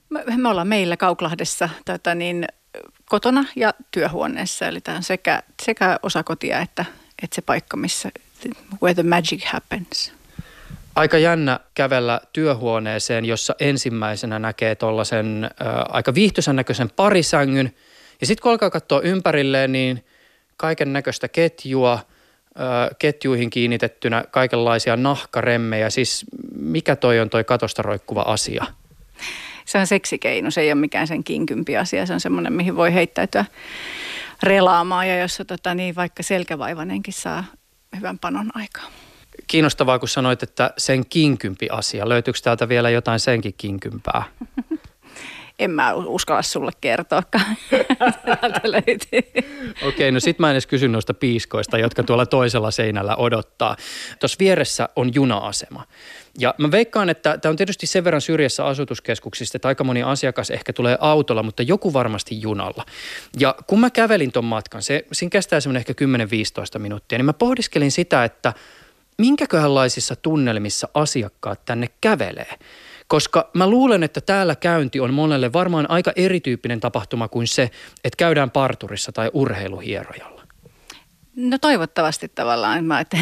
Me, 0.10 0.24
me 0.38 0.50
ollaan 0.50 0.68
meillä 0.68 0.98
Kauklahdessa 0.98 1.70
tota 1.86 2.16
niin, 2.16 2.48
kotona 3.06 3.46
ja 3.56 3.74
työhuoneessa. 3.92 4.68
Eli 4.68 4.82
tämä 4.82 4.98
on 4.98 5.04
sekä, 5.04 5.44
sekä 5.64 6.00
osakotia 6.04 6.60
että, 6.60 6.86
että 7.24 7.36
se 7.36 7.42
paikka, 7.42 7.78
missä 7.78 8.12
where 8.82 8.94
the 8.94 9.04
magic 9.04 9.46
happens. 9.46 10.14
Aika 10.96 11.18
jännä 11.18 11.60
kävellä 11.74 12.22
työhuoneeseen, 12.34 13.26
jossa 13.26 13.56
ensimmäisenä 13.60 14.40
näkee 14.40 14.76
tuollaisen 14.76 15.44
äh, 15.44 15.50
aika 15.90 16.14
viihtyisän 16.14 16.56
näköisen 16.56 16.90
parisängyn. 16.96 17.76
Ja 18.22 18.28
sitten 18.28 18.42
kun 18.42 18.52
alkaa 18.52 18.70
katsoa 18.70 19.02
ympärilleen, 19.02 19.72
niin 19.72 20.06
kaiken 20.60 20.94
näköistä 20.94 21.28
ketjua, 21.28 22.00
ketjuihin 23.00 23.50
kiinnitettynä 23.50 24.24
kaikenlaisia 24.32 24.96
nahkaremmejä. 24.96 25.90
Siis 25.90 26.26
mikä 26.56 26.96
toi 26.96 27.20
on 27.20 27.30
toi 27.30 27.44
katosta 27.44 27.82
roikkuva 27.82 28.22
asia? 28.22 28.66
Se 29.66 29.78
on 29.78 29.88
seksikeino, 29.88 30.52
se 30.52 30.62
ei 30.62 30.72
ole 30.72 30.80
mikään 30.80 31.08
sen 31.08 31.24
kinkympi 31.24 31.78
asia. 31.78 32.06
Se 32.06 32.14
on 32.14 32.20
semmoinen, 32.20 32.54
mihin 32.54 32.76
voi 32.76 32.94
heittäytyä 32.94 33.46
relaamaan 34.44 35.08
ja 35.08 35.20
jossa 35.20 35.46
tota, 35.46 35.76
niin 35.76 35.96
vaikka 35.96 36.24
selkävaivanenkin 36.24 37.14
saa 37.14 37.44
hyvän 37.96 38.20
panon 38.20 38.52
aikaa 38.56 38.90
kiinnostavaa, 39.48 40.00
kun 40.00 40.10
sanoit, 40.10 40.44
että 40.44 40.74
sen 40.78 41.06
kinkympi 41.06 41.68
asia. 41.72 42.10
Löytyykö 42.10 42.40
täältä 42.44 42.70
vielä 42.70 42.90
jotain 42.90 43.20
senkin 43.20 43.54
kinkympää? 43.58 44.24
en 45.60 45.72
mä 45.72 45.94
uskalla 45.94 46.42
sulle 46.42 46.72
kertoakaan. 46.82 47.46
Okei, 48.82 49.88
okay, 49.88 50.12
no 50.12 50.20
sit 50.20 50.40
mä 50.40 50.48
en 50.48 50.52
edes 50.52 50.68
kysy 50.68 50.88
noista 50.88 51.14
piiskoista, 51.14 51.78
jotka 51.78 52.04
tuolla 52.04 52.26
toisella 52.26 52.72
seinällä 52.72 53.16
odottaa. 53.16 53.76
Tuossa 54.20 54.36
vieressä 54.40 54.90
on 54.96 55.14
juna-asema. 55.16 55.84
Ja 56.38 56.56
mä 56.58 56.72
veikkaan, 56.72 57.10
että 57.10 57.38
tämä 57.38 57.50
on 57.50 57.56
tietysti 57.56 57.88
sen 57.88 58.04
verran 58.04 58.22
syrjässä 58.22 58.66
asutuskeskuksista, 58.66 59.58
että 59.58 59.68
aika 59.68 59.84
moni 59.84 60.04
asiakas 60.04 60.52
ehkä 60.52 60.74
tulee 60.74 60.98
autolla, 61.02 61.44
mutta 61.44 61.64
joku 61.64 61.94
varmasti 61.94 62.42
junalla. 62.42 62.86
Ja 63.40 63.56
kun 63.68 63.80
mä 63.80 63.90
kävelin 63.90 64.32
ton 64.32 64.46
matkan, 64.46 64.82
se, 64.82 65.06
siinä 65.12 65.30
kestää 65.30 65.60
semmoinen 65.60 65.80
ehkä 65.90 66.06
10-15 66.78 66.80
minuuttia, 66.80 67.18
niin 67.18 67.26
mä 67.26 67.34
pohdiskelin 67.34 67.92
sitä, 67.92 68.24
että– 68.24 68.54
minkäköhänlaisissa 69.20 70.16
tunnelmissa 70.16 70.88
asiakkaat 70.94 71.66
tänne 71.66 71.88
kävelee. 72.02 72.56
Koska 73.10 73.50
mä 73.54 73.68
luulen, 73.70 74.04
että 74.04 74.22
täällä 74.22 74.56
käynti 74.56 75.00
on 75.00 75.14
monelle 75.14 75.54
varmaan 75.54 75.90
aika 75.90 76.12
erityyppinen 76.16 76.80
tapahtuma 76.80 77.28
kuin 77.28 77.48
se, 77.48 77.64
että 78.04 78.18
käydään 78.18 78.52
parturissa 78.52 79.12
tai 79.12 79.30
urheiluhierojalla. 79.34 80.44
No 81.36 81.58
toivottavasti 81.58 82.32
tavallaan. 82.36 82.86
Mä 82.86 83.00
että 83.00 83.18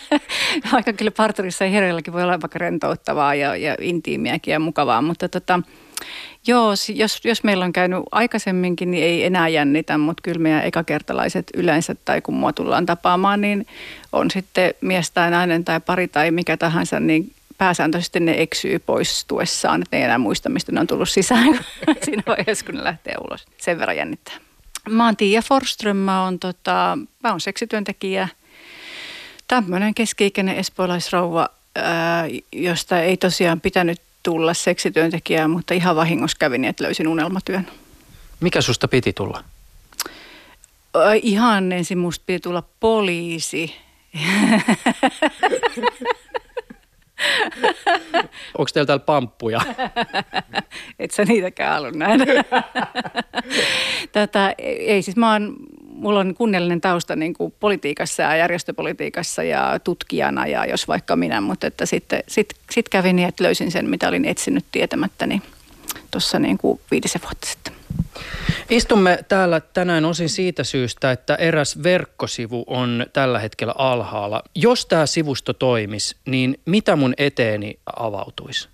vaikka 0.72 0.92
kyllä 0.92 1.10
parturissa 1.10 1.64
ja 1.64 1.70
hierojallakin 1.70 2.12
voi 2.12 2.22
olla 2.22 2.40
vaikka 2.40 2.58
rentouttavaa 2.58 3.34
ja, 3.34 3.56
ja 3.56 3.76
intiimiäkin 3.80 4.52
ja 4.52 4.60
mukavaa, 4.60 5.02
mutta 5.02 5.28
tota, 5.28 5.60
Joo, 6.46 6.70
jos, 6.94 7.20
jos 7.24 7.44
meillä 7.44 7.64
on 7.64 7.72
käynyt 7.72 7.98
aikaisemminkin, 8.12 8.90
niin 8.90 9.04
ei 9.04 9.24
enää 9.24 9.48
jännitä, 9.48 9.98
mutta 9.98 10.20
kyllä 10.22 10.38
meidän 10.38 10.64
ekakertalaiset 10.64 11.46
yleensä 11.54 11.94
tai 12.04 12.20
kun 12.20 12.34
mua 12.34 12.52
tullaan 12.52 12.86
tapaamaan, 12.86 13.40
niin 13.40 13.66
on 14.12 14.30
sitten 14.30 14.74
mies 14.80 15.10
tai 15.10 15.30
nainen 15.30 15.64
tai 15.64 15.80
pari 15.80 16.08
tai 16.08 16.30
mikä 16.30 16.56
tahansa, 16.56 17.00
niin 17.00 17.32
pääsääntöisesti 17.58 18.20
ne 18.20 18.34
eksyy 18.38 18.78
poistuessaan, 18.78 19.82
että 19.82 19.96
ne 19.96 20.00
ei 20.00 20.04
enää 20.04 20.18
muista, 20.18 20.48
mistä 20.48 20.72
ne 20.72 20.80
on 20.80 20.86
tullut 20.86 21.08
sisään 21.08 21.58
siinä 22.04 22.22
vaiheessa, 22.26 22.66
kun 22.66 22.74
ne 22.74 22.84
lähtee 22.84 23.14
ulos. 23.20 23.46
Sen 23.58 23.78
verran 23.78 23.96
jännittää. 23.96 24.34
Mä 24.90 25.04
oon 25.04 25.16
Tiia 25.16 25.42
Forström, 25.42 25.96
mä 25.96 26.24
oon, 26.24 26.38
tota, 26.38 26.98
mä 27.22 27.30
oon 27.30 27.40
seksityöntekijä, 27.40 28.28
tämmöinen 29.48 29.94
keski-ikäinen 29.94 30.56
espoolaisrouva, 30.56 31.48
ää, 31.76 32.24
josta 32.52 33.00
ei 33.00 33.16
tosiaan 33.16 33.60
pitänyt 33.60 34.00
tulla 34.22 34.54
seksityöntekijää, 34.54 35.48
mutta 35.48 35.74
ihan 35.74 35.96
vahingossa 35.96 36.36
kävi 36.40 36.58
niin, 36.58 36.68
että 36.68 36.84
löysin 36.84 37.08
unelmatyön. 37.08 37.66
Mikä 38.40 38.60
susta 38.60 38.88
piti 38.88 39.12
tulla? 39.12 39.44
Ihan 41.22 41.72
ensin 41.72 41.98
musta 41.98 42.22
piti 42.26 42.40
tulla 42.40 42.62
poliisi. 42.80 43.74
Onko 48.58 48.70
teillä 48.72 48.86
täällä 48.86 49.04
pamppuja? 49.04 49.60
Et 50.98 51.10
sä 51.10 51.24
niitäkään 51.24 51.72
halua 51.72 51.90
nähdä. 51.90 52.24
Tätä, 54.12 54.54
ei 54.58 55.02
siis 55.02 55.16
mä 55.16 55.32
oon 55.32 55.56
mulla 56.02 56.20
on 56.20 56.34
kunniallinen 56.34 56.80
tausta 56.80 57.16
niin 57.16 57.34
kuin 57.34 57.54
politiikassa 57.60 58.22
ja 58.22 58.36
järjestöpolitiikassa 58.36 59.42
ja 59.42 59.80
tutkijana 59.84 60.46
ja 60.46 60.66
jos 60.66 60.88
vaikka 60.88 61.16
minä, 61.16 61.40
mutta 61.40 61.66
että 61.66 61.86
sitten 61.86 62.22
sit, 62.28 62.54
sit 62.70 62.88
kävi 62.88 63.12
niin, 63.12 63.28
että 63.28 63.44
löysin 63.44 63.70
sen, 63.70 63.90
mitä 63.90 64.08
olin 64.08 64.24
etsinyt 64.24 64.64
tietämättäni 64.72 65.42
tuossa 66.10 66.38
niin 66.38 66.58
kuin 66.58 66.80
viitisen 66.90 67.22
vuotta 67.22 67.46
sitten. 67.46 67.81
Istumme 68.70 69.18
täällä 69.28 69.60
tänään 69.60 70.04
osin 70.04 70.28
siitä 70.28 70.64
syystä, 70.64 71.12
että 71.12 71.34
eräs 71.34 71.82
verkkosivu 71.82 72.64
on 72.66 73.06
tällä 73.12 73.38
hetkellä 73.38 73.74
alhaalla. 73.78 74.42
Jos 74.54 74.86
tämä 74.86 75.06
sivusto 75.06 75.52
toimisi, 75.52 76.16
niin 76.26 76.60
mitä 76.66 76.96
mun 76.96 77.14
eteeni 77.18 77.78
avautuisi? 77.96 78.68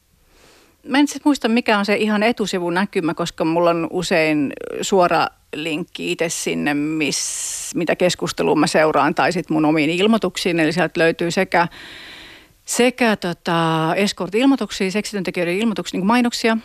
Mä 0.87 0.99
en 0.99 1.09
siis 1.09 1.25
muista, 1.25 1.49
mikä 1.49 1.79
on 1.79 1.85
se 1.85 1.97
ihan 1.97 2.23
etusivun 2.23 2.75
näkymä, 2.75 3.15
koska 3.15 3.45
mulla 3.45 3.71
on 3.71 3.87
usein 3.91 4.53
suora 4.83 5.27
linkki 5.55 6.13
itse 6.13 6.29
sinne, 6.29 6.75
miss, 6.75 7.75
mitä 7.75 7.97
keskustelua 7.97 8.55
mä 8.55 8.67
seuraan, 8.67 9.15
tai 9.15 9.33
sitten 9.33 9.55
mun 9.55 9.65
omiin 9.65 9.91
ilmoituksiin. 9.91 10.61
Eli 10.61 10.73
sieltä 10.73 11.01
löytyy 11.01 11.31
sekä, 11.31 11.69
sekä 12.65 13.17
tota 13.17 13.95
escort-ilmoituksia, 13.97 14.91
seksityöntekijöiden 14.91 15.57
ilmoituksia, 15.59 16.01
niin 16.01 16.07
mainoksia, 16.07 16.57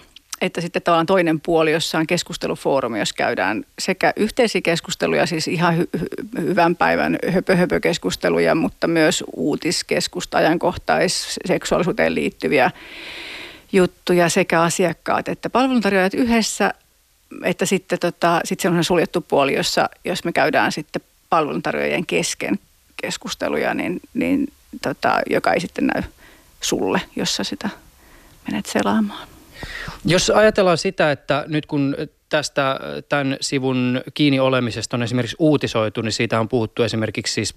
että 0.45 0.61
sitten 0.61 0.81
tavallaan 0.81 1.05
toinen 1.05 1.39
puoli, 1.39 1.71
jossa 1.71 1.97
on 1.97 2.07
keskustelufoorumi, 2.07 2.99
jos 2.99 3.13
käydään 3.13 3.65
sekä 3.79 4.13
yhteisiä 4.15 4.61
keskusteluja, 4.61 5.25
siis 5.25 5.47
ihan 5.47 5.77
hy- 5.77 5.99
hy- 5.99 6.41
hyvän 6.41 6.75
päivän 6.75 7.17
höpö-höpö-keskusteluja, 7.27 8.55
mutta 8.55 8.87
myös 8.87 9.23
uutiskeskusta, 9.35 10.37
ajankohtais, 10.37 11.39
seksuaalisuuteen 11.45 12.15
liittyviä 12.15 12.71
juttuja 13.71 14.29
sekä 14.29 14.61
asiakkaat 14.61 15.27
että 15.27 15.49
palveluntarjoajat 15.49 16.13
yhdessä 16.13 16.73
että 17.43 17.65
sitten 17.65 17.99
tota, 17.99 18.41
sit 18.43 18.59
se 18.59 18.69
on 18.69 18.83
suljettu 18.83 19.21
puoli, 19.21 19.53
jossa 19.53 19.89
jos 20.05 20.23
me 20.23 20.31
käydään 20.31 20.71
sitten 20.71 21.01
palveluntarjoajien 21.29 22.05
kesken 22.05 22.59
keskusteluja, 23.01 23.73
niin, 23.73 23.99
niin 24.13 24.47
tota, 24.81 25.19
joka 25.29 25.53
ei 25.53 25.59
sitten 25.59 25.87
näy 25.87 26.03
sulle, 26.61 27.01
jossa 27.15 27.43
sitä 27.43 27.69
menet 28.47 28.65
selaamaan. 28.65 29.32
Jos 30.05 30.29
ajatellaan 30.29 30.77
sitä, 30.77 31.11
että 31.11 31.45
nyt 31.47 31.65
kun 31.65 31.95
tästä 32.29 32.79
tämän 33.09 33.37
sivun 33.41 34.01
kiinni 34.13 34.39
olemisesta 34.39 34.97
on 34.97 35.03
esimerkiksi 35.03 35.35
uutisoitu, 35.39 36.01
niin 36.01 36.11
siitä 36.11 36.39
on 36.39 36.49
puhuttu 36.49 36.83
esimerkiksi 36.83 37.33
siis 37.33 37.55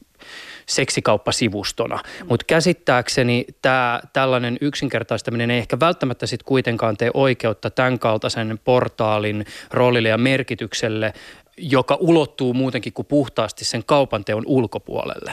seksikauppasivustona. 0.66 1.98
Mutta 2.28 2.44
käsittääkseni 2.46 3.44
tämä 3.62 4.00
tällainen 4.12 4.58
yksinkertaistaminen 4.60 5.50
ei 5.50 5.58
ehkä 5.58 5.80
välttämättä 5.80 6.26
sitten 6.26 6.44
kuitenkaan 6.44 6.96
tee 6.96 7.10
oikeutta 7.14 7.70
tämän 7.70 7.98
kaltaisen 7.98 8.58
portaalin 8.64 9.44
roolille 9.70 10.08
ja 10.08 10.18
merkitykselle, 10.18 11.12
joka 11.56 11.96
ulottuu 12.00 12.54
muutenkin 12.54 12.92
kuin 12.92 13.06
puhtaasti 13.06 13.64
sen 13.64 13.84
kaupanteon 13.86 14.42
ulkopuolelle. 14.46 15.32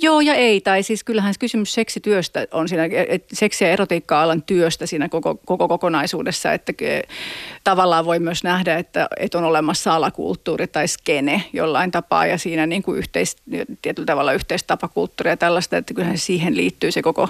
Joo 0.00 0.20
ja 0.20 0.34
ei, 0.34 0.60
tai 0.60 0.82
siis 0.82 1.04
kyllähän 1.04 1.34
kysymys 1.38 1.74
seksityöstä 1.74 2.46
on 2.52 2.68
siinä, 2.68 2.84
seksi- 3.32 3.64
ja 3.64 3.70
erotiikka-alan 3.70 4.42
työstä 4.42 4.86
siinä 4.86 5.08
koko, 5.08 5.34
koko 5.46 5.68
kokonaisuudessa, 5.68 6.52
että 6.52 6.72
tavallaan 7.64 8.04
voi 8.04 8.18
myös 8.18 8.44
nähdä, 8.44 8.76
että, 8.76 9.08
että 9.16 9.38
on 9.38 9.44
olemassa 9.44 9.94
alakulttuuri 9.94 10.66
tai 10.66 10.88
skene 10.88 11.44
jollain 11.52 11.90
tapaa 11.90 12.26
ja 12.26 12.38
siinä 12.38 12.66
niin 12.66 12.82
kuin 12.82 12.98
yhteis, 12.98 13.36
tietyllä 13.82 14.06
tavalla 14.06 14.32
yhteistapakulttuuri 14.32 15.30
ja 15.30 15.36
tällaista, 15.36 15.76
että 15.76 15.94
kyllähän 15.94 16.18
siihen 16.18 16.56
liittyy 16.56 16.90
se 16.90 17.02
koko 17.02 17.28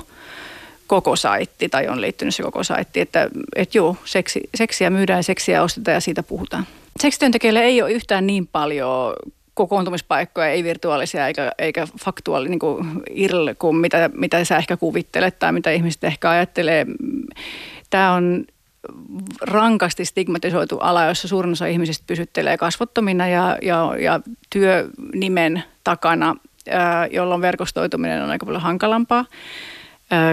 koko 0.87 1.17
saitti 1.17 1.69
tai 1.69 1.89
on 1.89 2.01
liittynyt 2.01 2.35
se 2.35 2.43
koko 2.43 2.65
saitti, 2.65 3.01
että 3.01 3.31
et 3.57 3.75
joo, 3.75 3.97
seksi, 4.05 4.41
seksiä 4.55 4.91
myydään 4.91 5.25
seksiä 5.25 5.63
ostetaan 5.63 5.95
ja 5.95 6.01
siitä 6.01 6.23
puhutaan. 6.23 6.67
Seksityöntekijöille 7.01 7.61
ei 7.61 7.83
ole 7.83 7.93
yhtään 7.93 8.27
niin 8.27 8.47
paljon 8.47 9.15
kokoontumispaikkoja, 9.59 10.49
ei 10.49 10.65
virtuaalisia 10.65 11.27
eikä, 11.27 11.53
eikä 11.59 11.87
faktuaali 12.05 12.49
niin 12.49 12.59
kuin 12.59 12.87
IRL 13.11 13.49
kuin 13.59 13.77
mitä, 13.77 14.11
mitä 14.15 14.45
sä 14.45 14.57
ehkä 14.57 14.77
kuvittelet 14.77 15.39
tai 15.39 15.53
mitä 15.53 15.71
ihmiset 15.71 16.05
ehkä 16.05 16.31
ajattelee. 16.31 16.87
Tämä 17.91 18.13
on 18.13 18.45
rankasti 19.41 20.05
stigmatisoitu 20.05 20.79
ala, 20.79 21.05
jossa 21.05 21.29
suurin 21.29 21.53
osa 21.53 21.67
ihmisistä 21.67 22.05
pysyttelee 22.07 22.57
kasvottomina 22.57 23.29
ja, 23.29 23.59
ja, 23.63 23.95
ja 24.01 24.21
työnimen 24.51 25.63
takana, 25.85 26.37
jolloin 27.11 27.41
verkostoituminen 27.41 28.23
on 28.23 28.31
aika 28.31 28.47
paljon 28.47 28.63
hankalampaa. 28.63 29.25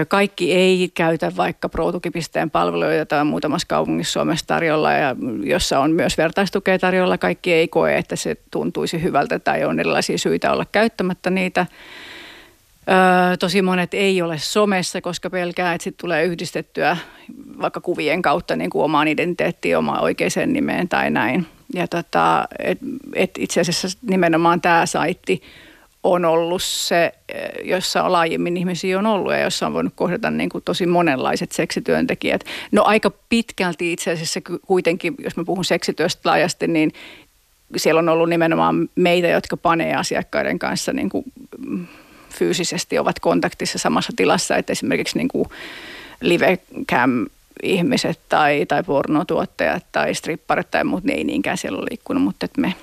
Kaikki 0.08 0.52
ei 0.52 0.90
käytä 0.94 1.32
vaikka 1.36 1.68
Pro-tukipisteen 1.68 2.50
palveluja, 2.50 2.94
joita 2.94 3.20
on 3.20 3.26
muutamassa 3.26 3.68
kaupungissa 3.68 4.12
Suomessa 4.12 4.46
tarjolla 4.46 4.92
ja 4.92 5.16
jossa 5.42 5.80
on 5.80 5.90
myös 5.90 6.18
vertaistukea 6.18 6.78
tarjolla. 6.78 7.18
Kaikki 7.18 7.52
ei 7.52 7.68
koe, 7.68 7.96
että 7.96 8.16
se 8.16 8.36
tuntuisi 8.50 9.02
hyvältä 9.02 9.38
tai 9.38 9.64
on 9.64 9.80
erilaisia 9.80 10.18
syitä 10.18 10.52
olla 10.52 10.66
käyttämättä 10.72 11.30
niitä. 11.30 11.66
Öö, 12.88 13.36
tosi 13.36 13.62
monet 13.62 13.94
ei 13.94 14.22
ole 14.22 14.38
somessa, 14.38 15.00
koska 15.00 15.30
pelkää, 15.30 15.74
että 15.74 15.84
sitten 15.84 16.02
tulee 16.02 16.24
yhdistettyä 16.24 16.96
vaikka 17.60 17.80
kuvien 17.80 18.22
kautta 18.22 18.56
niin 18.56 18.70
kuin 18.70 18.84
omaan 18.84 19.08
identiteettiin, 19.08 19.78
omaan 19.78 20.02
oikeaan 20.02 20.52
nimeen 20.52 20.88
tai 20.88 21.10
näin. 21.10 21.46
Ja 21.74 21.88
tota, 21.88 22.48
et, 22.58 22.78
et 23.14 23.30
itse 23.38 23.60
asiassa 23.60 23.98
nimenomaan 24.02 24.60
tämä 24.60 24.86
saitti 24.86 25.42
on 26.12 26.24
ollut 26.24 26.62
se, 26.62 27.12
jossa 27.64 28.02
on 28.02 28.12
laajemmin 28.12 28.56
ihmisiä 28.56 28.98
on 28.98 29.06
ollut 29.06 29.32
ja 29.32 29.40
jossa 29.40 29.66
on 29.66 29.72
voinut 29.72 29.92
kohdata 29.96 30.30
niin 30.30 30.48
kuin 30.48 30.64
tosi 30.64 30.86
monenlaiset 30.86 31.52
seksityöntekijät. 31.52 32.44
No 32.72 32.82
aika 32.82 33.12
pitkälti 33.28 33.92
itse 33.92 34.10
asiassa 34.10 34.40
kuitenkin, 34.66 35.14
jos 35.18 35.36
mä 35.36 35.44
puhun 35.44 35.64
seksityöstä 35.64 36.20
laajasti, 36.24 36.66
niin 36.68 36.92
siellä 37.76 37.98
on 37.98 38.08
ollut 38.08 38.28
nimenomaan 38.28 38.88
meitä, 38.94 39.28
jotka 39.28 39.56
panee 39.56 39.94
asiakkaiden 39.94 40.58
kanssa 40.58 40.92
niin 40.92 41.08
kuin 41.08 41.24
fyysisesti 42.30 42.98
ovat 42.98 43.20
kontaktissa 43.20 43.78
samassa 43.78 44.12
tilassa, 44.16 44.56
että 44.56 44.72
esimerkiksi 44.72 45.18
niin 45.18 45.28
kuin 45.28 45.48
livecam 46.20 47.26
ihmiset 47.62 48.20
tai, 48.28 48.66
tai 48.66 48.82
pornotuottajat 48.82 49.84
tai 49.92 50.14
stripparit 50.14 50.70
tai 50.70 50.84
muut, 50.84 51.04
niin 51.04 51.18
ei 51.18 51.24
niinkään 51.24 51.58
siellä 51.58 51.78
ole 51.78 51.86
liikkunut, 51.90 52.22
mutta 52.22 52.44
että 52.44 52.60
me 52.60 52.74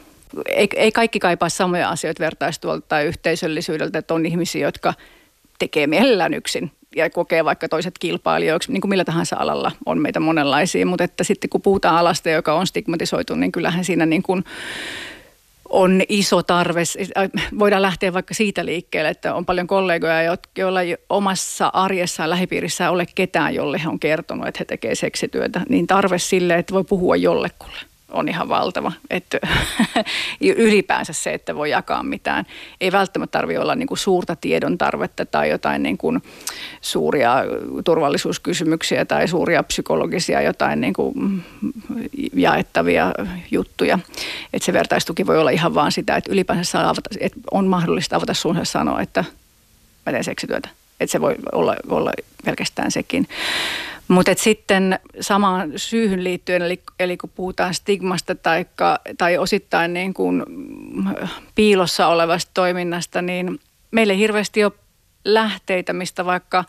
ei, 0.46 0.68
ei 0.76 0.92
kaikki 0.92 1.20
kaipaa 1.20 1.50
samoja 1.50 1.90
asioita 1.90 2.24
vertaistuolta 2.24 2.86
tai 2.88 3.06
yhteisöllisyydeltä, 3.06 4.00
että 4.00 4.14
on 4.14 4.26
ihmisiä, 4.26 4.68
jotka 4.68 4.94
tekee 5.60 5.88
mielellään 5.88 6.34
yksin 6.34 6.72
ja 6.96 7.10
kokee 7.10 7.46
vaikka 7.46 7.70
toiset 7.70 7.98
kilpailijoiksi, 8.00 8.72
niin 8.72 8.82
kuin 8.82 8.90
millä 8.90 9.06
tahansa 9.06 9.36
alalla 9.40 9.72
on 9.86 10.02
meitä 10.02 10.20
monenlaisia, 10.20 10.86
mutta 10.86 11.04
että 11.04 11.24
sitten 11.24 11.50
kun 11.50 11.62
puhutaan 11.62 11.96
alasta, 11.96 12.30
joka 12.30 12.54
on 12.54 12.68
stigmatisoitu, 12.68 13.36
niin 13.36 13.52
kyllähän 13.52 13.86
siinä 13.86 14.06
niin 14.06 14.24
kuin 14.24 14.44
on 15.70 16.02
iso 16.10 16.44
tarve. 16.44 16.84
Äh, 17.18 17.30
voidaan 17.60 17.82
lähteä 17.82 18.14
vaikka 18.14 18.34
siitä 18.34 18.66
liikkeelle, 18.66 19.10
että 19.10 19.36
on 19.36 19.46
paljon 19.46 19.68
kollegoja, 19.68 20.38
joilla 20.58 20.82
ei 20.82 20.98
omassa 21.10 21.68
arjessaan 21.74 22.30
lähipiirissä 22.30 22.90
ole 22.90 23.06
ketään, 23.16 23.56
jolle 23.56 23.84
he 23.84 23.90
on 23.90 24.00
kertonut, 24.00 24.48
että 24.48 24.60
he 24.60 24.66
tekevät 24.66 25.00
seksityötä. 25.00 25.62
Niin 25.70 25.88
tarve 25.88 26.20
sille, 26.20 26.56
että 26.56 26.74
voi 26.74 26.84
puhua 26.84 27.16
jollekulle 27.16 27.93
on 28.14 28.30
ihan 28.30 28.50
valtava. 28.50 28.92
Että 29.10 29.40
ylipäänsä 30.42 31.14
se, 31.14 31.34
että 31.34 31.56
voi 31.56 31.70
jakaa 31.70 32.04
mitään. 32.04 32.46
Ei 32.82 32.92
välttämättä 32.92 33.38
tarvitse 33.40 33.60
olla 33.60 33.76
niin 33.76 33.88
kuin 33.88 33.98
suurta 33.98 34.36
tiedon 34.36 34.78
tarvetta 34.78 35.26
tai 35.26 35.50
jotain 35.50 35.84
niin 35.84 35.98
kuin 35.98 36.24
suuria 36.82 37.36
turvallisuuskysymyksiä 37.86 39.06
tai 39.06 39.28
suuria 39.28 39.64
psykologisia 39.64 40.42
jotain 40.42 40.82
niin 40.82 40.94
kuin 40.94 41.44
jaettavia 42.34 43.12
juttuja. 43.52 44.00
Että 44.54 44.66
se 44.66 44.74
vertaistuki 44.74 45.28
voi 45.28 45.38
olla 45.38 45.50
ihan 45.50 45.76
vaan 45.76 45.92
sitä, 45.92 46.16
että 46.16 46.32
ylipäänsä 46.32 46.72
saa 46.72 46.90
avata, 46.90 47.10
että 47.20 47.40
on 47.52 47.68
mahdollista 47.68 48.16
avata 48.16 48.34
suunsa 48.34 48.66
sanoa, 48.66 49.02
että 49.02 49.26
mä 50.06 50.12
teen 50.12 50.24
seksityötä. 50.24 50.70
Että 51.00 51.12
se 51.12 51.22
voi 51.22 51.36
olla, 51.52 51.76
olla 51.90 52.12
pelkästään 52.46 52.92
sekin. 52.92 53.28
Mutta 54.08 54.32
sitten 54.38 55.00
samaan 55.20 55.72
syyhyn 55.76 56.24
liittyen, 56.24 56.62
eli, 56.62 56.82
eli 57.00 57.18
kun 57.18 57.30
puhutaan 57.36 57.74
stigmasta 57.74 58.36
taikka, 58.36 59.00
tai 59.18 59.38
osittain 59.38 59.94
niin 59.94 60.14
kuin 60.14 60.44
piilossa 61.56 62.08
olevasta 62.08 62.52
toiminnasta, 62.54 63.22
niin 63.22 63.60
meille 63.92 64.18
hirveästi 64.18 64.64
ole 64.64 64.74
lähteitä, 65.26 65.94
mistä 65.94 66.26
vaikka 66.26 66.66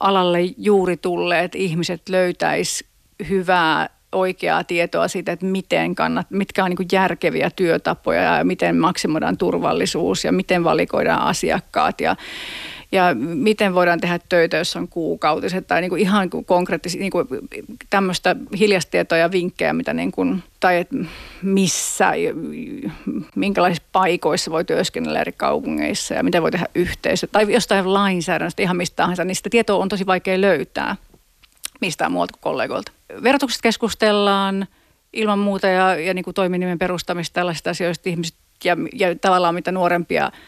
alalle 0.00 0.38
juuri 0.58 0.96
tulleet 0.96 1.54
ihmiset 1.54 2.08
löytäisi 2.08 2.86
hyvää 3.28 3.88
oikeaa 4.12 4.64
tietoa 4.64 5.08
siitä, 5.08 5.32
että 5.32 5.46
miten 5.46 5.94
kannat, 5.94 6.30
mitkä 6.30 6.64
on 6.64 6.70
niin 6.70 6.88
järkeviä 6.92 7.50
työtapoja 7.50 8.38
ja 8.38 8.44
miten 8.44 8.76
maksimoidaan 8.76 9.36
turvallisuus 9.36 10.24
ja 10.24 10.32
miten 10.32 10.64
valikoidaan 10.64 11.22
asiakkaat 11.22 12.00
ja 12.00 12.16
ja 12.92 13.14
miten 13.14 13.74
voidaan 13.74 14.00
tehdä 14.00 14.18
töitä, 14.28 14.56
jos 14.56 14.76
on 14.76 14.88
kuukautiset 14.88 15.66
tai 15.66 15.80
niin 15.80 15.88
kuin 15.88 16.02
ihan 16.02 16.30
konkreettisia 16.46 17.00
niin 17.00 17.12
kuin 17.12 17.26
tämmöistä 17.90 18.36
hiljastietoa 18.58 19.18
ja 19.18 19.32
vinkkejä, 19.32 19.72
mitä 19.72 19.92
niin 19.92 20.12
kuin, 20.12 20.42
tai 20.60 20.76
että 20.76 20.96
missä, 21.42 22.12
minkälaisissa 23.34 23.88
paikoissa 23.92 24.50
voi 24.50 24.64
työskennellä 24.64 25.20
eri 25.20 25.32
kaupungeissa 25.32 26.14
ja 26.14 26.22
miten 26.22 26.42
voi 26.42 26.50
tehdä 26.50 26.66
yhteisö 26.74 27.26
tai 27.26 27.52
jostain 27.52 27.94
lainsäädännöstä 27.94 28.62
ihan 28.62 28.76
mistä 28.76 28.96
tahansa, 28.96 29.24
niin 29.24 29.36
sitä 29.36 29.50
tietoa 29.50 29.82
on 29.82 29.88
tosi 29.88 30.06
vaikea 30.06 30.40
löytää 30.40 30.96
mistään 31.80 32.12
muualta 32.12 32.32
kuin 32.32 32.40
kollegoilta. 32.40 32.92
Verotuksesta 33.22 33.62
keskustellaan 33.62 34.66
ilman 35.12 35.38
muuta 35.38 35.66
ja, 35.66 35.94
ja 35.94 36.14
niin 36.14 36.24
kuin 36.24 36.34
toiminimen 36.34 36.78
perustamista 36.78 37.34
tällaisista 37.34 37.70
asioista 37.70 38.08
ihmiset 38.08 38.36
ja, 38.64 38.76
ja 38.92 39.16
tavallaan 39.16 39.54
mitä 39.54 39.72
nuorempia– 39.72 40.32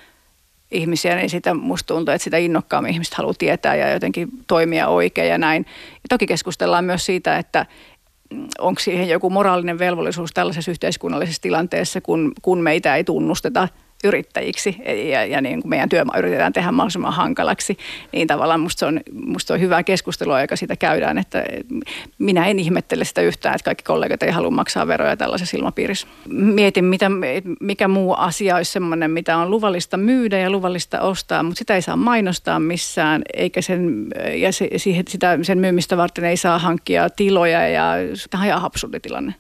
ihmisiä, 0.71 1.17
niin 1.17 1.31
sitä 1.31 1.55
musta 1.55 1.95
tuntuu, 1.95 2.15
että 2.15 2.25
sitä 2.25 2.37
innokkaammin 2.37 2.93
ihmiset 2.93 3.15
haluaa 3.15 3.35
tietää 3.39 3.77
ja 3.77 3.93
jotenkin 3.93 4.29
toimia 4.47 4.89
oikein 4.89 5.29
ja 5.29 5.39
näin. 5.39 5.67
Ja 5.95 6.07
toki 6.09 6.27
keskustellaan 6.27 6.85
myös 6.85 7.07
siitä, 7.07 7.39
että 7.39 7.67
onko 8.59 8.81
siihen 8.81 9.09
joku 9.09 9.31
moraalinen 9.31 9.79
velvollisuus 9.79 10.31
tällaisessa 10.35 10.71
yhteiskunnallisessa 10.71 11.43
tilanteessa, 11.43 12.01
kun, 12.01 12.33
kun 12.43 12.61
meitä 12.61 12.97
ei 12.97 13.05
tunnusteta– 13.05 13.69
yrittäjiksi 14.05 14.77
ja, 15.11 15.25
ja 15.25 15.41
niin 15.41 15.63
kuin 15.63 15.71
meidän 15.71 15.89
työmaa 15.89 16.19
yritetään 16.19 16.53
tehdä 16.53 16.73
mahdollisimman 16.73 17.13
hankalaksi, 17.13 17.79
niin 18.13 18.27
tavallaan 18.27 18.61
musta 18.61 18.87
on, 18.87 19.01
musta 19.27 19.55
on 19.55 19.61
hyvää 19.61 19.83
keskustelua, 19.83 20.41
joka 20.41 20.57
sitä 20.57 20.77
käydään, 20.77 21.19
että 21.19 21.45
minä 22.19 22.47
en 22.47 22.59
ihmettele 22.59 23.05
sitä 23.05 23.21
yhtään, 23.21 23.55
että 23.55 23.65
kaikki 23.65 23.85
kollegat 23.85 24.23
ei 24.23 24.31
halua 24.31 24.51
maksaa 24.51 24.87
veroja 24.87 25.17
tällaisessa 25.17 25.57
ilmapiirissä. 25.57 26.07
Mietin, 26.29 26.85
mitä, 26.85 27.11
mikä 27.61 27.89
muu 27.89 28.15
asia 28.19 28.57
olisi 28.57 28.73
sellainen, 28.73 29.11
mitä 29.11 29.37
on 29.37 29.51
luvallista 29.51 29.97
myydä 29.97 30.39
ja 30.39 30.51
luvallista 30.51 31.01
ostaa, 31.01 31.43
mutta 31.43 31.59
sitä 31.59 31.75
ei 31.75 31.83
saa 31.83 31.97
mainostaa 31.97 32.61
missään, 32.61 33.23
eikä 33.35 33.63
sen, 33.63 34.07
ja 34.35 34.53
se, 34.53 34.69
sitä, 35.09 35.39
sen 35.43 35.59
myymistä 35.59 35.97
varten 35.97 36.25
ei 36.25 36.37
saa 36.37 36.59
hankkia 36.59 37.11
tiloja 37.11 37.69
ja 37.69 37.93
tämä 38.31 38.43
on 38.43 38.49
ihan 38.49 38.65
absurdi 38.65 39.01
tilanne. 39.01 39.35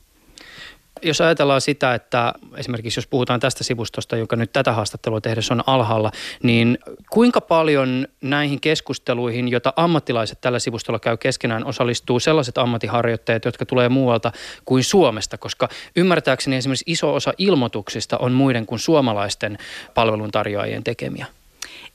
Jos 1.02 1.20
ajatellaan 1.20 1.60
sitä, 1.60 1.94
että 1.94 2.34
esimerkiksi 2.56 2.98
jos 2.98 3.06
puhutaan 3.06 3.40
tästä 3.40 3.64
sivustosta, 3.64 4.16
joka 4.16 4.36
nyt 4.36 4.52
tätä 4.52 4.72
haastattelua 4.72 5.20
tehdessä 5.20 5.54
on 5.54 5.62
alhaalla, 5.66 6.10
niin 6.42 6.78
kuinka 7.10 7.40
paljon 7.40 8.08
näihin 8.20 8.60
keskusteluihin, 8.60 9.48
joita 9.48 9.72
ammattilaiset 9.76 10.40
tällä 10.40 10.58
sivustolla 10.58 10.98
käy 10.98 11.16
keskenään, 11.16 11.66
osallistuu 11.66 12.20
sellaiset 12.20 12.58
ammattiharjoittajat, 12.58 13.44
jotka 13.44 13.66
tulee 13.66 13.88
muualta 13.88 14.32
kuin 14.64 14.84
Suomesta? 14.84 15.38
Koska 15.38 15.68
ymmärtääkseni 15.96 16.56
esimerkiksi 16.56 16.84
iso 16.86 17.14
osa 17.14 17.32
ilmoituksista 17.38 18.18
on 18.18 18.32
muiden 18.32 18.66
kuin 18.66 18.78
suomalaisten 18.78 19.58
palveluntarjoajien 19.94 20.84
tekemiä. 20.84 21.26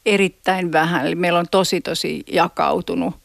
Erittäin 0.05 0.71
vähän. 0.71 1.05
Eli 1.05 1.15
meillä 1.15 1.39
on 1.39 1.45
tosi 1.51 1.81
tosi 1.81 2.23
jakautunut 2.31 3.22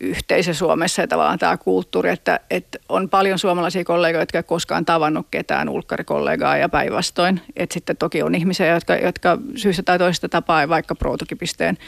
yhteisö 0.00 0.54
Suomessa 0.54 1.02
ja 1.02 1.08
tavallaan 1.08 1.38
tämä 1.38 1.56
kulttuuri, 1.56 2.10
että, 2.10 2.40
että 2.50 2.78
on 2.88 3.08
paljon 3.08 3.38
suomalaisia 3.38 3.84
kollegoita, 3.84 4.22
jotka 4.22 4.38
ei 4.38 4.42
koskaan 4.42 4.84
tavannut 4.84 5.26
ketään 5.30 5.68
ulkkarikollegaa 5.68 6.56
ja 6.56 6.68
päinvastoin. 6.68 7.40
Että 7.56 7.74
sitten 7.74 7.96
toki 7.96 8.22
on 8.22 8.34
ihmisiä, 8.34 8.66
jotka, 8.66 8.96
jotka 8.96 9.38
syystä 9.56 9.82
tai 9.82 9.98
toisesta 9.98 10.28
tapaa 10.28 10.68
vaikka 10.68 10.94
Protukipisteen 10.94 11.78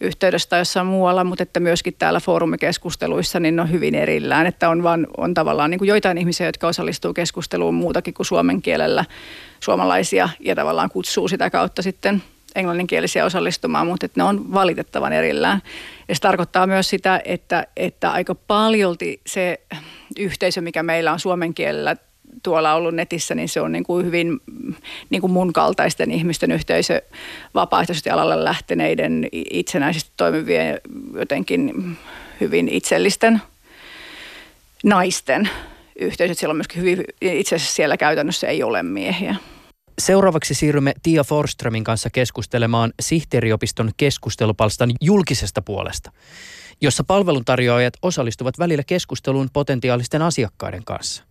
yhteydessä 0.00 0.48
tai 0.48 0.60
jossain 0.60 0.86
muualla, 0.86 1.24
mutta 1.24 1.42
että 1.42 1.60
myöskin 1.60 1.94
täällä 1.98 2.20
foorumikeskusteluissa 2.20 3.40
niin 3.40 3.60
on 3.60 3.70
hyvin 3.70 3.94
erillään, 3.94 4.46
että 4.46 4.68
on, 4.68 4.82
vaan, 4.82 5.06
on 5.16 5.34
tavallaan 5.34 5.70
niin 5.70 5.78
kuin 5.78 5.88
joitain 5.88 6.18
ihmisiä, 6.18 6.46
jotka 6.46 6.68
osallistuu 6.68 7.14
keskusteluun 7.14 7.74
muutakin 7.74 8.14
kuin 8.14 8.26
suomen 8.26 8.62
kielellä 8.62 9.04
suomalaisia 9.60 10.28
ja 10.40 10.54
tavallaan 10.54 10.90
kutsuu 10.90 11.28
sitä 11.28 11.50
kautta 11.50 11.82
sitten 11.82 12.22
englanninkielisiä 12.54 13.24
osallistumaan, 13.24 13.86
mutta 13.86 14.06
että 14.06 14.20
ne 14.20 14.24
on 14.24 14.52
valitettavan 14.52 15.12
erillään. 15.12 15.62
Ja 16.08 16.14
se 16.14 16.20
tarkoittaa 16.20 16.66
myös 16.66 16.88
sitä, 16.88 17.20
että, 17.24 17.66
että 17.76 18.10
aika 18.10 18.34
paljolti 18.34 19.20
se 19.26 19.60
yhteisö, 20.18 20.60
mikä 20.60 20.82
meillä 20.82 21.12
on 21.12 21.20
suomen 21.20 21.54
kielellä 21.54 21.96
tuolla 22.42 22.74
ollut 22.74 22.94
netissä, 22.94 23.34
niin 23.34 23.48
se 23.48 23.60
on 23.60 23.72
niin 23.72 23.84
kuin 23.84 24.06
hyvin 24.06 24.40
niin 25.10 25.20
kuin 25.20 25.32
mun 25.32 25.52
kaltaisten 25.52 26.10
ihmisten 26.10 26.52
yhteisö 26.52 27.02
vapaaehtoisesti 27.54 28.10
alalle 28.10 28.44
lähteneiden 28.44 29.28
itsenäisesti 29.32 30.10
toimivien 30.16 30.80
jotenkin 31.14 31.96
hyvin 32.40 32.68
itsellisten 32.68 33.42
naisten 34.84 35.48
yhteisöt. 35.96 36.38
Siellä 36.38 36.52
on 36.52 36.56
myöskin 36.56 36.82
hyvin, 36.82 37.04
itse 37.20 37.56
asiassa 37.56 37.74
siellä 37.74 37.96
käytännössä 37.96 38.46
ei 38.46 38.62
ole 38.62 38.82
miehiä. 38.82 39.36
Seuraavaksi 40.00 40.54
siirrymme 40.54 40.92
Tia 41.02 41.24
Forströmin 41.24 41.84
kanssa 41.84 42.10
keskustelemaan 42.10 42.92
sihteeriopiston 43.00 43.90
keskustelupalstan 43.96 44.90
julkisesta 45.00 45.62
puolesta, 45.62 46.12
jossa 46.80 47.04
palveluntarjoajat 47.04 47.94
osallistuvat 48.02 48.58
välillä 48.58 48.82
keskusteluun 48.84 49.48
potentiaalisten 49.52 50.22
asiakkaiden 50.22 50.84
kanssa. 50.84 51.24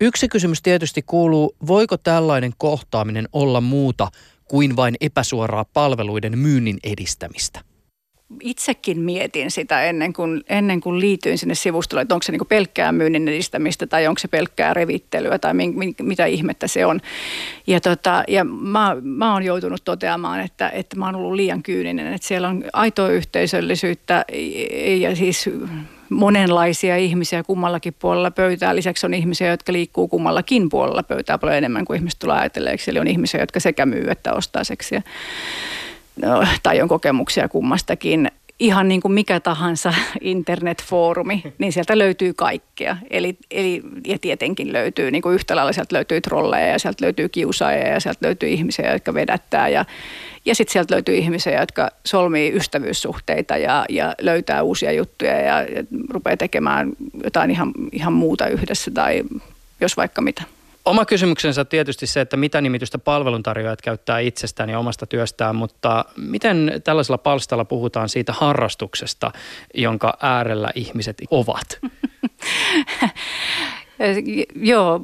Yksi 0.00 0.28
kysymys 0.28 0.62
tietysti 0.62 1.02
kuuluu, 1.02 1.56
voiko 1.66 1.96
tällainen 1.96 2.52
kohtaaminen 2.58 3.28
olla 3.32 3.60
muuta 3.60 4.08
kuin 4.48 4.76
vain 4.76 4.94
epäsuoraa 5.00 5.64
palveluiden 5.64 6.38
myynnin 6.38 6.78
edistämistä? 6.84 7.60
Itsekin 8.40 9.00
mietin 9.00 9.50
sitä 9.50 9.82
ennen 9.82 10.12
kuin, 10.12 10.44
ennen 10.48 10.80
kuin 10.80 11.00
liityin 11.00 11.38
sinne 11.38 11.54
sivustolle, 11.54 12.02
että 12.02 12.14
onko 12.14 12.22
se 12.22 12.32
niin 12.32 12.46
pelkkää 12.48 12.92
myynnin 12.92 13.28
edistämistä 13.28 13.86
tai 13.86 14.06
onko 14.06 14.18
se 14.18 14.28
pelkkää 14.28 14.74
revittelyä 14.74 15.38
tai 15.38 15.54
min, 15.54 15.78
min, 15.78 15.94
mitä 16.02 16.26
ihmettä 16.26 16.66
se 16.66 16.86
on. 16.86 17.00
Ja, 17.66 17.80
tota, 17.80 18.24
ja 18.28 18.44
mä, 18.44 18.96
mä 19.02 19.32
oon 19.32 19.42
joutunut 19.42 19.84
toteamaan, 19.84 20.40
että, 20.40 20.68
että 20.68 20.96
mä 20.96 21.06
oon 21.06 21.14
ollut 21.14 21.34
liian 21.34 21.62
kyyninen, 21.62 22.12
että 22.12 22.28
siellä 22.28 22.48
on 22.48 22.64
aitoa 22.72 23.08
yhteisöllisyyttä 23.08 24.24
ja 24.98 25.16
siis 25.16 25.50
monenlaisia 26.10 26.96
ihmisiä 26.96 27.42
kummallakin 27.42 27.94
puolella 27.98 28.30
pöytää. 28.30 28.76
Lisäksi 28.76 29.06
on 29.06 29.14
ihmisiä, 29.14 29.50
jotka 29.50 29.72
liikkuu 29.72 30.08
kummallakin 30.08 30.68
puolella 30.68 31.02
pöytää 31.02 31.38
paljon 31.38 31.56
enemmän 31.56 31.84
kuin 31.84 31.96
ihmiset 31.96 32.18
tulee 32.18 32.36
ajatelleeksi. 32.36 32.90
Eli 32.90 32.98
on 32.98 33.06
ihmisiä, 33.06 33.40
jotka 33.40 33.60
sekä 33.60 33.86
myy 33.86 34.10
että 34.10 34.32
ostaa 34.32 34.64
seksiä 34.64 35.02
tai 36.62 36.82
on 36.82 36.88
kokemuksia 36.88 37.48
kummastakin, 37.48 38.30
ihan 38.58 38.88
niin 38.88 39.00
kuin 39.00 39.12
mikä 39.12 39.40
tahansa 39.40 39.94
internetfoorumi, 40.20 41.42
niin 41.58 41.72
sieltä 41.72 41.98
löytyy 41.98 42.34
kaikkea. 42.34 42.96
Eli, 43.10 43.36
eli 43.50 43.82
ja 44.06 44.18
tietenkin 44.18 44.72
löytyy, 44.72 45.10
niin 45.10 45.22
kuin 45.22 45.34
yhtä 45.34 45.56
lailla 45.56 45.72
sieltä 45.72 45.94
löytyy 45.94 46.20
trolleja 46.20 46.66
ja 46.66 46.78
sieltä 46.78 47.04
löytyy 47.04 47.28
kiusaajia 47.28 47.88
ja 47.88 48.00
sieltä 48.00 48.26
löytyy 48.26 48.48
ihmisiä, 48.48 48.92
jotka 48.92 49.14
vedättää 49.14 49.68
ja, 49.68 49.84
ja 50.44 50.54
sitten 50.54 50.72
sieltä 50.72 50.94
löytyy 50.94 51.14
ihmisiä, 51.14 51.60
jotka 51.60 51.90
solmii 52.04 52.52
ystävyyssuhteita 52.56 53.56
ja, 53.56 53.84
ja 53.88 54.14
löytää 54.20 54.62
uusia 54.62 54.92
juttuja 54.92 55.40
ja, 55.40 55.62
ja 55.62 55.84
rupeaa 56.10 56.36
tekemään 56.36 56.92
jotain 57.24 57.50
ihan, 57.50 57.72
ihan 57.92 58.12
muuta 58.12 58.48
yhdessä 58.48 58.90
tai 58.90 59.22
jos 59.80 59.96
vaikka 59.96 60.22
mitä. 60.22 60.42
Oma 60.86 61.04
kysymyksensä 61.04 61.60
on 61.60 61.66
tietysti 61.66 62.06
se, 62.06 62.20
että 62.20 62.36
mitä 62.36 62.60
nimitystä 62.60 62.98
palveluntarjoajat 62.98 63.82
käyttää 63.82 64.18
itsestään 64.18 64.70
ja 64.70 64.78
omasta 64.78 65.06
työstään, 65.06 65.56
mutta 65.56 66.04
miten 66.16 66.80
tällaisella 66.84 67.18
palstalla 67.18 67.64
puhutaan 67.64 68.08
siitä 68.08 68.32
harrastuksesta, 68.32 69.32
jonka 69.74 70.18
äärellä 70.22 70.70
ihmiset 70.74 71.22
ovat? 71.30 71.78
Joo, 74.72 75.00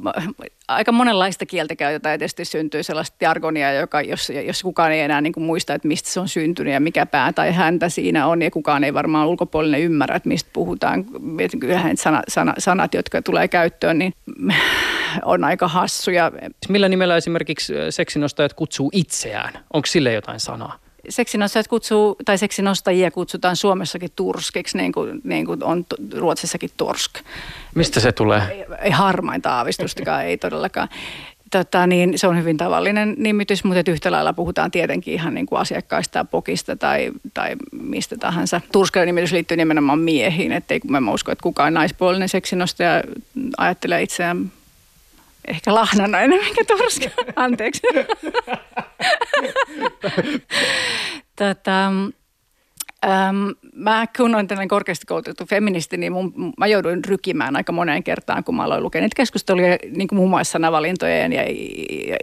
aika 0.75 0.91
monenlaista 0.91 1.45
kieltä 1.45 1.75
käytetään 1.75 2.13
ja 2.13 2.17
tietysti 2.17 2.45
syntyy 2.45 2.83
sellaista 2.83 3.17
jargonia, 3.21 3.73
joka, 3.73 4.01
jos, 4.01 4.31
jos 4.45 4.63
kukaan 4.63 4.91
ei 4.91 4.99
enää 4.99 5.21
niin 5.21 5.33
kuin 5.33 5.43
muista, 5.43 5.73
että 5.73 5.87
mistä 5.87 6.09
se 6.09 6.19
on 6.19 6.27
syntynyt 6.27 6.73
ja 6.73 6.79
mikä 6.79 7.05
pää 7.05 7.33
tai 7.33 7.51
häntä 7.51 7.89
siinä 7.89 8.27
on 8.27 8.41
ja 8.41 8.51
kukaan 8.51 8.83
ei 8.83 8.93
varmaan 8.93 9.27
ulkopuolinen 9.27 9.81
ymmärrä, 9.81 10.15
että 10.15 10.29
mistä 10.29 10.49
puhutaan. 10.53 11.05
Kyllähän 11.59 11.97
sana, 11.97 12.21
sana, 12.27 12.53
sanat, 12.57 12.93
jotka 12.93 13.21
tulee 13.21 13.47
käyttöön, 13.47 13.99
niin 13.99 14.13
on 15.25 15.43
aika 15.43 15.67
hassuja. 15.67 16.31
Millä 16.69 16.89
nimellä 16.89 17.17
esimerkiksi 17.17 17.73
seksinostajat 17.89 18.53
kutsuu 18.53 18.89
itseään? 18.93 19.53
Onko 19.73 19.85
sille 19.85 20.13
jotain 20.13 20.39
sanaa? 20.39 20.82
Seksinostajat 21.09 21.67
kutsuu, 21.67 22.15
tai 22.25 22.37
seksinostajia 22.37 23.11
kutsutaan 23.11 23.55
Suomessakin 23.55 24.09
turskiksi, 24.15 24.77
niin 24.77 24.91
kuin, 24.91 25.21
niin 25.23 25.45
kuin 25.45 25.63
on 25.63 25.85
Ruotsissakin 26.17 26.69
torsk. 26.77 27.11
Mistä 27.75 27.99
se 27.99 28.11
tulee? 28.11 28.41
Ei, 28.51 28.65
ei 28.81 28.91
harmainta 28.91 29.55
aavistustakaan, 29.55 30.25
ei 30.25 30.37
todellakaan. 30.37 30.89
Tota, 31.51 31.87
niin 31.87 32.19
se 32.19 32.27
on 32.27 32.37
hyvin 32.37 32.57
tavallinen 32.57 33.15
nimitys, 33.17 33.63
mutta 33.63 33.91
yhtä 33.91 34.11
lailla 34.11 34.33
puhutaan 34.33 34.71
tietenkin 34.71 35.13
ihan 35.13 35.33
niin 35.33 35.45
kuin 35.45 35.59
asiakkaista, 35.59 36.25
pokista 36.25 36.75
tai, 36.75 37.11
tai 37.33 37.55
mistä 37.71 38.17
tahansa. 38.17 38.61
Turskainen 38.71 39.15
nimitys 39.15 39.31
liittyy 39.31 39.57
nimenomaan 39.57 39.99
miehiin, 39.99 40.51
ettei 40.51 40.79
mä 40.87 41.11
usko, 41.11 41.31
että 41.31 41.43
kukaan 41.43 41.73
naispuolinen 41.73 42.29
seksinostaja 42.29 43.03
ajattelee 43.57 44.01
itseään 44.01 44.51
ehkä 45.47 45.73
lahnanainen, 45.73 46.39
mikä 46.43 46.63
turska. 46.67 47.09
Anteeksi. 47.35 47.81
Ähm, 53.03 53.49
mä 53.75 54.07
kun 54.17 54.35
olen 54.35 54.47
tällainen 54.47 54.67
korkeasti 54.67 55.05
koulutettu 55.05 55.45
feministi, 55.45 55.97
niin 55.97 56.13
mun, 56.13 56.53
mä 56.57 56.67
jouduin 56.67 57.05
rykimään 57.05 57.55
aika 57.55 57.71
moneen 57.71 58.03
kertaan, 58.03 58.43
kun 58.43 58.55
mä 58.55 58.63
aloin 58.63 58.83
lukea 58.83 59.01
niitä 59.01 59.15
keskusteluja 59.15 59.77
niin 59.95 60.07
kuin 60.07 60.17
muun 60.17 60.29
muassa 60.29 60.51
sanavalintojen 60.51 61.33
ja, 61.33 61.43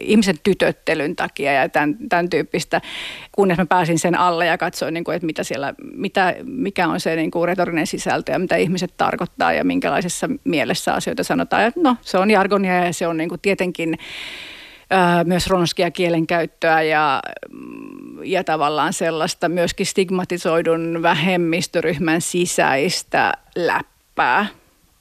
ihmisen 0.01 0.36
tytöttelyn 0.42 1.16
takia 1.16 1.53
ja 1.53 1.68
tämän, 1.68 1.96
tämän 2.09 2.30
tyyppistä, 2.30 2.80
kunnes 3.32 3.59
mä 3.59 3.66
pääsin 3.66 3.98
sen 3.98 4.18
alle 4.18 4.46
ja 4.46 4.59
katsoin, 4.59 4.94
niin 4.94 5.05
kuin, 5.05 5.14
että 5.14 5.26
mitä 5.26 5.44
siellä, 5.44 5.74
mitä, 5.94 6.34
mikä 6.44 6.88
on 6.88 7.01
se 7.01 7.16
niin 7.16 7.30
kuin 7.30 7.48
retorinen 7.48 7.86
sisältö 7.86 8.32
ja 8.32 8.38
mitä 8.38 8.57
ihmiset 8.57 8.94
tarkoittaa 8.96 9.53
ja 9.53 9.64
minkälaisessa 9.64 10.28
mielessä 10.44 10.94
asioita 10.94 11.24
sanotaan. 11.24 11.62
Ja 11.62 11.72
no, 11.76 11.96
se 12.01 12.18
on 12.18 12.30
jargonia 12.30 12.84
ja 12.84 12.92
se 12.92 13.07
on 13.07 13.16
niin 13.16 13.28
kuin 13.28 13.40
tietenkin 13.40 13.98
myös 15.24 15.47
ronskia 15.47 15.91
kielenkäyttöä 15.91 16.82
ja, 16.82 17.22
ja 18.24 18.45
tavallaan 18.45 18.93
sellaista 18.93 19.49
myöskin 19.49 19.86
stigmatisoidun 19.86 20.99
vähemmistöryhmän 21.03 22.20
sisäistä 22.20 23.32
läppää 23.57 24.47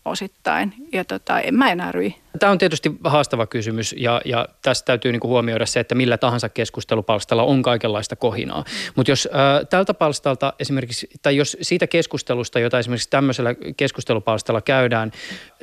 osittain. 0.06 0.74
Ja 0.92 1.06
tota, 1.06 1.40
en 1.40 1.56
mä 1.56 1.72
enää 1.72 1.92
ryi. 1.92 2.16
Tämä 2.40 2.52
on 2.52 2.58
tietysti 2.58 2.92
haastava 3.04 3.48
kysymys 3.48 3.96
ja, 3.98 4.22
ja 4.26 4.48
tässä 4.62 4.86
täytyy 4.86 5.12
niinku 5.12 5.28
huomioida 5.28 5.66
se, 5.66 5.80
että 5.80 5.96
millä 5.96 6.18
tahansa 6.18 6.50
keskustelupalstalla 6.50 7.44
on 7.44 7.62
kaikenlaista 7.62 8.16
kohinaa. 8.16 8.64
Mutta 8.96 9.12
jos 9.12 9.28
äh, 9.32 9.68
tältä 9.70 9.94
palstalta 9.94 10.54
esimerkiksi, 10.60 11.10
tai 11.22 11.36
jos 11.36 11.58
siitä 11.62 11.88
keskustelusta, 11.88 12.60
jota 12.60 12.80
esimerkiksi 12.80 13.10
tämmöisellä 13.10 13.56
keskustelupalstalla 13.78 14.62
käydään 14.62 15.12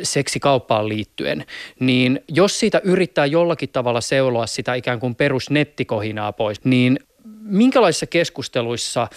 seksikauppaan 0.03 0.89
liittyen, 0.89 1.47
niin 1.81 2.21
jos 2.29 2.61
siitä 2.61 2.81
yrittää 2.85 3.27
jollakin 3.27 3.69
tavalla 3.69 4.01
seuloa 4.01 4.47
sitä 4.47 4.75
ikään 4.75 5.01
kuin 5.01 5.14
perusnettikohinaa 5.14 6.33
pois, 6.33 6.64
niin 6.64 6.99
minkälaisissa 7.43 8.07
keskusteluissa 8.07 9.09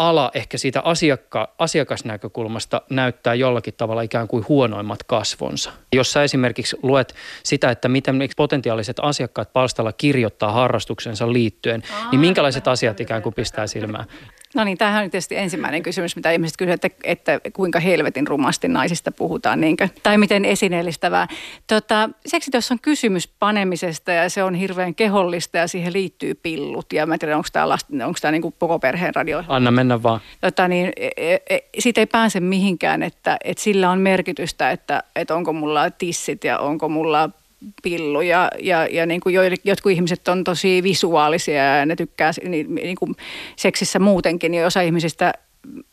ala 0.00 0.30
ehkä 0.34 0.58
siitä 0.58 0.80
asiakka, 0.80 1.54
asiakasnäkökulmasta 1.58 2.82
näyttää 2.90 3.34
jollakin 3.34 3.74
tavalla 3.74 4.02
ikään 4.02 4.28
kuin 4.28 4.44
huonoimmat 4.48 5.02
kasvonsa. 5.02 5.72
Jos 5.92 6.12
sä 6.12 6.22
esimerkiksi 6.22 6.76
luet 6.82 7.14
sitä, 7.42 7.70
että 7.70 7.88
miten 7.88 8.18
potentiaaliset 8.36 8.96
asiakkaat 9.02 9.52
palstalla 9.52 9.92
kirjoittaa 9.92 10.52
harrastuksensa 10.52 11.32
liittyen, 11.32 11.82
Aa, 11.92 12.10
niin 12.10 12.20
minkälaiset 12.20 12.68
asiat 12.68 13.00
ikään 13.00 13.22
kuin 13.22 13.34
pistää 13.34 13.66
silmään? 13.66 14.04
No 14.54 14.64
niin, 14.64 14.78
tämähän 14.78 15.04
on 15.04 15.10
tietysti 15.10 15.36
ensimmäinen 15.36 15.82
kysymys, 15.82 16.16
mitä 16.16 16.30
ihmiset 16.30 16.56
kysyvät, 16.56 16.84
että, 16.84 16.98
että 17.04 17.40
kuinka 17.52 17.80
helvetin 17.80 18.26
rumasti 18.26 18.68
naisista 18.68 19.12
puhutaan, 19.12 19.60
niinkö? 19.60 19.88
tai 20.02 20.18
miten 20.18 20.44
esineellistävää. 20.44 21.28
Tota, 21.66 22.10
seksitössä 22.26 22.74
on 22.74 22.78
kysymys 22.82 23.28
panemisesta 23.28 24.12
ja 24.12 24.30
se 24.30 24.42
on 24.42 24.54
hirveän 24.54 24.94
kehollista 24.94 25.58
ja 25.58 25.68
siihen 25.68 25.92
liittyy 25.92 26.34
pillut. 26.34 26.92
Ja 26.92 27.06
mä 27.06 27.18
tiedän, 27.18 27.36
onko 27.36 27.48
tämä, 27.52 27.64
onko 28.06 28.18
tämä 28.20 28.32
niin 28.32 28.42
kuin 28.42 28.54
koko 28.58 28.78
perheen 28.78 29.14
radio. 29.14 29.44
Anna 29.48 29.70
mennä 29.70 30.02
vaan. 30.02 30.20
Tota, 30.40 30.68
niin, 30.68 30.92
e, 30.96 31.34
e, 31.50 31.58
siitä 31.78 32.00
ei 32.00 32.06
pääse 32.06 32.40
mihinkään, 32.40 33.02
että, 33.02 33.36
että 33.44 33.62
sillä 33.62 33.90
on 33.90 34.00
merkitystä, 34.00 34.70
että, 34.70 35.02
että 35.16 35.34
onko 35.34 35.52
mulla 35.52 35.90
tissit 35.90 36.44
ja 36.44 36.58
onko 36.58 36.88
mulla 36.88 37.30
pillu 37.82 38.20
ja, 38.20 38.50
ja, 38.62 38.86
ja 38.86 39.06
niin 39.06 39.20
kuin 39.20 39.34
jotkut 39.64 39.92
ihmiset 39.92 40.28
on 40.28 40.44
tosi 40.44 40.82
visuaalisia 40.82 41.76
ja 41.76 41.86
ne 41.86 41.96
tykkää 41.96 42.30
niin, 42.44 42.74
niin 42.74 42.96
kuin 42.96 43.16
seksissä 43.56 43.98
muutenkin, 43.98 44.50
niin 44.50 44.66
osa 44.66 44.80
ihmisistä 44.80 45.32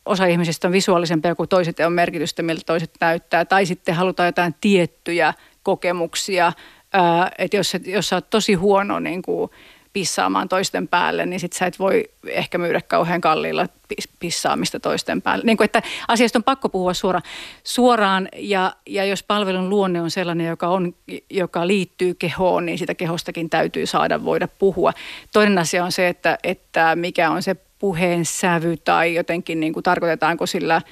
osa 0.06 0.26
ihmisistä 0.26 0.68
on 0.68 0.72
visuaalisempia 0.72 1.34
kuin 1.34 1.48
toiset 1.48 1.78
ja 1.78 1.86
on 1.86 1.92
merkitystä, 1.92 2.42
miltä 2.42 2.62
toiset 2.66 2.90
näyttää. 3.00 3.44
Tai 3.44 3.66
sitten 3.66 3.94
halutaan 3.94 4.26
jotain 4.26 4.54
tiettyjä 4.60 5.34
kokemuksia, 5.62 6.52
että 7.38 7.56
jos, 7.56 7.76
jos 7.86 8.08
sä 8.08 8.16
oot 8.16 8.30
tosi 8.30 8.54
huono 8.54 8.98
niin 8.98 9.22
kuin 9.22 9.50
pissaamaan 9.98 10.48
toisten 10.48 10.88
päälle, 10.88 11.26
niin 11.26 11.40
sit 11.40 11.52
sä 11.52 11.66
et 11.66 11.78
voi 11.78 12.04
ehkä 12.26 12.58
myydä 12.58 12.80
kauhean 12.80 13.20
kalliilla 13.20 13.66
pissaamista 14.20 14.80
toisten 14.80 15.22
päälle. 15.22 15.44
Niin 15.44 15.56
kuin, 15.56 15.64
että 15.64 15.82
asiasta 16.08 16.38
on 16.38 16.42
pakko 16.42 16.68
puhua 16.68 16.94
suora, 16.94 17.20
suoraan 17.64 18.28
ja, 18.36 18.72
ja 18.86 19.04
jos 19.04 19.22
palvelun 19.22 19.70
luonne 19.70 20.00
on 20.00 20.10
sellainen, 20.10 20.46
joka, 20.46 20.68
on, 20.68 20.94
joka 21.30 21.66
liittyy 21.66 22.14
kehoon, 22.14 22.66
niin 22.66 22.78
sitä 22.78 22.94
kehostakin 22.94 23.50
täytyy 23.50 23.86
saada 23.86 24.24
voida 24.24 24.48
puhua. 24.58 24.92
Toinen 25.32 25.58
asia 25.58 25.84
on 25.84 25.92
se, 25.92 26.08
että, 26.08 26.38
että 26.44 26.96
mikä 26.96 27.30
on 27.30 27.42
se 27.42 27.56
puheen 27.78 28.24
sävy 28.24 28.76
tai 28.76 29.14
jotenkin 29.14 29.60
niin 29.60 29.72
kuin 29.72 29.82
tarkoitetaanko 29.82 30.46
sillä 30.46 30.82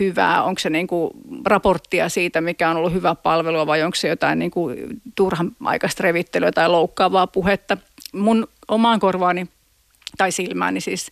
hyvää, 0.00 0.42
onko 0.42 0.58
se 0.58 0.70
niin 0.70 0.86
kuin 0.86 1.10
raporttia 1.44 2.08
siitä, 2.08 2.40
mikä 2.40 2.70
on 2.70 2.76
ollut 2.76 2.92
hyvä 2.92 3.14
palvelua 3.14 3.66
vai 3.66 3.82
onko 3.82 3.94
se 3.94 4.08
jotain 4.08 4.38
niin 4.38 4.50
kuin 4.50 4.78
turhan 5.14 5.56
aikaista 5.64 6.02
revittelyä 6.02 6.52
tai 6.52 6.68
loukkaavaa 6.68 7.26
puhetta. 7.26 7.76
Mun 8.12 8.48
omaan 8.68 9.00
korvaani 9.00 9.46
tai 10.16 10.32
silmääni 10.32 10.80
siis 10.80 11.10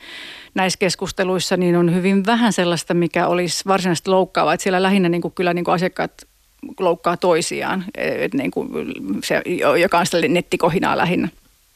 näissä 0.55 0.79
keskusteluissa, 0.79 1.57
niin 1.57 1.77
on 1.77 1.95
hyvin 1.95 2.27
vähän 2.27 2.53
sellaista, 2.53 2.95
mikä 2.95 3.27
olisi 3.27 3.65
varsinaisesti 3.67 4.11
loukkaavaa. 4.11 4.55
Että 4.55 4.63
siellä 4.63 4.83
lähinnä 4.83 5.09
niin 5.09 5.23
kuin, 5.23 5.35
kyllä 5.35 5.55
niin 5.55 5.65
kuin 5.65 5.75
asiakkaat 5.75 6.13
loukkaa 6.81 7.17
toisiaan, 7.17 7.85
et 7.95 8.35
niin 8.35 8.51
kuin 8.51 8.69
se, 9.25 9.43
joka 9.81 9.99
on 9.99 10.07
sitä 10.07 10.29
nettikohinaa 10.29 10.97
lähinnä. 10.97 11.29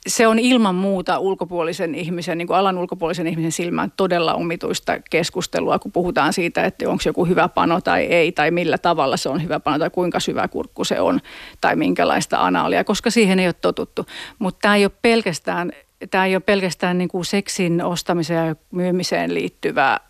Se 0.06 0.26
on 0.26 0.38
ilman 0.38 0.74
muuta 0.74 1.18
ulkopuolisen 1.18 1.94
ihmisen, 1.94 2.38
niin 2.38 2.46
kuin 2.46 2.56
alan 2.56 2.78
ulkopuolisen 2.78 3.26
ihmisen 3.26 3.52
silmään 3.52 3.92
todella 3.96 4.34
omituista 4.34 4.92
keskustelua, 5.10 5.78
kun 5.78 5.92
puhutaan 5.92 6.32
siitä, 6.32 6.64
että 6.64 6.90
onko 6.90 7.02
joku 7.06 7.24
hyvä 7.24 7.48
pano 7.48 7.80
tai 7.80 8.04
ei, 8.04 8.32
tai 8.32 8.50
millä 8.50 8.78
tavalla 8.78 9.16
se 9.16 9.28
on 9.28 9.42
hyvä 9.42 9.60
pano, 9.60 9.78
tai 9.78 9.90
kuinka 9.90 10.20
syvä 10.20 10.48
kurkku 10.48 10.84
se 10.84 11.00
on, 11.00 11.20
tai 11.60 11.76
minkälaista 11.76 12.46
anaalia, 12.46 12.84
koska 12.84 13.10
siihen 13.10 13.38
ei 13.38 13.46
ole 13.46 13.52
totuttu. 13.52 14.06
Mutta 14.38 14.58
tämä 14.62 14.76
ei 14.76 14.84
ole 14.84 14.92
pelkästään 15.02 15.72
tämä 16.10 16.26
ei 16.26 16.34
ole 16.34 16.40
pelkästään 16.40 16.98
niin 16.98 17.08
kuin 17.08 17.24
seksin 17.24 17.84
ostamiseen 17.84 18.48
ja 18.48 18.56
myymiseen 18.70 19.34
liittyvä 19.34 20.00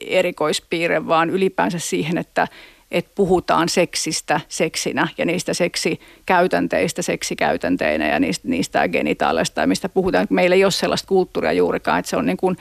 erikoispiirre, 0.00 1.06
vaan 1.06 1.30
ylipäänsä 1.30 1.78
siihen, 1.78 2.18
että, 2.18 2.48
että 2.90 3.10
puhutaan 3.14 3.68
seksistä 3.68 4.40
seksinä 4.48 5.08
ja 5.18 5.24
niistä 5.24 5.54
seksikäytänteistä 5.54 7.02
seksikäytänteinä 7.02 8.08
ja 8.08 8.20
niistä, 8.20 8.48
niistä 8.48 8.88
genitaaleista 8.88 9.66
mistä 9.66 9.88
puhutaan. 9.88 10.26
Meillä 10.30 10.56
ei 10.56 10.64
ole 10.64 10.70
sellaista 10.70 11.08
kulttuuria 11.08 11.52
juurikaan, 11.52 11.98
että 11.98 12.10
se 12.10 12.16
on 12.16 12.26
niin 12.26 12.36
kuin, 12.36 12.56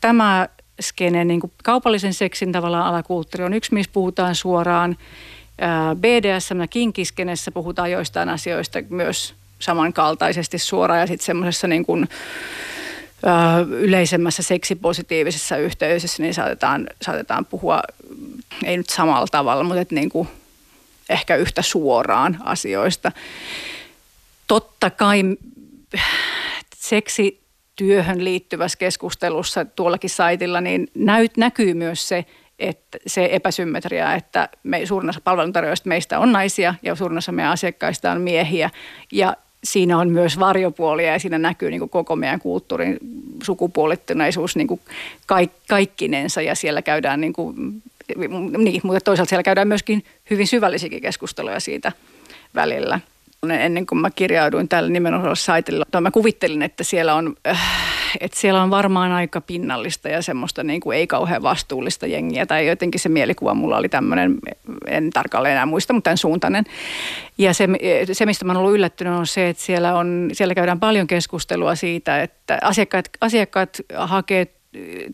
tämä 0.00 0.48
skene, 0.80 1.24
niin 1.24 1.40
kuin 1.40 1.52
kaupallisen 1.64 2.14
seksin 2.14 2.52
tavallaan 2.52 2.86
alakulttuuri 2.86 3.44
on 3.44 3.54
yksi, 3.54 3.74
missä 3.74 3.92
puhutaan 3.92 4.34
suoraan. 4.34 4.96
BDSM 5.94 6.60
ja 6.60 6.68
kinkiskenessä 6.68 7.50
puhutaan 7.50 7.90
joistain 7.90 8.28
asioista 8.28 8.78
myös 8.88 9.34
samankaltaisesti 9.58 10.58
suoraan 10.58 11.00
ja 11.00 11.06
sitten 11.06 11.26
semmoisessa 11.26 11.68
niin 11.68 11.86
kuin, 11.86 12.08
yleisemmässä 13.70 14.42
seksipositiivisessa 14.42 15.56
yhteisössä 15.56 16.22
niin 16.22 16.34
saatetaan, 16.34 16.86
saatetaan 17.02 17.44
puhua, 17.44 17.82
ei 18.64 18.76
nyt 18.76 18.90
samalla 18.90 19.26
tavalla, 19.30 19.64
mutta 19.64 19.80
että 19.80 19.94
niin 19.94 20.08
kuin 20.10 20.28
ehkä 21.08 21.36
yhtä 21.36 21.62
suoraan 21.62 22.38
asioista. 22.44 23.12
Totta 24.46 24.90
kai 24.90 25.22
seksityöhön 26.76 28.24
liittyvässä 28.24 28.78
keskustelussa 28.78 29.64
tuollakin 29.64 30.10
saitilla 30.10 30.60
niin 30.60 30.90
näyt, 30.94 31.36
näkyy 31.36 31.74
myös 31.74 32.08
se, 32.08 32.24
että 32.58 32.98
se 33.06 33.28
epäsymmetria, 33.32 34.14
että 34.14 34.48
me, 34.62 34.86
suurin 34.86 35.10
osa 35.10 35.20
palveluntarjoajista 35.20 35.88
meistä 35.88 36.18
on 36.18 36.32
naisia 36.32 36.74
ja 36.82 36.94
suurin 36.94 37.18
osa 37.18 37.32
meidän 37.32 37.52
asiakkaista 37.52 38.12
on 38.12 38.20
miehiä. 38.20 38.70
Ja 39.12 39.36
siinä 39.64 39.98
on 39.98 40.10
myös 40.10 40.38
varjopuolia 40.38 41.12
ja 41.12 41.18
siinä 41.18 41.38
näkyy 41.38 41.70
niin 41.70 41.78
kuin 41.78 41.90
koko 41.90 42.16
meidän 42.16 42.40
kulttuurin 42.40 42.96
sukupuolittuneisuus 43.42 44.56
niin 44.56 44.66
kuin 44.66 44.80
kaik, 45.26 45.50
kaikkinensa 45.68 46.42
ja 46.42 46.54
siellä 46.54 46.82
käydään 46.82 47.20
niin 47.20 47.32
kuin, 47.32 47.82
niin, 48.58 48.80
mutta 48.84 49.00
toisaalta 49.00 49.28
siellä 49.28 49.42
käydään 49.42 49.68
myöskin 49.68 50.04
hyvin 50.30 50.46
syvällisiäkin 50.46 51.02
keskusteluja 51.02 51.60
siitä 51.60 51.92
välillä. 52.54 53.00
Ennen 53.50 53.86
kuin 53.86 53.98
mä 53.98 54.10
kirjauduin 54.10 54.68
tälle 54.68 54.90
nimenomaan 54.90 55.36
saitille, 55.36 55.84
mä 56.00 56.10
kuvittelin, 56.10 56.62
että 56.62 56.84
siellä 56.84 57.14
on 57.14 57.36
äh, 57.46 57.60
että 58.20 58.40
siellä 58.40 58.62
on 58.62 58.70
varmaan 58.70 59.12
aika 59.12 59.40
pinnallista 59.40 60.08
ja 60.08 60.22
semmoista 60.22 60.62
niin 60.62 60.80
kuin 60.80 60.98
ei 60.98 61.06
kauhean 61.06 61.42
vastuullista 61.42 62.06
jengiä. 62.06 62.46
Tai 62.46 62.66
jotenkin 62.66 63.00
se 63.00 63.08
mielikuva 63.08 63.54
mulla 63.54 63.76
oli 63.76 63.88
tämmöinen, 63.88 64.38
en 64.86 65.10
tarkalleen 65.10 65.52
enää 65.52 65.66
muista, 65.66 65.92
mutta 65.92 66.08
tämän 66.08 66.18
suuntainen. 66.18 66.64
Ja 67.38 67.54
se, 67.54 67.68
se, 68.12 68.26
mistä 68.26 68.44
mä 68.44 68.52
olen 68.52 68.60
ollut 68.60 68.74
yllättynyt, 68.74 69.12
on 69.12 69.26
se, 69.26 69.48
että 69.48 69.62
siellä, 69.62 69.98
on, 69.98 70.30
siellä 70.32 70.54
käydään 70.54 70.80
paljon 70.80 71.06
keskustelua 71.06 71.74
siitä, 71.74 72.22
että 72.22 72.58
asiakkaat, 72.62 73.08
asiakkaat 73.20 73.80
hakee 73.96 74.46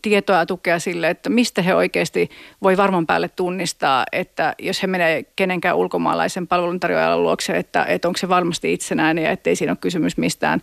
tietoa 0.03 0.37
ja 0.37 0.47
tukea 0.47 0.79
sille, 0.79 1.11
että 1.11 1.31
mistä 1.31 1.63
he 1.63 1.75
oikeasti 1.75 2.31
voi 2.63 2.77
varman 2.77 3.07
päälle 3.07 3.29
tunnistaa, 3.29 4.05
että 4.13 4.55
jos 4.59 4.83
he 4.83 4.87
menee 4.87 5.25
kenenkään 5.37 5.77
ulkomaalaisen 5.77 6.47
palveluntarjoajan 6.47 7.23
luokse, 7.23 7.57
että, 7.57 7.85
että 7.85 8.09
onko 8.09 8.19
se 8.19 8.29
varmasti 8.29 8.73
itsenäinen 8.73 9.25
ja 9.25 9.31
ettei 9.31 9.57
siinä 9.57 9.73
ole 9.73 9.79
kysymys 9.81 10.17
mistään 10.17 10.61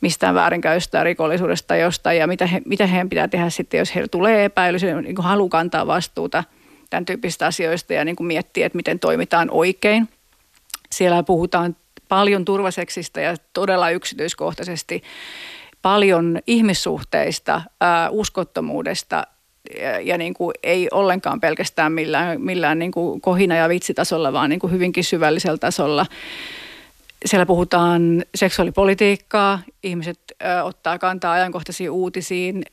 mistään 0.00 0.34
väärinkäystä, 0.34 1.04
rikollisuudesta 1.04 1.76
jostain 1.76 2.18
ja 2.18 2.26
mitä, 2.26 2.46
he, 2.46 2.62
mitä 2.64 2.86
heidän 2.86 3.08
pitää 3.08 3.28
tehdä 3.28 3.50
sitten, 3.50 3.78
jos 3.78 3.94
heillä 3.94 4.08
tulee 4.08 4.44
epäily, 4.44 4.78
se 4.78 5.02
niin 5.02 5.16
halu 5.18 5.48
kantaa 5.48 5.86
vastuuta 5.86 6.44
tämän 6.90 7.04
tyyppisistä 7.04 7.46
asioista 7.46 7.92
ja 7.92 8.04
niin 8.04 8.16
kuin 8.16 8.26
miettiä, 8.26 8.66
että 8.66 8.76
miten 8.76 8.98
toimitaan 8.98 9.50
oikein. 9.50 10.08
Siellä 10.92 11.22
puhutaan 11.22 11.76
paljon 12.08 12.44
turvaseksistä 12.44 13.20
ja 13.20 13.34
todella 13.52 13.90
yksityiskohtaisesti 13.90 15.02
paljon 15.88 16.38
ihmissuhteista, 16.46 17.62
ää, 17.80 18.10
uskottomuudesta 18.10 19.26
ja, 19.80 20.00
ja 20.00 20.18
niin 20.18 20.34
kuin 20.34 20.54
ei 20.62 20.88
ollenkaan 20.92 21.40
pelkästään 21.40 21.92
millään, 21.92 22.40
millään 22.40 22.78
niin 22.78 22.90
kuin 22.90 23.20
kohina- 23.20 23.56
ja 23.56 23.68
vitsitasolla, 23.68 24.32
vaan 24.32 24.50
niin 24.50 24.60
kuin 24.60 24.72
hyvinkin 24.72 25.04
syvällisellä 25.04 25.58
tasolla. 25.58 26.06
Siellä 27.24 27.46
puhutaan 27.46 28.24
seksuaalipolitiikkaa, 28.34 29.60
ihmiset 29.82 30.18
ö, 30.30 30.62
ottaa 30.64 30.98
kantaa 30.98 31.32
ajankohtaisiin 31.32 31.90
uutisiin, 31.90 32.64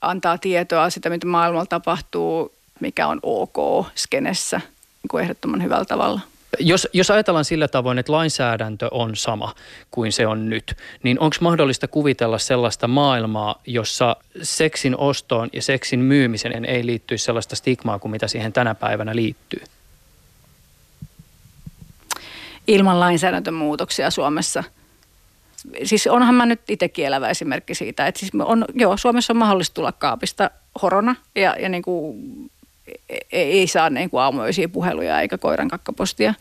antaa 0.00 0.38
tietoa 0.38 0.90
sitä, 0.90 1.10
mitä 1.10 1.26
maailmalla 1.26 1.66
tapahtuu, 1.66 2.52
mikä 2.80 3.06
on 3.06 3.20
ok 3.22 3.86
skenessä 3.94 4.58
niin 4.58 5.08
kuin 5.10 5.22
ehdottoman 5.22 5.62
hyvällä 5.62 5.84
tavalla. 5.84 6.20
Jos, 6.58 6.88
jos 6.92 7.10
ajatellaan 7.10 7.44
sillä 7.44 7.68
tavoin, 7.68 7.98
että 7.98 8.12
lainsäädäntö 8.12 8.88
on 8.90 9.16
sama 9.16 9.54
kuin 9.90 10.12
se 10.12 10.26
on 10.26 10.50
nyt, 10.50 10.76
niin 11.02 11.20
onko 11.20 11.36
mahdollista 11.40 11.88
kuvitella 11.88 12.38
sellaista 12.38 12.88
maailmaa, 12.88 13.60
jossa 13.66 14.16
seksin 14.42 14.96
ostoon 14.98 15.48
ja 15.52 15.62
seksin 15.62 16.00
myymiseen 16.00 16.64
ei 16.64 16.86
liittyisi 16.86 17.24
sellaista 17.24 17.56
stigmaa 17.56 17.98
kuin 17.98 18.10
mitä 18.10 18.28
siihen 18.28 18.52
tänä 18.52 18.74
päivänä 18.74 19.16
liittyy? 19.16 19.62
ilman 22.66 23.00
lainsäädäntömuutoksia 23.00 24.10
Suomessa. 24.10 24.64
Siis 25.84 26.06
onhan 26.06 26.34
mä 26.34 26.46
nyt 26.46 26.60
itsekin 26.68 27.06
elävä 27.06 27.28
esimerkki 27.28 27.74
siitä, 27.74 28.06
että 28.06 28.18
siis 28.20 28.32
on, 28.44 28.64
joo, 28.74 28.96
Suomessa 28.96 29.32
on 29.32 29.36
mahdollista 29.36 29.74
tulla 29.74 29.92
kaapista 29.92 30.50
horona 30.82 31.16
ja, 31.34 31.56
ja 31.58 31.68
niin 31.68 31.82
kuin, 31.82 32.16
ei, 33.08 33.20
e, 33.32 33.42
ei 33.42 33.66
saa 33.66 33.90
niin 33.90 34.10
kuin 34.10 34.20
aamuöisiä 34.20 34.68
puheluja 34.68 35.20
eikä 35.20 35.38
koiran 35.38 35.68
kakkapostia. 35.68 36.34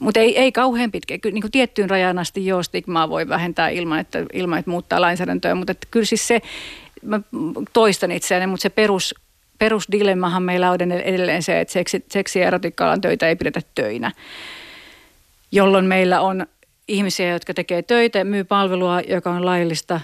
Mutta 0.00 0.20
ei, 0.20 0.38
ei 0.38 0.52
kauhean 0.52 0.90
pitkä. 0.90 1.18
Kyllä 1.18 1.34
niin 1.34 1.42
kuin 1.42 1.52
tiettyyn 1.52 1.90
rajan 1.90 2.18
asti 2.18 2.46
joo, 2.46 2.62
stigmaa 2.62 3.08
voi 3.08 3.28
vähentää 3.28 3.68
ilman, 3.68 3.98
että, 3.98 4.26
ilman, 4.32 4.58
että 4.58 4.70
muuttaa 4.70 5.00
lainsäädäntöä. 5.00 5.54
Mutta 5.54 5.70
että 5.70 5.86
kyllä 5.90 6.06
siis 6.06 6.28
se, 6.28 6.40
mä 7.02 7.20
toistan 7.72 8.12
itseäni, 8.12 8.46
mutta 8.46 8.62
se 8.62 8.70
perus, 8.70 9.14
perusdilemmahan 9.58 10.42
meillä 10.42 10.70
on 10.70 10.92
edelleen 10.92 11.42
se, 11.42 11.60
että 11.60 11.72
seksi, 11.72 12.04
seksi- 12.10 12.38
ja 12.38 12.46
erotiikka 12.46 12.98
töitä 12.98 13.28
ei 13.28 13.36
pidetä 13.36 13.60
töinä 13.74 14.12
jolloin 15.52 15.84
meillä 15.84 16.20
on 16.20 16.46
ihmisiä, 16.88 17.30
jotka 17.30 17.54
tekee 17.54 17.82
töitä, 17.82 18.24
myy 18.24 18.44
palvelua, 18.44 19.00
joka 19.00 19.30
on 19.30 19.46
laillista, 19.46 20.00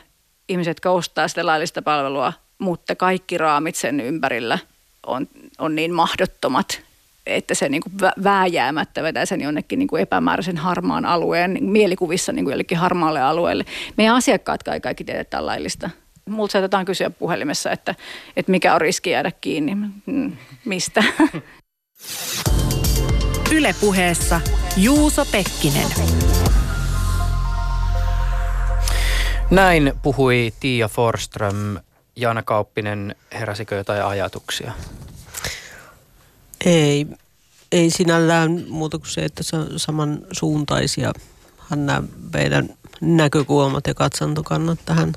ihmiset, 0.48 0.70
jotka 0.70 0.90
ostaa 0.90 1.28
sitä 1.28 1.46
laillista 1.46 1.82
palvelua, 1.82 2.32
mutta 2.58 2.96
kaikki 2.96 3.38
raamit 3.38 3.74
sen 3.74 4.00
ympärillä 4.00 4.58
on, 5.07 5.28
on 5.59 5.74
niin 5.74 5.94
mahdottomat, 5.94 6.82
että 7.26 7.54
se 7.54 7.68
niin 7.68 7.82
kuin 7.82 7.92
vääjäämättä 8.24 9.02
vetää 9.02 9.26
sen 9.26 9.40
jonnekin 9.40 9.78
niin 9.78 9.88
kuin 9.88 10.02
epämääräisen 10.02 10.57
harmaan 10.57 11.04
alueen, 11.04 11.54
niin 11.54 11.64
mielikuvissa 11.64 12.32
niin 12.32 12.44
kuin 12.44 12.52
jollekin 12.52 12.78
harmaalle 12.78 13.20
alueelle. 13.20 13.64
Meidän 13.96 14.14
asiakkaat 14.14 14.62
kai 14.62 14.80
kaikki 14.80 15.04
tiedetään 15.04 15.46
laillista. 15.46 15.90
Multa 16.28 16.52
saatetaan 16.52 16.84
kysyä 16.84 17.11
puhelimessa, 17.11 17.70
että, 17.70 17.94
että 18.36 18.50
mikä 18.50 18.74
on 18.74 18.80
riski 18.80 19.11
jäädä 19.11 19.32
kiinni. 19.40 19.74
Mm, 20.07 20.32
mistä? 20.64 21.04
Ylepuheessa 23.57 24.40
Juuso 24.76 25.24
Pekkinen. 25.24 25.88
Näin 29.50 29.92
puhui 30.02 30.52
Tiia 30.61 30.88
Forström. 30.88 31.76
Jaana 32.16 32.42
Kauppinen, 32.42 33.14
heräsikö 33.32 33.76
jotain 33.76 34.04
ajatuksia? 34.04 34.72
Ei, 36.64 37.06
ei 37.72 37.90
sinällään 37.90 38.64
muuta 38.68 38.98
kuin 38.98 39.10
se, 39.10 39.24
että 39.24 39.42
samansuuntaisia. 39.76 41.12
Nämä 41.70 42.02
meidän 42.32 42.68
näkökulmat 43.00 43.86
ja 43.86 43.94
katsantokannat 43.94 44.78
tähän, 44.84 45.12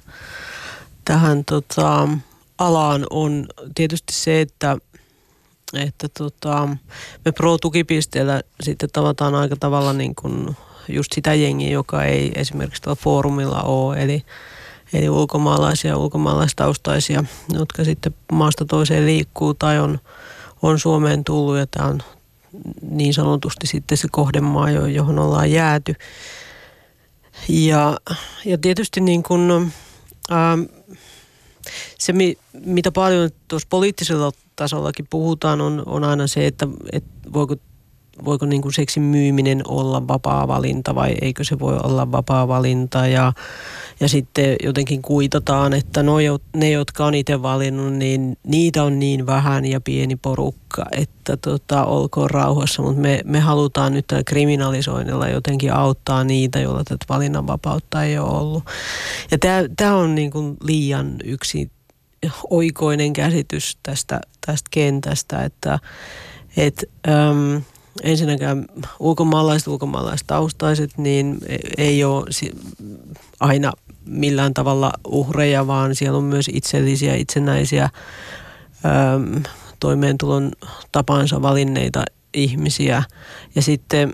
tähän 1.06 1.46
tota, 1.46 2.08
alaan 2.58 3.06
on. 3.10 3.48
Tietysti 3.76 4.14
se, 4.14 4.42
että– 4.42 4.78
että 5.74 6.08
tota, 6.18 6.68
me 7.26 7.32
Pro-tukipisteellä 7.32 8.42
sitten 8.62 8.90
tavataan 8.94 9.36
aika 9.36 9.56
tavalla 9.56 9.94
niin 9.94 10.16
kuin 10.16 10.58
just 10.88 11.14
sitä 11.16 11.34
jengiä, 11.34 11.70
joka 11.70 12.04
ei 12.04 12.32
esimerkiksi 12.36 12.82
tuolla 12.82 13.02
foorumilla 13.04 13.62
ole, 13.62 14.04
eli, 14.04 14.26
eli 14.94 15.10
ulkomaalaisia 15.10 15.98
ulkomaalaistaustaisia, 15.98 17.24
jotka 17.54 17.84
sitten 17.84 18.16
maasta 18.32 18.66
toiseen 18.66 19.06
liikkuu 19.06 19.54
tai 19.54 19.80
on, 19.80 20.00
on 20.62 20.80
Suomeen 20.80 21.24
tullut 21.24 21.58
ja 21.58 21.68
tämä 21.68 21.88
on 21.88 22.00
niin 22.82 23.14
sanotusti 23.14 23.68
sitten 23.68 23.98
se 23.98 24.08
kohdemaa, 24.12 24.70
johon 24.70 25.20
ollaan 25.20 25.52
jääty. 25.52 25.96
Ja, 27.50 27.98
ja 28.46 28.58
tietysti 28.58 29.02
niin 29.02 29.24
kuin, 29.24 29.52
ähm, 30.32 30.62
se, 31.98 32.14
mitä 32.66 32.92
paljon 32.92 33.30
tuossa 33.48 33.68
poliittisella 33.70 34.32
tasollakin 34.56 35.08
puhutaan, 35.10 35.62
on, 35.62 35.84
on 35.86 36.04
aina 36.04 36.28
se, 36.28 36.48
että, 36.48 36.68
että 36.92 37.10
voiko 37.34 37.56
voiko 38.26 38.46
niin 38.46 38.62
kuin 38.62 38.74
seksin 38.74 39.04
myyminen 39.04 39.62
olla 39.68 40.08
vapaa 40.08 40.48
valinta 40.48 40.96
vai 40.96 41.16
eikö 41.22 41.44
se 41.44 41.60
voi 41.60 41.78
olla 41.84 42.12
vapaa 42.12 42.48
valinta 42.48 43.08
ja, 43.08 43.34
ja 44.00 44.10
sitten 44.10 44.56
jotenkin 44.64 45.02
kuitataan, 45.02 45.74
että 45.74 46.04
no, 46.04 46.16
ne, 46.56 46.70
jotka 46.70 47.06
on 47.06 47.16
itse 47.16 47.42
valinnut, 47.42 47.94
niin 47.94 48.38
niitä 48.48 48.84
on 48.84 49.00
niin 49.00 49.26
vähän 49.26 49.66
ja 49.66 49.82
pieni 49.82 50.16
porukka, 50.16 50.86
että 50.92 51.38
tota, 51.38 51.86
olkoon 51.86 52.30
rauhassa, 52.30 52.82
mutta 52.82 53.02
me, 53.02 53.22
me 53.26 53.40
halutaan 53.40 53.94
nyt 53.94 54.08
tällä 54.08 54.24
kriminalisoinnilla 54.24 55.28
jotenkin 55.28 55.74
auttaa 55.74 56.24
niitä, 56.24 56.60
joilla 56.60 56.84
tätä 56.84 57.06
valinnanvapautta 57.10 58.04
ei 58.04 58.18
ole 58.18 58.40
ollut. 58.40 58.64
Ja 59.32 59.38
tämä 59.78 59.96
on 59.96 60.16
niin 60.16 60.32
kuin 60.32 60.58
liian 60.64 61.16
yksi 61.24 61.72
oikoinen 62.50 63.14
käsitys 63.14 63.78
tästä, 63.84 64.22
tästä 64.46 64.68
kentästä, 64.72 65.44
että 65.44 65.80
et, 66.58 66.84
äm, 67.08 67.62
ensinnäkään 68.04 68.66
ulkomaalaiset, 69.00 69.68
ulkomaalaistaustaiset, 69.68 70.98
niin 70.98 71.38
ei 71.78 72.04
ole 72.04 72.26
aina 73.40 73.72
millään 74.06 74.54
tavalla 74.54 74.92
uhreja, 75.08 75.68
vaan 75.68 75.96
siellä 75.96 76.18
on 76.18 76.24
myös 76.24 76.50
itsellisiä, 76.54 77.16
itsenäisiä 77.16 77.84
äm, 77.84 79.44
toimeentulon 79.80 80.52
tapansa 80.92 81.42
valinneita 81.42 82.04
ihmisiä. 82.34 83.04
Ja 83.56 83.62
sitten 83.62 84.14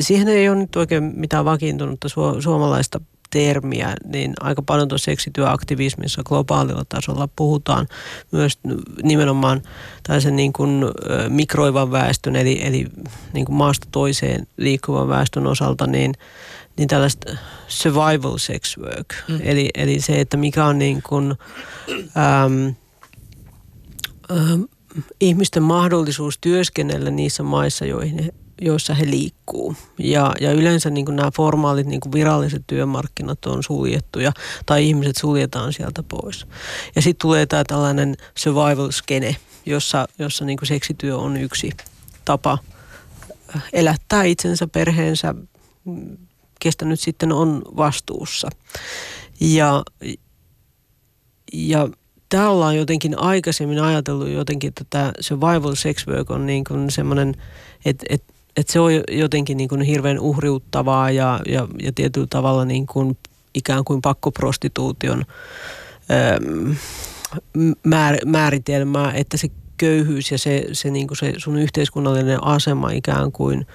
siihen 0.00 0.28
ei 0.28 0.48
ole 0.48 0.56
nyt 0.56 0.76
oikein 0.76 1.12
mitään 1.16 1.44
vakiintunutta 1.44 2.08
suomalaista 2.40 3.00
termiä, 3.34 3.94
niin 4.04 4.34
aika 4.40 4.62
paljon 4.62 4.88
tuossa 4.88 5.04
seksityöaktivismissa 5.04 6.22
globaalilla 6.22 6.84
tasolla 6.88 7.28
puhutaan 7.36 7.86
myös 8.30 8.58
nimenomaan 9.02 9.62
tällaisen 10.02 10.36
niin 10.36 10.52
kuin 10.52 10.84
mikroivan 11.28 11.90
väestön, 11.90 12.36
eli, 12.36 12.66
eli 12.66 12.86
niin 13.32 13.44
kuin 13.44 13.56
maasta 13.56 13.88
toiseen 13.90 14.46
liikkuvan 14.56 15.08
väestön 15.08 15.46
osalta, 15.46 15.86
niin, 15.86 16.14
niin 16.76 16.88
tällaista 16.88 17.36
survival 17.68 18.38
sex 18.38 18.78
work, 18.78 19.14
mm. 19.28 19.40
eli, 19.42 19.70
eli 19.74 20.00
se, 20.00 20.20
että 20.20 20.36
mikä 20.36 20.64
on 20.64 20.78
niin 20.78 21.02
kuin, 21.02 21.34
äm, 22.16 22.74
äm, 24.30 24.64
ihmisten 25.20 25.62
mahdollisuus 25.62 26.38
työskennellä 26.40 27.10
niissä 27.10 27.42
maissa, 27.42 27.84
joihin 27.84 28.24
he 28.24 28.30
joissa 28.60 28.94
he 28.94 29.10
liikkuu. 29.10 29.76
Ja, 29.98 30.32
ja 30.40 30.52
yleensä 30.52 30.90
niin 30.90 31.04
kuin 31.04 31.16
nämä 31.16 31.30
formaalit 31.30 31.86
niin 31.86 32.00
kuin 32.00 32.12
viralliset 32.12 32.62
työmarkkinat 32.66 33.46
on 33.46 33.62
suljettuja 33.62 34.32
tai 34.66 34.86
ihmiset 34.86 35.16
suljetaan 35.16 35.72
sieltä 35.72 36.02
pois. 36.02 36.46
Ja 36.96 37.02
sitten 37.02 37.22
tulee 37.22 37.46
tämä 37.46 37.64
tällainen 37.64 38.16
survival 38.34 38.90
skene, 38.90 39.36
jossa, 39.66 40.08
jossa 40.18 40.44
niin 40.44 40.58
kuin 40.58 40.68
seksityö 40.68 41.16
on 41.16 41.36
yksi 41.36 41.70
tapa 42.24 42.58
elättää 43.72 44.24
itsensä, 44.24 44.66
perheensä, 44.66 45.34
kestä 46.60 46.84
nyt 46.84 47.00
sitten 47.00 47.32
on 47.32 47.62
vastuussa. 47.76 48.48
Ja, 49.40 49.82
ja 51.52 51.88
tämä 52.28 52.50
ollaan 52.50 52.76
jotenkin 52.76 53.18
aikaisemmin 53.18 53.82
ajatellut 53.82 54.28
jotenkin, 54.28 54.68
että 54.68 54.84
tämä 54.90 55.12
survival 55.20 55.74
sex 55.74 56.06
work 56.06 56.30
on 56.30 56.46
niin 56.46 56.64
kuin 56.64 56.90
semmoinen, 56.90 57.34
että, 57.84 58.06
että 58.08 58.33
että 58.56 58.72
se 58.72 58.80
on 58.80 58.92
jotenkin 59.10 59.56
niin 59.56 59.68
kuin 59.68 59.80
hirveän 59.80 60.20
uhriuttavaa 60.20 61.10
ja, 61.10 61.40
ja, 61.46 61.68
ja 61.82 61.92
tietyllä 61.92 62.26
tavalla 62.30 62.64
niin 62.64 62.86
kuin 62.86 63.18
ikään 63.54 63.84
kuin 63.84 64.02
pakkoprostituution 64.02 65.24
äm, 66.10 66.76
määr, 67.84 68.16
määritelmää, 68.26 69.12
että 69.12 69.36
se 69.36 69.48
köyhyys 69.76 70.30
ja 70.30 70.38
se, 70.38 70.64
se, 70.72 70.90
niin 70.90 71.06
kuin 71.06 71.18
se 71.18 71.32
sun 71.36 71.58
yhteiskunnallinen 71.58 72.44
asema 72.44 72.90
ikään 72.90 73.32
kuin 73.32 73.66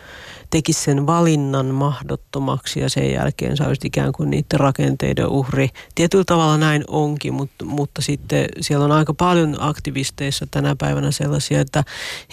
tekisi 0.49 0.81
sen 0.81 1.07
valinnan 1.07 1.65
mahdottomaksi 1.65 2.79
ja 2.79 2.89
sen 2.89 3.11
jälkeen 3.11 3.57
sä 3.57 3.67
olisit 3.67 3.85
ikään 3.85 4.11
kuin 4.11 4.29
niiden 4.29 4.59
rakenteiden 4.59 5.27
uhri. 5.27 5.69
Tietyllä 5.95 6.23
tavalla 6.23 6.57
näin 6.57 6.83
onkin, 6.87 7.33
mutta, 7.33 7.65
mutta 7.65 8.01
sitten 8.01 8.45
siellä 8.61 8.85
on 8.85 8.91
aika 8.91 9.13
paljon 9.13 9.57
aktivisteissa 9.59 10.47
tänä 10.51 10.75
päivänä 10.75 11.11
sellaisia, 11.11 11.61
että 11.61 11.83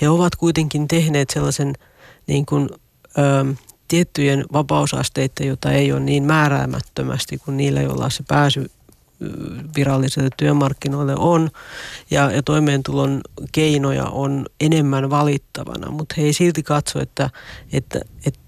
he 0.01 0.09
ovat 0.09 0.37
kuitenkin 0.37 0.89
tehneet 0.89 1.31
sellaisen– 1.31 1.75
niin 2.27 2.47
kuin, 2.47 2.69
ö, 3.19 3.55
tiettyjen 3.89 4.45
vapausasteiden, 4.53 5.47
joita 5.47 5.73
ei 5.73 5.93
ole 5.93 6.01
niin 6.01 6.25
määräämättömästi 6.25 7.39
kuin 7.39 7.57
niillä, 7.57 7.83
joilla 7.83 8.11
se 8.11 8.25
pääsy 8.29 8.71
virallisille 9.77 10.29
työmarkkinoille 10.37 11.15
on 11.17 11.51
ja, 12.11 12.31
ja 12.31 12.43
toimeentulon 12.43 13.21
keinoja 13.53 14.05
on 14.05 14.47
enemmän 14.61 15.11
valittavana, 15.11 15.91
mutta 15.91 16.15
he 16.19 16.23
ei 16.23 16.33
silti 16.33 16.63
katso, 16.63 17.01
että, 17.01 17.31
että, 17.73 18.01
että, 18.27 18.41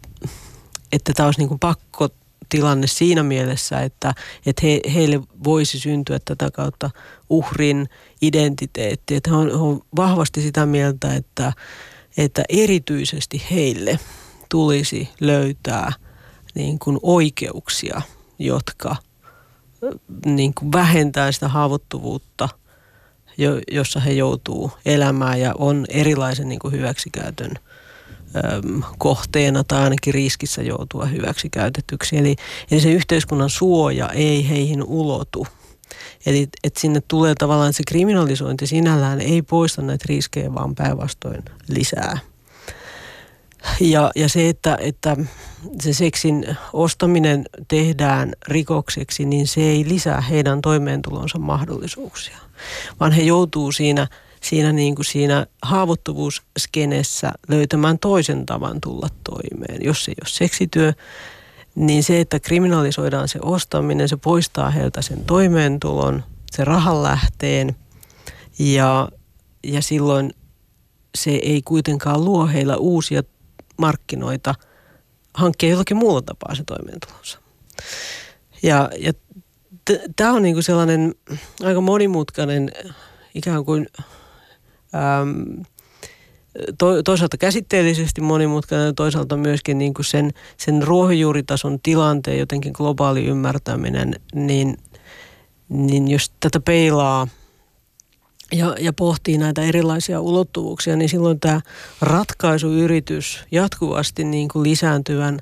että 0.93 1.13
tämä 1.17 1.27
olisi 1.27 1.41
niin 1.41 1.49
kuin 1.49 1.59
pakko 1.59 2.09
tilanne 2.49 2.87
siinä 2.87 3.23
mielessä, 3.23 3.81
että, 3.81 4.15
että 4.47 4.67
he, 4.67 4.81
heille 4.95 5.21
voisi 5.45 5.79
syntyä 5.79 6.19
tätä 6.25 6.51
kautta 6.51 6.91
uhrin 7.31 7.89
identiteetti. 8.23 9.15
Että 9.15 9.31
he 9.31 9.37
on, 9.37 9.51
he 9.51 9.57
on 9.57 9.81
vahvasti 9.97 10.43
sitä 10.43 10.67
mieltä, 10.67 11.15
että, 11.15 11.53
että 12.19 12.43
erityisesti 12.49 13.43
heille 13.51 13.99
tulisi 14.49 15.09
löytää 15.21 15.93
niin 16.55 16.79
kuin 16.79 16.99
oikeuksia, 17.03 18.03
jotka 18.39 18.97
niin 20.27 20.55
kuin 20.55 20.73
vähentää 20.73 21.33
sitä 21.33 21.49
haavoittuvuutta, 21.49 22.49
jo, 23.39 23.61
jossa 23.71 24.01
he 24.01 24.13
joutuu 24.13 24.73
elämään 24.87 25.41
ja 25.41 25.55
on 25.59 25.85
erilaisen 25.89 26.49
niin 26.49 26.59
kuin 26.59 26.75
hyväksikäytön 26.75 27.51
äm, 27.55 28.83
kohteena 28.99 29.65
tai 29.65 29.83
ainakin 29.83 30.15
riskissä 30.15 30.63
joutua 30.63 31.07
hyväksikäytetyksi. 31.07 32.19
Eli, 32.19 32.37
eli 32.71 32.81
se 32.81 32.93
yhteiskunnan 32.93 33.51
suoja 33.51 34.09
ei 34.09 34.49
heihin 34.49 34.83
ulotu– 34.83 35.47
Eli 36.27 36.49
että 36.65 36.81
sinne 36.81 37.01
tulee 37.09 37.35
tavallaan 37.39 37.73
se 37.73 37.83
kriminalisointi 37.89 38.67
sinällään 38.67 39.21
ei 39.21 39.43
poista 39.43 39.83
näitä 39.83 40.05
riskejä, 40.09 40.55
vaan 40.55 40.75
päinvastoin 40.75 41.45
lisää. 41.69 42.19
Ja, 43.81 44.11
ja 44.17 44.29
se, 44.29 44.49
että, 44.49 44.79
että 44.81 45.17
se 45.81 45.93
seksin 45.93 46.57
ostaminen 46.73 47.45
tehdään 47.69 48.33
rikokseksi, 48.49 49.25
niin 49.25 49.47
se 49.47 49.61
ei 49.61 49.85
lisää 49.89 50.21
heidän 50.21 50.61
toimeentulonsa 50.61 51.39
mahdollisuuksia, 51.39 52.39
vaan 53.01 53.13
he 53.13 53.23
joutuu 53.23 53.73
siinä, 53.73 54.07
siinä, 54.41 54.73
niin 54.73 54.95
kuin 54.95 55.07
siinä 55.07 55.47
haavoittuvuusskenessä 55.63 57.33
löytämään 57.49 57.99
toisen 57.99 58.47
tavan 58.47 58.81
tulla 58.81 59.09
toimeen. 59.25 59.85
Jos 59.85 60.09
ei 60.09 60.15
ole 60.21 60.29
seksityö, 60.29 60.93
niin 61.79 62.03
se, 62.03 62.21
että 62.21 62.41
kriminalisoidaan 62.41 63.29
se 63.29 63.39
ostaminen, 63.43 64.09
se 64.09 64.17
poistaa 64.17 64.71
heiltä 64.71 65.03
sen 65.03 65.25
toimeentulon, 65.25 66.25
se 66.51 66.65
rahan 66.65 67.03
lähteen 67.03 67.77
ja, 68.59 69.09
ja 69.65 69.83
silloin 69.83 70.35
se 71.15 71.31
ei 71.31 71.63
kuitenkaan 71.63 72.25
luo 72.25 72.47
heillä 72.47 72.77
uusia 72.77 73.23
markkinoita 73.77 74.55
hankkia 75.35 75.71
jollakin 75.71 75.97
muulla 75.97 76.23
tapaa 76.23 76.55
se 76.55 76.65
toimeentulonsa. 76.65 77.39
Ja, 78.63 78.91
ja 78.99 79.13
tämä 80.17 80.33
on 80.33 80.43
niinku 80.43 80.63
sellainen 80.63 81.15
aika 81.65 81.81
monimutkainen 81.81 82.73
ikään 83.35 83.65
kuin 83.65 83.87
äm, 84.95 85.65
to, 86.79 87.03
toisaalta 87.03 87.37
käsitteellisesti 87.37 88.21
monimutkainen, 88.21 88.95
toisaalta 88.95 89.37
myöskin 89.37 89.79
niin 89.79 89.95
kuin 89.95 90.07
sen, 90.07 90.31
sen 90.57 90.83
ruohonjuuritason 90.83 91.79
tilanteen 91.83 92.39
jotenkin 92.39 92.73
globaali 92.75 93.25
ymmärtäminen, 93.25 94.15
niin, 94.35 94.77
niin 95.69 96.09
jos 96.09 96.33
tätä 96.41 96.61
peilaa 96.61 97.29
ja, 98.53 98.77
ja 98.81 98.93
pohtii 98.93 99.39
näitä 99.39 99.63
erilaisia 99.63 100.21
ulottuvuuksia, 100.21 100.97
niin 100.97 101.09
silloin 101.09 101.41
tämä 101.41 101.61
ratkaisuyritys 102.01 103.45
jatkuvasti 103.51 104.25
niin 104.25 104.49
kuin 104.49 104.63
lisääntyvän 104.63 105.39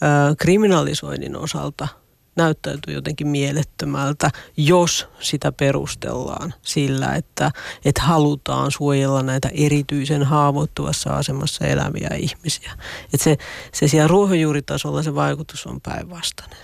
ää, 0.00 0.34
kriminalisoinnin 0.38 1.36
osalta– 1.36 1.88
näyttäytyy 2.42 2.94
jotenkin 2.94 3.28
mielettömältä, 3.28 4.30
jos 4.56 5.08
sitä 5.20 5.52
perustellaan 5.52 6.54
sillä, 6.62 7.14
että, 7.14 7.50
että 7.84 8.02
halutaan 8.02 8.70
suojella 8.70 9.22
näitä 9.22 9.50
erityisen 9.52 10.22
haavoittuvassa 10.22 11.10
asemassa 11.10 11.66
eläviä 11.66 12.10
ihmisiä. 12.16 12.72
Että 13.04 13.24
se, 13.24 13.36
se 13.72 13.88
siellä 13.88 14.08
ruohonjuuritasolla 14.08 15.02
se 15.02 15.14
vaikutus 15.14 15.66
on 15.66 15.80
päinvastainen. 15.80 16.58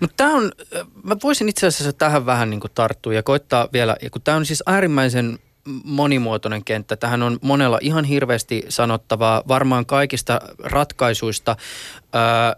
Mutta 0.00 0.14
tämä 0.16 0.34
on, 0.34 0.52
mä 1.02 1.16
voisin 1.22 1.48
itse 1.48 1.66
asiassa 1.66 1.92
tähän 1.92 2.26
vähän 2.26 2.50
niin 2.50 2.60
tarttua 2.74 3.14
ja 3.14 3.22
koittaa 3.22 3.68
vielä, 3.72 3.96
kun 4.12 4.22
tämä 4.22 4.36
on 4.36 4.46
siis 4.46 4.62
äärimmäisen 4.66 5.38
monimuotoinen 5.84 6.64
kenttä. 6.64 6.96
Tähän 6.96 7.22
on 7.22 7.38
monella 7.42 7.78
ihan 7.80 8.04
hirveästi 8.04 8.62
sanottavaa. 8.68 9.42
Varmaan 9.48 9.86
kaikista 9.86 10.40
ratkaisuista 10.64 11.56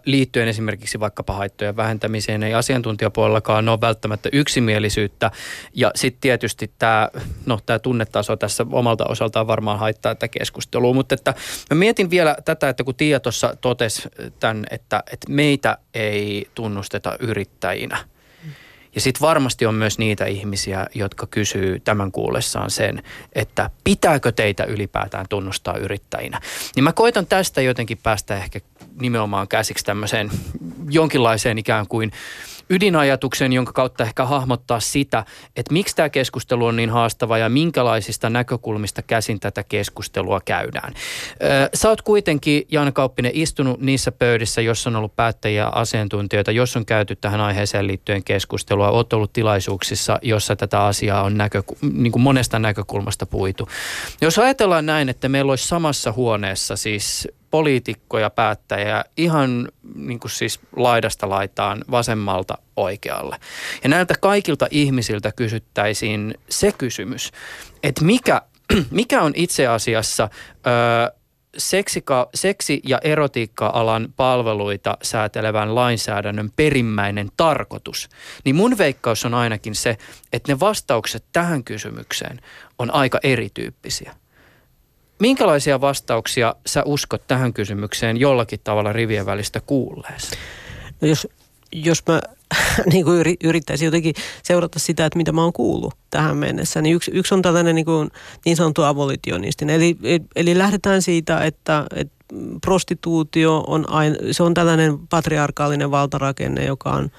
liittyen 0.05 0.47
esimerkiksi 0.47 0.99
vaikkapa 0.99 1.33
haittojen 1.33 1.75
vähentämiseen 1.75 2.43
ei 2.43 2.53
asiantuntijapuolellakaan 2.53 3.69
ole 3.69 3.81
välttämättä 3.81 4.29
yksimielisyyttä. 4.33 5.31
Ja 5.73 5.91
sitten 5.95 6.21
tietysti 6.21 6.71
tämä 6.79 7.09
no, 7.45 7.59
tää 7.65 7.79
tunnetaso 7.79 8.37
tässä 8.37 8.65
omalta 8.71 9.05
osaltaan 9.09 9.47
varmaan 9.47 9.79
haittaa 9.79 10.15
tätä 10.15 10.27
keskustelua. 10.27 10.93
Mutta 10.93 11.15
että 11.15 11.33
mä 11.69 11.75
mietin 11.75 12.09
vielä 12.09 12.35
tätä, 12.45 12.69
että 12.69 12.83
kun 12.83 12.95
Tiia 12.95 13.19
tuossa 13.19 13.55
totesi 13.61 14.09
tämän, 14.39 14.63
että, 14.71 15.03
että 15.11 15.31
meitä 15.31 15.77
ei 15.93 16.47
tunnusteta 16.55 17.15
yrittäjinä– 17.19 17.97
ja 18.95 19.01
sitten 19.01 19.21
varmasti 19.21 19.65
on 19.65 19.75
myös 19.75 19.97
niitä 19.97 20.25
ihmisiä, 20.25 20.87
jotka 20.95 21.27
kysyy 21.27 21.79
tämän 21.79 22.11
kuullessaan 22.11 22.71
sen, 22.71 23.03
että 23.33 23.69
pitääkö 23.83 24.31
teitä 24.31 24.63
ylipäätään 24.63 25.25
tunnustaa 25.29 25.77
yrittäjinä. 25.77 26.39
Niin 26.75 26.83
mä 26.83 26.93
koitan 26.93 27.25
tästä 27.25 27.61
jotenkin 27.61 27.97
päästä 27.97 28.37
ehkä 28.37 28.59
nimenomaan 29.01 29.47
käsiksi 29.47 29.85
tämmöiseen 29.85 30.31
jonkinlaiseen 30.89 31.57
ikään 31.57 31.87
kuin 31.87 32.11
ydinajatuksen, 32.71 33.53
jonka 33.53 33.73
kautta 33.73 34.03
ehkä 34.03 34.25
hahmottaa 34.25 34.79
sitä, 34.79 35.25
että 35.55 35.73
miksi 35.73 35.95
tämä 35.95 36.09
keskustelu 36.09 36.65
on 36.65 36.75
niin 36.75 36.89
haastava 36.89 37.37
ja 37.37 37.49
minkälaisista 37.49 38.29
näkökulmista 38.29 39.01
käsin 39.01 39.39
tätä 39.39 39.63
keskustelua 39.63 40.41
käydään. 40.45 40.93
Sä 41.73 41.89
oot 41.89 42.01
kuitenkin, 42.01 42.67
Jan 42.71 42.93
Kauppinen, 42.93 43.31
istunut 43.35 43.81
niissä 43.81 44.11
pöydissä, 44.11 44.61
jossa 44.61 44.89
on 44.89 44.95
ollut 44.95 45.15
päättäjiä 45.15 45.67
asiantuntijoita, 45.67 46.51
jos 46.51 46.77
on 46.77 46.85
käyty 46.85 47.15
tähän 47.15 47.41
aiheeseen 47.41 47.87
liittyen 47.87 48.23
keskustelua. 48.23 48.89
Oot 48.89 49.13
ollut 49.13 49.33
tilaisuuksissa, 49.33 50.19
jossa 50.21 50.55
tätä 50.55 50.83
asiaa 50.83 51.23
on 51.23 51.37
näkö, 51.37 51.63
niin 51.93 52.11
kuin 52.11 52.21
monesta 52.21 52.59
näkökulmasta 52.59 53.25
puitu. 53.25 53.67
Jos 54.21 54.39
ajatellaan 54.39 54.85
näin, 54.85 55.09
että 55.09 55.29
meillä 55.29 55.49
olisi 55.49 55.67
samassa 55.67 56.11
huoneessa 56.11 56.75
siis 56.75 57.27
poliitikkoja, 57.51 58.29
päättäjiä 58.29 59.03
ihan 59.17 59.67
niin 59.95 60.19
kuin 60.19 60.31
siis 60.31 60.59
laidasta 60.75 61.29
laitaan 61.29 61.85
vasemmalta 61.91 62.57
oikealle. 62.75 63.37
Ja 63.83 63.89
näiltä 63.89 64.15
kaikilta 64.21 64.67
ihmisiltä 64.71 65.31
kysyttäisiin 65.31 66.35
se 66.49 66.71
kysymys, 66.71 67.31
että 67.83 68.03
mikä, 68.03 68.41
mikä 68.91 69.21
on 69.21 69.33
itse 69.35 69.67
asiassa 69.67 70.29
ö, 70.53 71.21
seksika, 71.57 72.29
seksi- 72.35 72.81
ja 72.85 72.99
erotiikka-alan 73.03 74.13
palveluita 74.15 74.97
säätelevän 75.01 75.75
lainsäädännön 75.75 76.51
perimmäinen 76.55 77.29
tarkoitus, 77.37 78.09
niin 78.45 78.55
mun 78.55 78.77
veikkaus 78.77 79.25
on 79.25 79.33
ainakin 79.33 79.75
se, 79.75 79.97
että 80.33 80.51
ne 80.51 80.59
vastaukset 80.59 81.23
tähän 81.31 81.63
kysymykseen 81.63 82.41
on 82.79 82.93
aika 82.93 83.19
erityyppisiä. 83.23 84.15
Minkälaisia 85.21 85.81
vastauksia 85.81 86.55
sä 86.65 86.83
uskot 86.85 87.27
tähän 87.27 87.53
kysymykseen 87.53 88.17
jollakin 88.17 88.59
tavalla 88.63 88.93
rivien 88.93 89.25
välistä 89.25 89.61
kuulleessa? 89.65 90.35
No 91.01 91.07
jos, 91.07 91.27
jos 91.71 92.03
mä 92.07 92.21
niin 92.91 93.05
kuin 93.05 93.35
yrittäisin 93.43 93.85
jotenkin 93.85 94.15
seurata 94.43 94.79
sitä, 94.79 95.05
että 95.05 95.17
mitä 95.17 95.31
mä 95.31 95.43
oon 95.43 95.53
kuullut 95.53 95.93
tähän 96.09 96.37
mennessä, 96.37 96.81
niin 96.81 96.95
yksi, 96.95 97.11
yksi 97.13 97.33
on 97.33 97.41
tällainen 97.41 97.75
niin, 97.75 97.85
kuin, 97.85 98.11
niin 98.45 98.57
sanottu 98.57 98.83
abolitionistin. 98.83 99.69
Eli, 99.69 99.97
eli 100.35 100.57
lähdetään 100.57 101.01
siitä, 101.01 101.43
että, 101.43 101.85
että 101.95 102.25
prostituutio 102.61 103.63
on, 103.67 103.89
aina, 103.89 104.15
se 104.31 104.43
on 104.43 104.53
tällainen 104.53 105.07
patriarkaalinen 105.07 105.91
valtarakenne, 105.91 106.65
joka 106.65 106.89
on, 106.89 107.11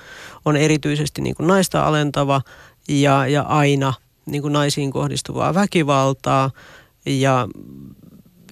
on 0.45 0.57
erityisesti 0.57 1.23
niin 1.23 1.35
kuin 1.35 1.47
naista 1.47 1.87
alentava 1.87 2.43
ja, 2.89 3.27
ja 3.27 3.43
aina 3.43 3.95
niin 4.27 4.43
kuin 4.43 4.53
naisiin 4.53 4.91
kohdistuvaa 4.91 5.55
väkivaltaa– 5.55 6.51
ja, 7.07 7.49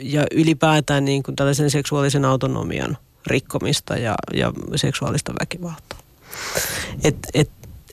ja 0.01 0.27
ylipäätään 0.31 1.05
niin 1.05 1.23
kuin 1.23 1.37
tällaisen 1.37 1.71
seksuaalisen 1.71 2.25
autonomian 2.25 2.97
rikkomista 3.27 3.97
ja, 3.97 4.15
ja 4.35 4.53
seksuaalista 4.77 5.33
väkivaltaa. 5.41 5.99
Et, 7.05 7.17
et, 7.35 7.51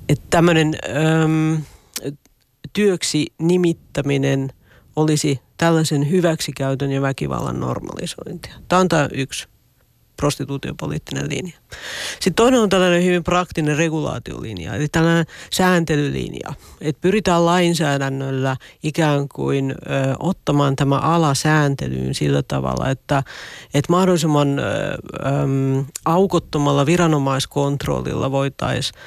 et 0.09 0.21
tämmöinen 0.29 0.75
äm, 1.23 1.61
työksi 2.73 3.33
nimittäminen 3.39 4.53
olisi 4.95 5.39
tällaisen 5.57 6.09
hyväksikäytön 6.11 6.91
ja 6.91 7.01
väkivallan 7.01 7.59
normalisointia. 7.59 8.53
Tämä 8.67 8.79
on 8.79 8.87
tämä 8.87 9.09
yksi 9.13 9.47
prostituutiopoliittinen 10.17 11.29
linja. 11.29 11.57
Sitten 12.13 12.33
toinen 12.33 12.59
on 12.59 12.69
tällainen 12.69 13.03
hyvin 13.03 13.23
praktinen 13.23 13.77
regulaatiolinja, 13.77 14.75
eli 14.75 14.87
tällainen 14.87 15.25
sääntelylinja. 15.51 16.53
Että 16.81 17.01
pyritään 17.01 17.45
lainsäädännöllä 17.45 18.57
ikään 18.83 19.27
kuin 19.27 19.71
ö, 19.71 19.75
ottamaan 20.19 20.75
tämä 20.75 20.95
ala 20.97 21.33
sääntelyyn 21.33 22.15
sillä 22.15 22.43
tavalla, 22.47 22.89
että, 22.89 23.23
että 23.73 23.93
mahdollisimman 23.93 24.59
ö, 24.59 24.63
ö, 24.63 24.97
aukottomalla 26.05 26.85
viranomaiskontrollilla 26.85 28.31
voitaisiin 28.31 29.01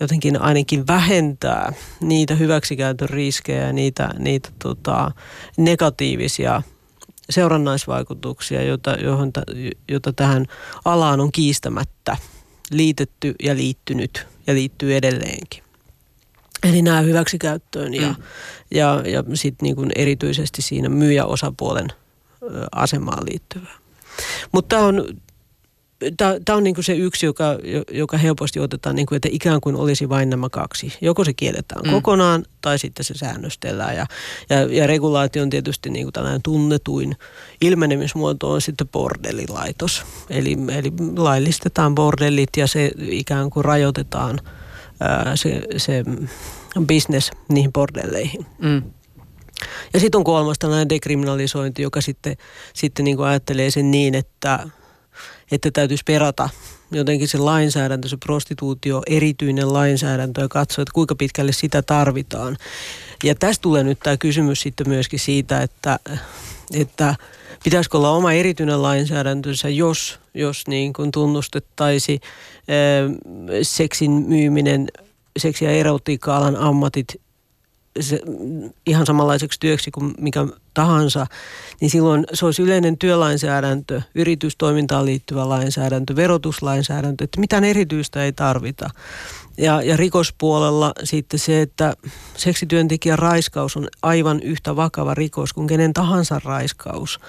jotenkin 0.00 0.40
ainakin 0.42 0.86
vähentää 0.86 1.72
niitä 2.00 2.34
hyväksikäytön 2.34 3.08
riskejä, 3.08 3.72
niitä, 3.72 4.10
niitä 4.18 4.48
tota, 4.58 5.10
negatiivisia– 5.56 6.62
seurannaisvaikutuksia, 7.30 8.62
jota, 8.62 8.90
johon, 8.90 9.32
jota 9.88 10.12
tähän 10.12 10.46
alaan 10.84 11.20
on 11.20 11.32
kiistämättä 11.32 12.16
liitetty 12.70 13.34
ja 13.42 13.56
liittynyt 13.56 14.26
ja 14.46 14.54
liittyy 14.54 14.96
edelleenkin. 14.96 15.64
Eli 16.62 16.82
nämä 16.82 17.00
hyväksikäyttöön 17.00 17.94
ja, 17.94 18.08
mm. 18.08 18.16
ja, 18.70 19.02
ja 19.06 19.24
sitten 19.34 19.66
niin 19.66 19.92
erityisesti 19.96 20.62
siinä 20.62 20.88
myyjäosapuolen 20.88 21.88
asemaan 22.72 23.24
liittyvää. 23.24 23.74
Mutta 24.52 24.76
tämä 24.76 24.86
on 24.86 25.04
tämä 26.16 26.56
on 26.56 26.64
niin 26.64 26.74
kuin 26.74 26.84
se 26.84 26.92
yksi, 26.94 27.26
joka, 27.26 27.44
joka 27.90 28.16
helposti 28.16 28.60
otetaan, 28.60 28.96
niin 28.96 29.06
kuin, 29.06 29.16
että 29.16 29.28
ikään 29.32 29.60
kuin 29.60 29.76
olisi 29.76 30.08
vain 30.08 30.30
nämä 30.30 30.48
kaksi. 30.48 30.92
Joko 31.00 31.24
se 31.24 31.32
kielletään 31.32 31.84
mm. 31.84 31.90
kokonaan 31.90 32.44
tai 32.60 32.78
sitten 32.78 33.04
se 33.04 33.14
säännöstellään. 33.14 33.96
Ja, 33.96 34.06
ja, 34.50 34.60
ja 34.60 34.86
regulaatio 34.86 35.42
on 35.42 35.50
tietysti 35.50 35.90
niin 35.90 36.04
kuin 36.04 36.12
tällainen 36.12 36.42
tunnetuin 36.42 37.16
ilmenemismuoto 37.60 38.50
on 38.50 38.60
sitten 38.60 38.88
bordelilaitos. 38.88 40.04
Eli, 40.30 40.56
eli 40.68 40.92
laillistetaan 41.16 41.94
bordellit 41.94 42.50
ja 42.56 42.66
se 42.66 42.90
ikään 42.98 43.50
kuin 43.50 43.64
rajoitetaan 43.64 44.40
ää, 45.00 45.36
se, 45.36 45.62
se 45.76 46.04
business 46.86 47.30
niihin 47.48 47.72
bordelleihin. 47.72 48.46
Mm. 48.58 48.82
Ja 49.94 50.00
sitten 50.00 50.18
on 50.18 50.24
kolmas 50.24 50.58
tällainen 50.58 50.88
dekriminalisointi, 50.88 51.82
joka 51.82 52.00
sitten, 52.00 52.36
sitten 52.74 53.04
niin 53.04 53.16
kuin 53.16 53.28
ajattelee 53.28 53.70
sen 53.70 53.90
niin, 53.90 54.14
että– 54.14 54.58
että 55.50 55.70
täytyisi 55.70 56.04
perata 56.06 56.48
jotenkin 56.96 57.28
se 57.28 57.38
lainsäädäntö, 57.38 58.08
se 58.08 58.16
prostituutio, 58.16 59.02
erityinen 59.06 59.72
lainsäädäntö 59.72 60.40
ja 60.40 60.48
katsoa, 60.48 60.82
että 60.82 60.92
kuinka 60.94 61.14
pitkälle 61.14 61.52
sitä 61.52 61.82
tarvitaan. 61.82 62.56
Ja 63.24 63.34
tästä 63.34 63.62
tulee 63.62 63.84
nyt 63.84 63.98
tämä 64.02 64.16
kysymys 64.16 64.60
sitten 64.60 64.88
myöskin 64.88 65.18
siitä, 65.18 65.62
että, 65.62 65.98
että 66.74 67.14
pitäisikö 67.64 67.98
olla 67.98 68.10
oma 68.10 68.32
erityinen 68.32 68.82
lainsäädäntönsä, 68.82 69.68
jos, 69.68 70.18
jos 70.34 70.66
niin 70.68 70.92
kuin 70.92 71.10
tunnustettaisiin 71.10 72.20
seksin 73.62 74.10
myyminen, 74.10 74.88
seksi- 75.38 75.64
ja 75.64 75.70
erotiikka-alan 75.70 76.56
ammatit 76.56 77.20
se, 78.00 78.20
ihan 78.86 79.06
samanlaiseksi 79.06 79.60
työksi 79.60 79.90
kuin 79.90 80.14
mikä 80.18 80.46
tahansa, 80.74 81.26
niin 81.80 81.90
silloin 81.90 82.24
se 82.32 82.46
olisi 82.46 82.62
yleinen 82.62 82.98
työlainsäädäntö, 82.98 84.02
yritystoimintaan 84.14 85.04
liittyvä 85.04 85.48
lainsäädäntö, 85.48 86.16
verotuslainsäädäntö, 86.16 87.24
että 87.24 87.40
mitään 87.40 87.64
erityistä 87.64 88.24
ei 88.24 88.32
tarvita. 88.32 88.90
Ja, 89.58 89.82
ja 89.82 89.96
rikospuolella 89.96 90.92
sitten 91.04 91.40
se, 91.40 91.62
että 91.62 91.94
seksityöntekijän 92.36 93.18
raiskaus 93.18 93.76
on 93.76 93.88
aivan 94.02 94.40
yhtä 94.42 94.76
vakava 94.76 95.14
rikos 95.14 95.52
kuin 95.52 95.66
kenen 95.66 95.92
tahansa 95.92 96.40
raiskaus. 96.44 97.20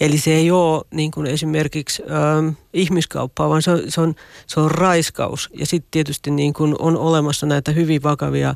Eli 0.00 0.18
se 0.18 0.34
ei 0.34 0.50
ole 0.50 0.84
niin 0.90 1.10
kuin 1.10 1.26
esimerkiksi 1.26 2.02
ö, 2.02 2.52
ihmiskauppaa, 2.72 3.48
vaan 3.48 3.62
se 3.62 3.70
on, 3.70 3.82
se 3.88 4.00
on, 4.00 4.14
se 4.46 4.60
on 4.60 4.70
raiskaus. 4.70 5.50
Ja 5.58 5.66
sitten 5.66 5.90
tietysti 5.90 6.30
niin 6.30 6.52
kuin 6.52 6.76
on 6.78 6.96
olemassa 6.96 7.46
näitä 7.46 7.72
hyvin 7.72 8.02
vakavia 8.02 8.50
ö, 8.50 8.54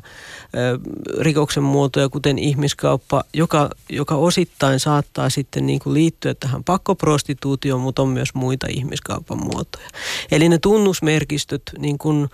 rikoksen 1.19 1.63
muotoja, 1.63 2.09
kuten 2.09 2.39
ihmiskauppa, 2.39 3.23
joka, 3.33 3.69
joka 3.89 4.15
osittain 4.15 4.79
saattaa 4.79 5.29
sitten 5.29 5.65
niin 5.65 5.79
kuin 5.79 5.93
liittyä 5.93 6.33
tähän 6.33 6.63
pakkoprostituutioon, 6.63 7.81
mutta 7.81 8.01
on 8.01 8.09
myös 8.09 8.33
muita 8.33 8.67
ihmiskaupan 8.69 9.43
muotoja. 9.43 9.87
Eli 10.31 10.49
ne 10.49 10.57
tunnusmerkistöt 10.57 11.61
niin 11.77 11.97
kuin, 11.97 12.29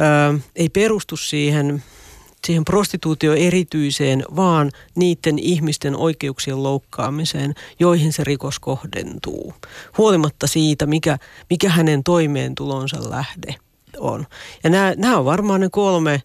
ö, 0.00 0.38
ei 0.56 0.68
perustu 0.68 1.16
siihen 1.16 1.82
siihen 2.46 2.64
prostituutio 2.64 3.34
erityiseen, 3.34 4.24
vaan 4.36 4.70
niiden 4.94 5.38
ihmisten 5.38 5.96
oikeuksien 5.96 6.62
loukkaamiseen, 6.62 7.54
joihin 7.80 8.12
se 8.12 8.24
rikos 8.24 8.58
kohdentuu. 8.58 9.54
Huolimatta 9.98 10.46
siitä, 10.46 10.86
mikä, 10.86 11.18
mikä 11.50 11.68
hänen 11.68 12.04
toimeentulonsa 12.04 13.10
lähde 13.10 13.54
on. 13.98 14.26
Ja 14.64 14.70
nämä, 14.70 14.94
nämä 14.96 15.18
on 15.18 15.24
varmaan 15.24 15.60
ne 15.60 15.68
kolme 15.70 16.22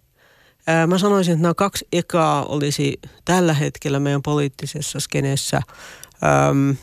Mä 0.87 0.97
sanoisin, 0.97 1.33
että 1.33 1.41
nämä 1.41 1.53
kaksi 1.53 1.87
ekaa 1.93 2.45
olisi 2.45 2.99
tällä 3.25 3.53
hetkellä 3.53 3.99
meidän 3.99 4.21
poliittisessa 4.21 4.99
skeneessä 4.99 5.57
äm, 5.57 6.75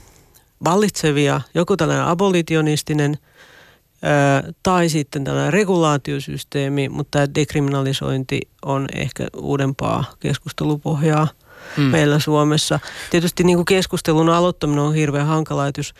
vallitsevia, 0.64 1.40
joku 1.54 1.76
tällainen 1.76 2.06
abolitionistinen 2.06 3.18
tai 4.62 4.88
sitten 4.88 5.24
tällainen 5.24 5.52
regulaatiosysteemi, 5.52 6.88
mutta 6.88 7.10
tämä 7.10 7.34
dekriminalisointi 7.34 8.40
on 8.64 8.86
ehkä 8.94 9.26
uudempaa 9.36 10.04
keskustelupohjaa 10.20 11.28
hmm. 11.76 11.84
meillä 11.84 12.18
Suomessa. 12.18 12.80
Tietysti 13.10 13.44
niin 13.44 13.58
kuin 13.58 13.66
keskustelun 13.66 14.28
aloittaminen 14.28 14.84
on 14.84 14.94
hirveän 14.94 15.26
hankala, 15.26 15.66
että 15.66 15.78
jos 15.78 15.94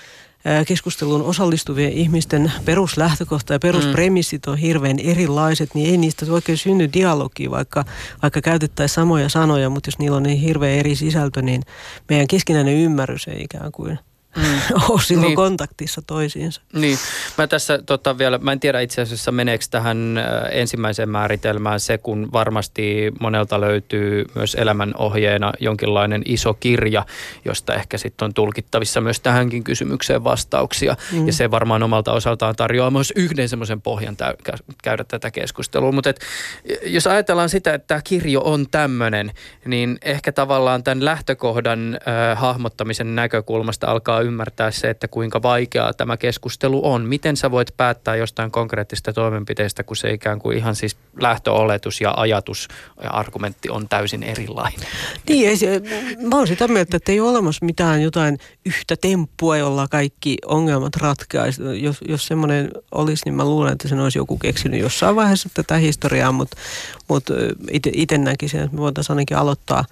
keskusteluun 0.66 1.22
osallistuvien 1.22 1.92
ihmisten 1.92 2.52
peruslähtökohta 2.64 3.52
ja 3.52 3.58
peruspremissit 3.58 4.46
on 4.46 4.58
hirveän 4.58 4.98
erilaiset, 4.98 5.74
niin 5.74 5.90
ei 5.90 5.96
niistä 5.96 6.26
oikein 6.30 6.58
synny 6.58 6.88
dialogia, 6.92 7.50
vaikka, 7.50 7.84
vaikka 8.22 8.40
käytettäisiin 8.40 8.94
samoja 8.94 9.28
sanoja, 9.28 9.70
mutta 9.70 9.88
jos 9.88 9.98
niillä 9.98 10.16
on 10.16 10.22
niin 10.22 10.38
hirveän 10.38 10.78
eri 10.78 10.96
sisältö, 10.96 11.42
niin 11.42 11.62
meidän 12.08 12.26
keskinäinen 12.26 12.74
ymmärrys 12.74 13.28
ei 13.28 13.42
ikään 13.42 13.72
kuin 13.72 13.98
mm. 14.36 14.44
ole 14.88 15.00
silloin 15.02 15.26
niin. 15.26 15.36
kontaktissa 15.36 16.02
toisiinsa. 16.02 16.60
Niin. 16.72 16.98
Mä 17.38 17.46
tässä 17.46 17.78
tota, 17.86 18.18
vielä, 18.18 18.38
mä 18.38 18.52
en 18.52 18.60
tiedä 18.60 18.80
itse 18.80 19.02
asiassa 19.02 19.32
meneekö 19.32 19.64
tähän 19.70 20.20
ensimmäiseen 20.50 21.08
määritelmään 21.08 21.80
se, 21.80 21.98
kun 21.98 22.32
varmasti 22.32 23.12
monelta 23.20 23.60
löytyy 23.60 24.24
myös 24.34 24.54
elämänohjeena 24.54 25.52
jonkinlainen 25.60 26.22
iso 26.24 26.54
kirja, 26.54 27.06
josta 27.44 27.74
ehkä 27.74 27.98
sitten 27.98 28.26
on 28.26 28.34
tulkittavissa 28.34 29.00
myös 29.00 29.20
tähänkin 29.20 29.64
kysymykseen 29.64 30.24
vastauksia. 30.24 30.96
Mm. 31.12 31.26
Ja 31.26 31.32
se 31.32 31.50
varmaan 31.50 31.82
omalta 31.82 32.12
osaltaan 32.12 32.56
tarjoaa 32.56 32.90
myös 32.90 33.12
yhden 33.16 33.48
semmoisen 33.48 33.82
pohjan 33.82 34.16
täy- 34.16 34.54
käydä 34.82 35.04
tätä 35.04 35.30
keskustelua. 35.30 35.92
Mutta 35.92 36.14
jos 36.86 37.06
ajatellaan 37.06 37.48
sitä, 37.48 37.74
että 37.74 37.86
tämä 37.86 38.00
kirjo 38.04 38.40
on 38.44 38.66
tämmöinen, 38.70 39.32
niin 39.64 39.98
ehkä 40.02 40.32
tavallaan 40.32 40.84
tämän 40.84 41.04
lähtökohdan 41.04 41.94
äh, 41.94 42.38
hahmottamisen 42.38 43.14
näkökulmasta 43.14 43.86
alkaa 43.86 44.20
ymmärtää 44.26 44.70
se, 44.70 44.90
että 44.90 45.08
kuinka 45.08 45.42
vaikeaa 45.42 45.92
tämä 45.92 46.16
keskustelu 46.16 46.92
on. 46.92 47.02
Miten 47.02 47.36
sä 47.36 47.50
voit 47.50 47.76
päättää 47.76 48.16
jostain 48.16 48.50
konkreettista 48.50 49.12
toimenpiteestä, 49.12 49.82
kun 49.82 49.96
se 49.96 50.12
ikään 50.12 50.38
kuin 50.38 50.56
ihan 50.56 50.74
siis 50.74 50.96
lähtöoletus 51.20 52.00
ja 52.00 52.14
ajatus 52.16 52.68
ja 53.02 53.10
argumentti 53.10 53.70
on 53.70 53.88
täysin 53.88 54.22
erilainen? 54.22 54.88
Niin, 55.28 55.48
ei 55.48 55.56
se, 55.56 55.82
mä 56.22 56.36
oon 56.36 56.46
sitä 56.46 56.68
mieltä, 56.68 56.96
että 56.96 57.12
ei 57.12 57.20
ole 57.20 57.30
olemassa 57.30 57.66
mitään 57.66 58.02
jotain 58.02 58.38
yhtä 58.64 58.96
temppua, 58.96 59.56
jolla 59.56 59.88
kaikki 59.88 60.36
ongelmat 60.46 60.96
ratkaisi. 60.96 61.62
Jos, 61.82 61.96
jos 62.08 62.26
semmoinen 62.26 62.70
olisi, 62.92 63.22
niin 63.24 63.34
mä 63.34 63.44
luulen, 63.44 63.72
että 63.72 63.88
sen 63.88 64.00
olisi 64.00 64.18
joku 64.18 64.38
keksinyt 64.38 64.80
jossain 64.80 65.16
vaiheessa 65.16 65.48
tätä 65.54 65.76
historiaa, 65.76 66.32
mutta, 66.32 66.56
mutta 67.08 67.34
itse 67.92 68.18
näkisin, 68.18 68.60
että 68.60 68.76
me 68.76 68.80
voitaisiin 68.80 69.14
ainakin 69.14 69.36
aloittaa, 69.36 69.84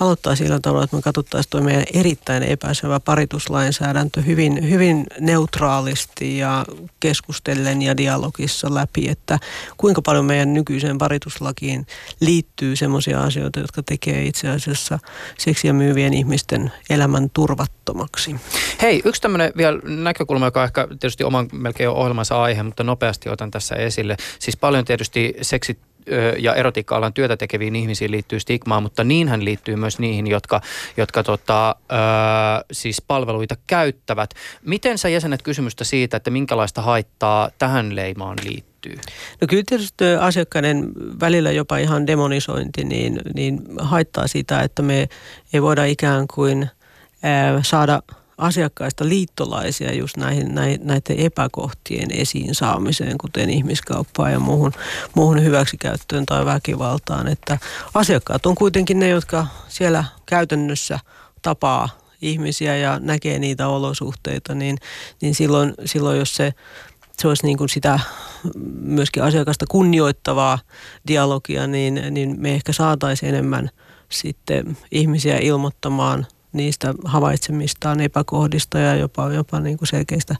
aloittaa 0.00 0.36
sillä 0.36 0.60
tavalla, 0.62 0.84
että 0.84 0.96
me 0.96 1.02
katsottaisiin 1.02 1.50
tuo 1.50 1.60
meidän 1.60 1.84
erittäin 1.94 2.42
epäselvä 2.42 3.00
parituslainsäädäntö 3.00 4.22
hyvin, 4.22 4.70
hyvin 4.70 5.06
neutraalisti 5.20 6.38
ja 6.38 6.64
keskustellen 7.00 7.82
ja 7.82 7.96
dialogissa 7.96 8.74
läpi, 8.74 9.08
että 9.08 9.38
kuinka 9.76 10.02
paljon 10.02 10.24
meidän 10.24 10.54
nykyiseen 10.54 10.98
parituslakiin 10.98 11.86
liittyy 12.20 12.76
sellaisia 12.76 13.20
asioita, 13.22 13.60
jotka 13.60 13.82
tekee 13.82 14.24
itse 14.24 14.48
asiassa 14.48 14.98
seksiä 15.38 15.72
myyvien 15.72 16.14
ihmisten 16.14 16.72
elämän 16.90 17.30
turvattomaksi. 17.30 18.36
Hei, 18.82 19.02
yksi 19.04 19.22
tämmöinen 19.22 19.52
vielä 19.56 19.80
näkökulma, 19.84 20.46
joka 20.46 20.60
on 20.60 20.64
ehkä 20.64 20.86
tietysti 20.88 21.24
oman 21.24 21.48
melkein 21.52 21.90
ohjelmansa 21.90 22.42
aihe, 22.42 22.62
mutta 22.62 22.84
nopeasti 22.84 23.28
otan 23.28 23.50
tässä 23.50 23.74
esille. 23.74 24.16
Siis 24.38 24.56
paljon 24.56 24.84
tietysti 24.84 25.34
seksit 25.42 25.78
ja 26.38 26.54
erotiikka-alan 26.54 27.12
työtä 27.12 27.36
tekeviin 27.36 27.76
ihmisiin 27.76 28.10
liittyy 28.10 28.40
stigmaa, 28.40 28.80
mutta 28.80 29.04
niinhän 29.04 29.44
liittyy 29.44 29.76
myös 29.76 29.98
niihin, 29.98 30.26
jotka, 30.26 30.60
jotka 30.96 31.22
tota, 31.22 31.70
ö, 31.70 31.94
siis 32.72 33.02
palveluita 33.06 33.54
käyttävät. 33.66 34.30
Miten 34.66 34.98
sä 34.98 35.08
jäsenet 35.08 35.42
kysymystä 35.42 35.84
siitä, 35.84 36.16
että 36.16 36.30
minkälaista 36.30 36.82
haittaa 36.82 37.50
tähän 37.58 37.96
leimaan 37.96 38.38
liittyy? 38.44 38.94
No 39.40 39.46
kyllä 39.48 39.62
tietysti 39.66 40.04
asiakkaiden 40.20 40.88
välillä 41.20 41.50
jopa 41.50 41.78
ihan 41.78 42.06
demonisointi 42.06 42.84
niin, 42.84 43.20
niin 43.34 43.60
haittaa 43.78 44.26
sitä, 44.26 44.60
että 44.60 44.82
me 44.82 45.08
ei 45.52 45.62
voida 45.62 45.84
ikään 45.84 46.26
kuin 46.28 46.70
saada– 47.62 48.02
asiakkaista 48.38 49.08
liittolaisia 49.08 49.94
just 49.94 50.16
näihin, 50.16 50.54
näiden 50.54 51.18
epäkohtien 51.18 52.10
esiin 52.10 52.54
saamiseen, 52.54 53.18
kuten 53.18 53.50
ihmiskauppaan 53.50 54.32
ja 54.32 54.40
muuhun, 54.40 54.72
muuhun 55.14 55.42
hyväksikäyttöön 55.42 56.26
tai 56.26 56.44
väkivaltaan. 56.44 57.28
Että 57.28 57.58
asiakkaat 57.94 58.46
on 58.46 58.54
kuitenkin 58.54 58.98
ne, 58.98 59.08
jotka 59.08 59.46
siellä 59.68 60.04
käytännössä 60.26 60.98
tapaa 61.42 61.88
ihmisiä 62.22 62.76
ja 62.76 62.98
näkee 62.98 63.38
niitä 63.38 63.68
olosuhteita, 63.68 64.54
niin, 64.54 64.78
niin 65.22 65.34
silloin, 65.34 65.74
silloin 65.84 66.18
jos 66.18 66.36
se, 66.36 66.54
se 67.18 67.28
olisi 67.28 67.46
niin 67.46 67.58
kuin 67.58 67.68
sitä 67.68 68.00
myöskin 68.80 69.22
asiakasta 69.22 69.64
kunnioittavaa 69.68 70.58
dialogia, 71.06 71.66
niin, 71.66 72.02
niin 72.10 72.36
me 72.38 72.54
ehkä 72.54 72.72
saataisiin 72.72 73.34
enemmän 73.34 73.70
sitten 74.08 74.76
ihmisiä 74.90 75.38
ilmoittamaan– 75.38 76.26
niistä 76.52 76.94
havaitsemistaan 77.04 78.00
epäkohdista 78.00 78.78
ja 78.78 78.94
jopa, 78.94 79.32
jopa 79.32 79.60
niin 79.60 79.78
kuin 79.78 79.88
selkeistä 79.88 80.36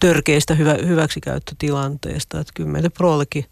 törkeistä 0.00 0.54
hyvä, 0.54 0.74
hyväksikäyttötilanteista. 0.86 2.40
Että 2.40 2.52
kyllä 2.54 2.70
meille 2.70 2.88
Proollekin 2.88 3.46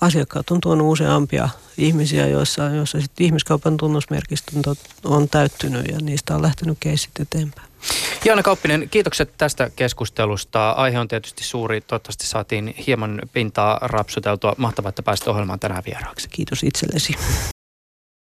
asiakkaat 0.00 0.50
on 0.50 0.60
tuonut 0.60 0.92
useampia 0.92 1.48
ihmisiä, 1.78 2.26
joissa, 2.26 2.62
joissa 2.62 3.00
sitten 3.00 3.26
ihmiskaupan 3.26 3.76
tunnusmerkistö 3.76 4.52
on 5.04 5.28
täyttynyt 5.28 5.86
ja 5.88 5.98
niistä 6.00 6.34
on 6.34 6.42
lähtenyt 6.42 6.76
keissit 6.80 7.20
eteenpäin. 7.20 7.72
Jaana 8.24 8.42
Kauppinen, 8.42 8.88
kiitokset 8.90 9.32
tästä 9.38 9.70
keskustelusta. 9.76 10.70
Aihe 10.70 10.98
on 10.98 11.08
tietysti 11.08 11.44
suuri. 11.44 11.80
Toivottavasti 11.80 12.26
saatiin 12.26 12.74
hieman 12.86 13.22
pintaa 13.32 13.78
rapsuteltua. 13.82 14.54
Mahtavaa, 14.58 14.88
että 14.88 15.02
pääsit 15.02 15.28
ohjelmaan 15.28 15.60
tänään 15.60 15.82
vieraaksi. 15.86 16.28
Kiitos 16.28 16.62
itsellesi. 16.62 17.14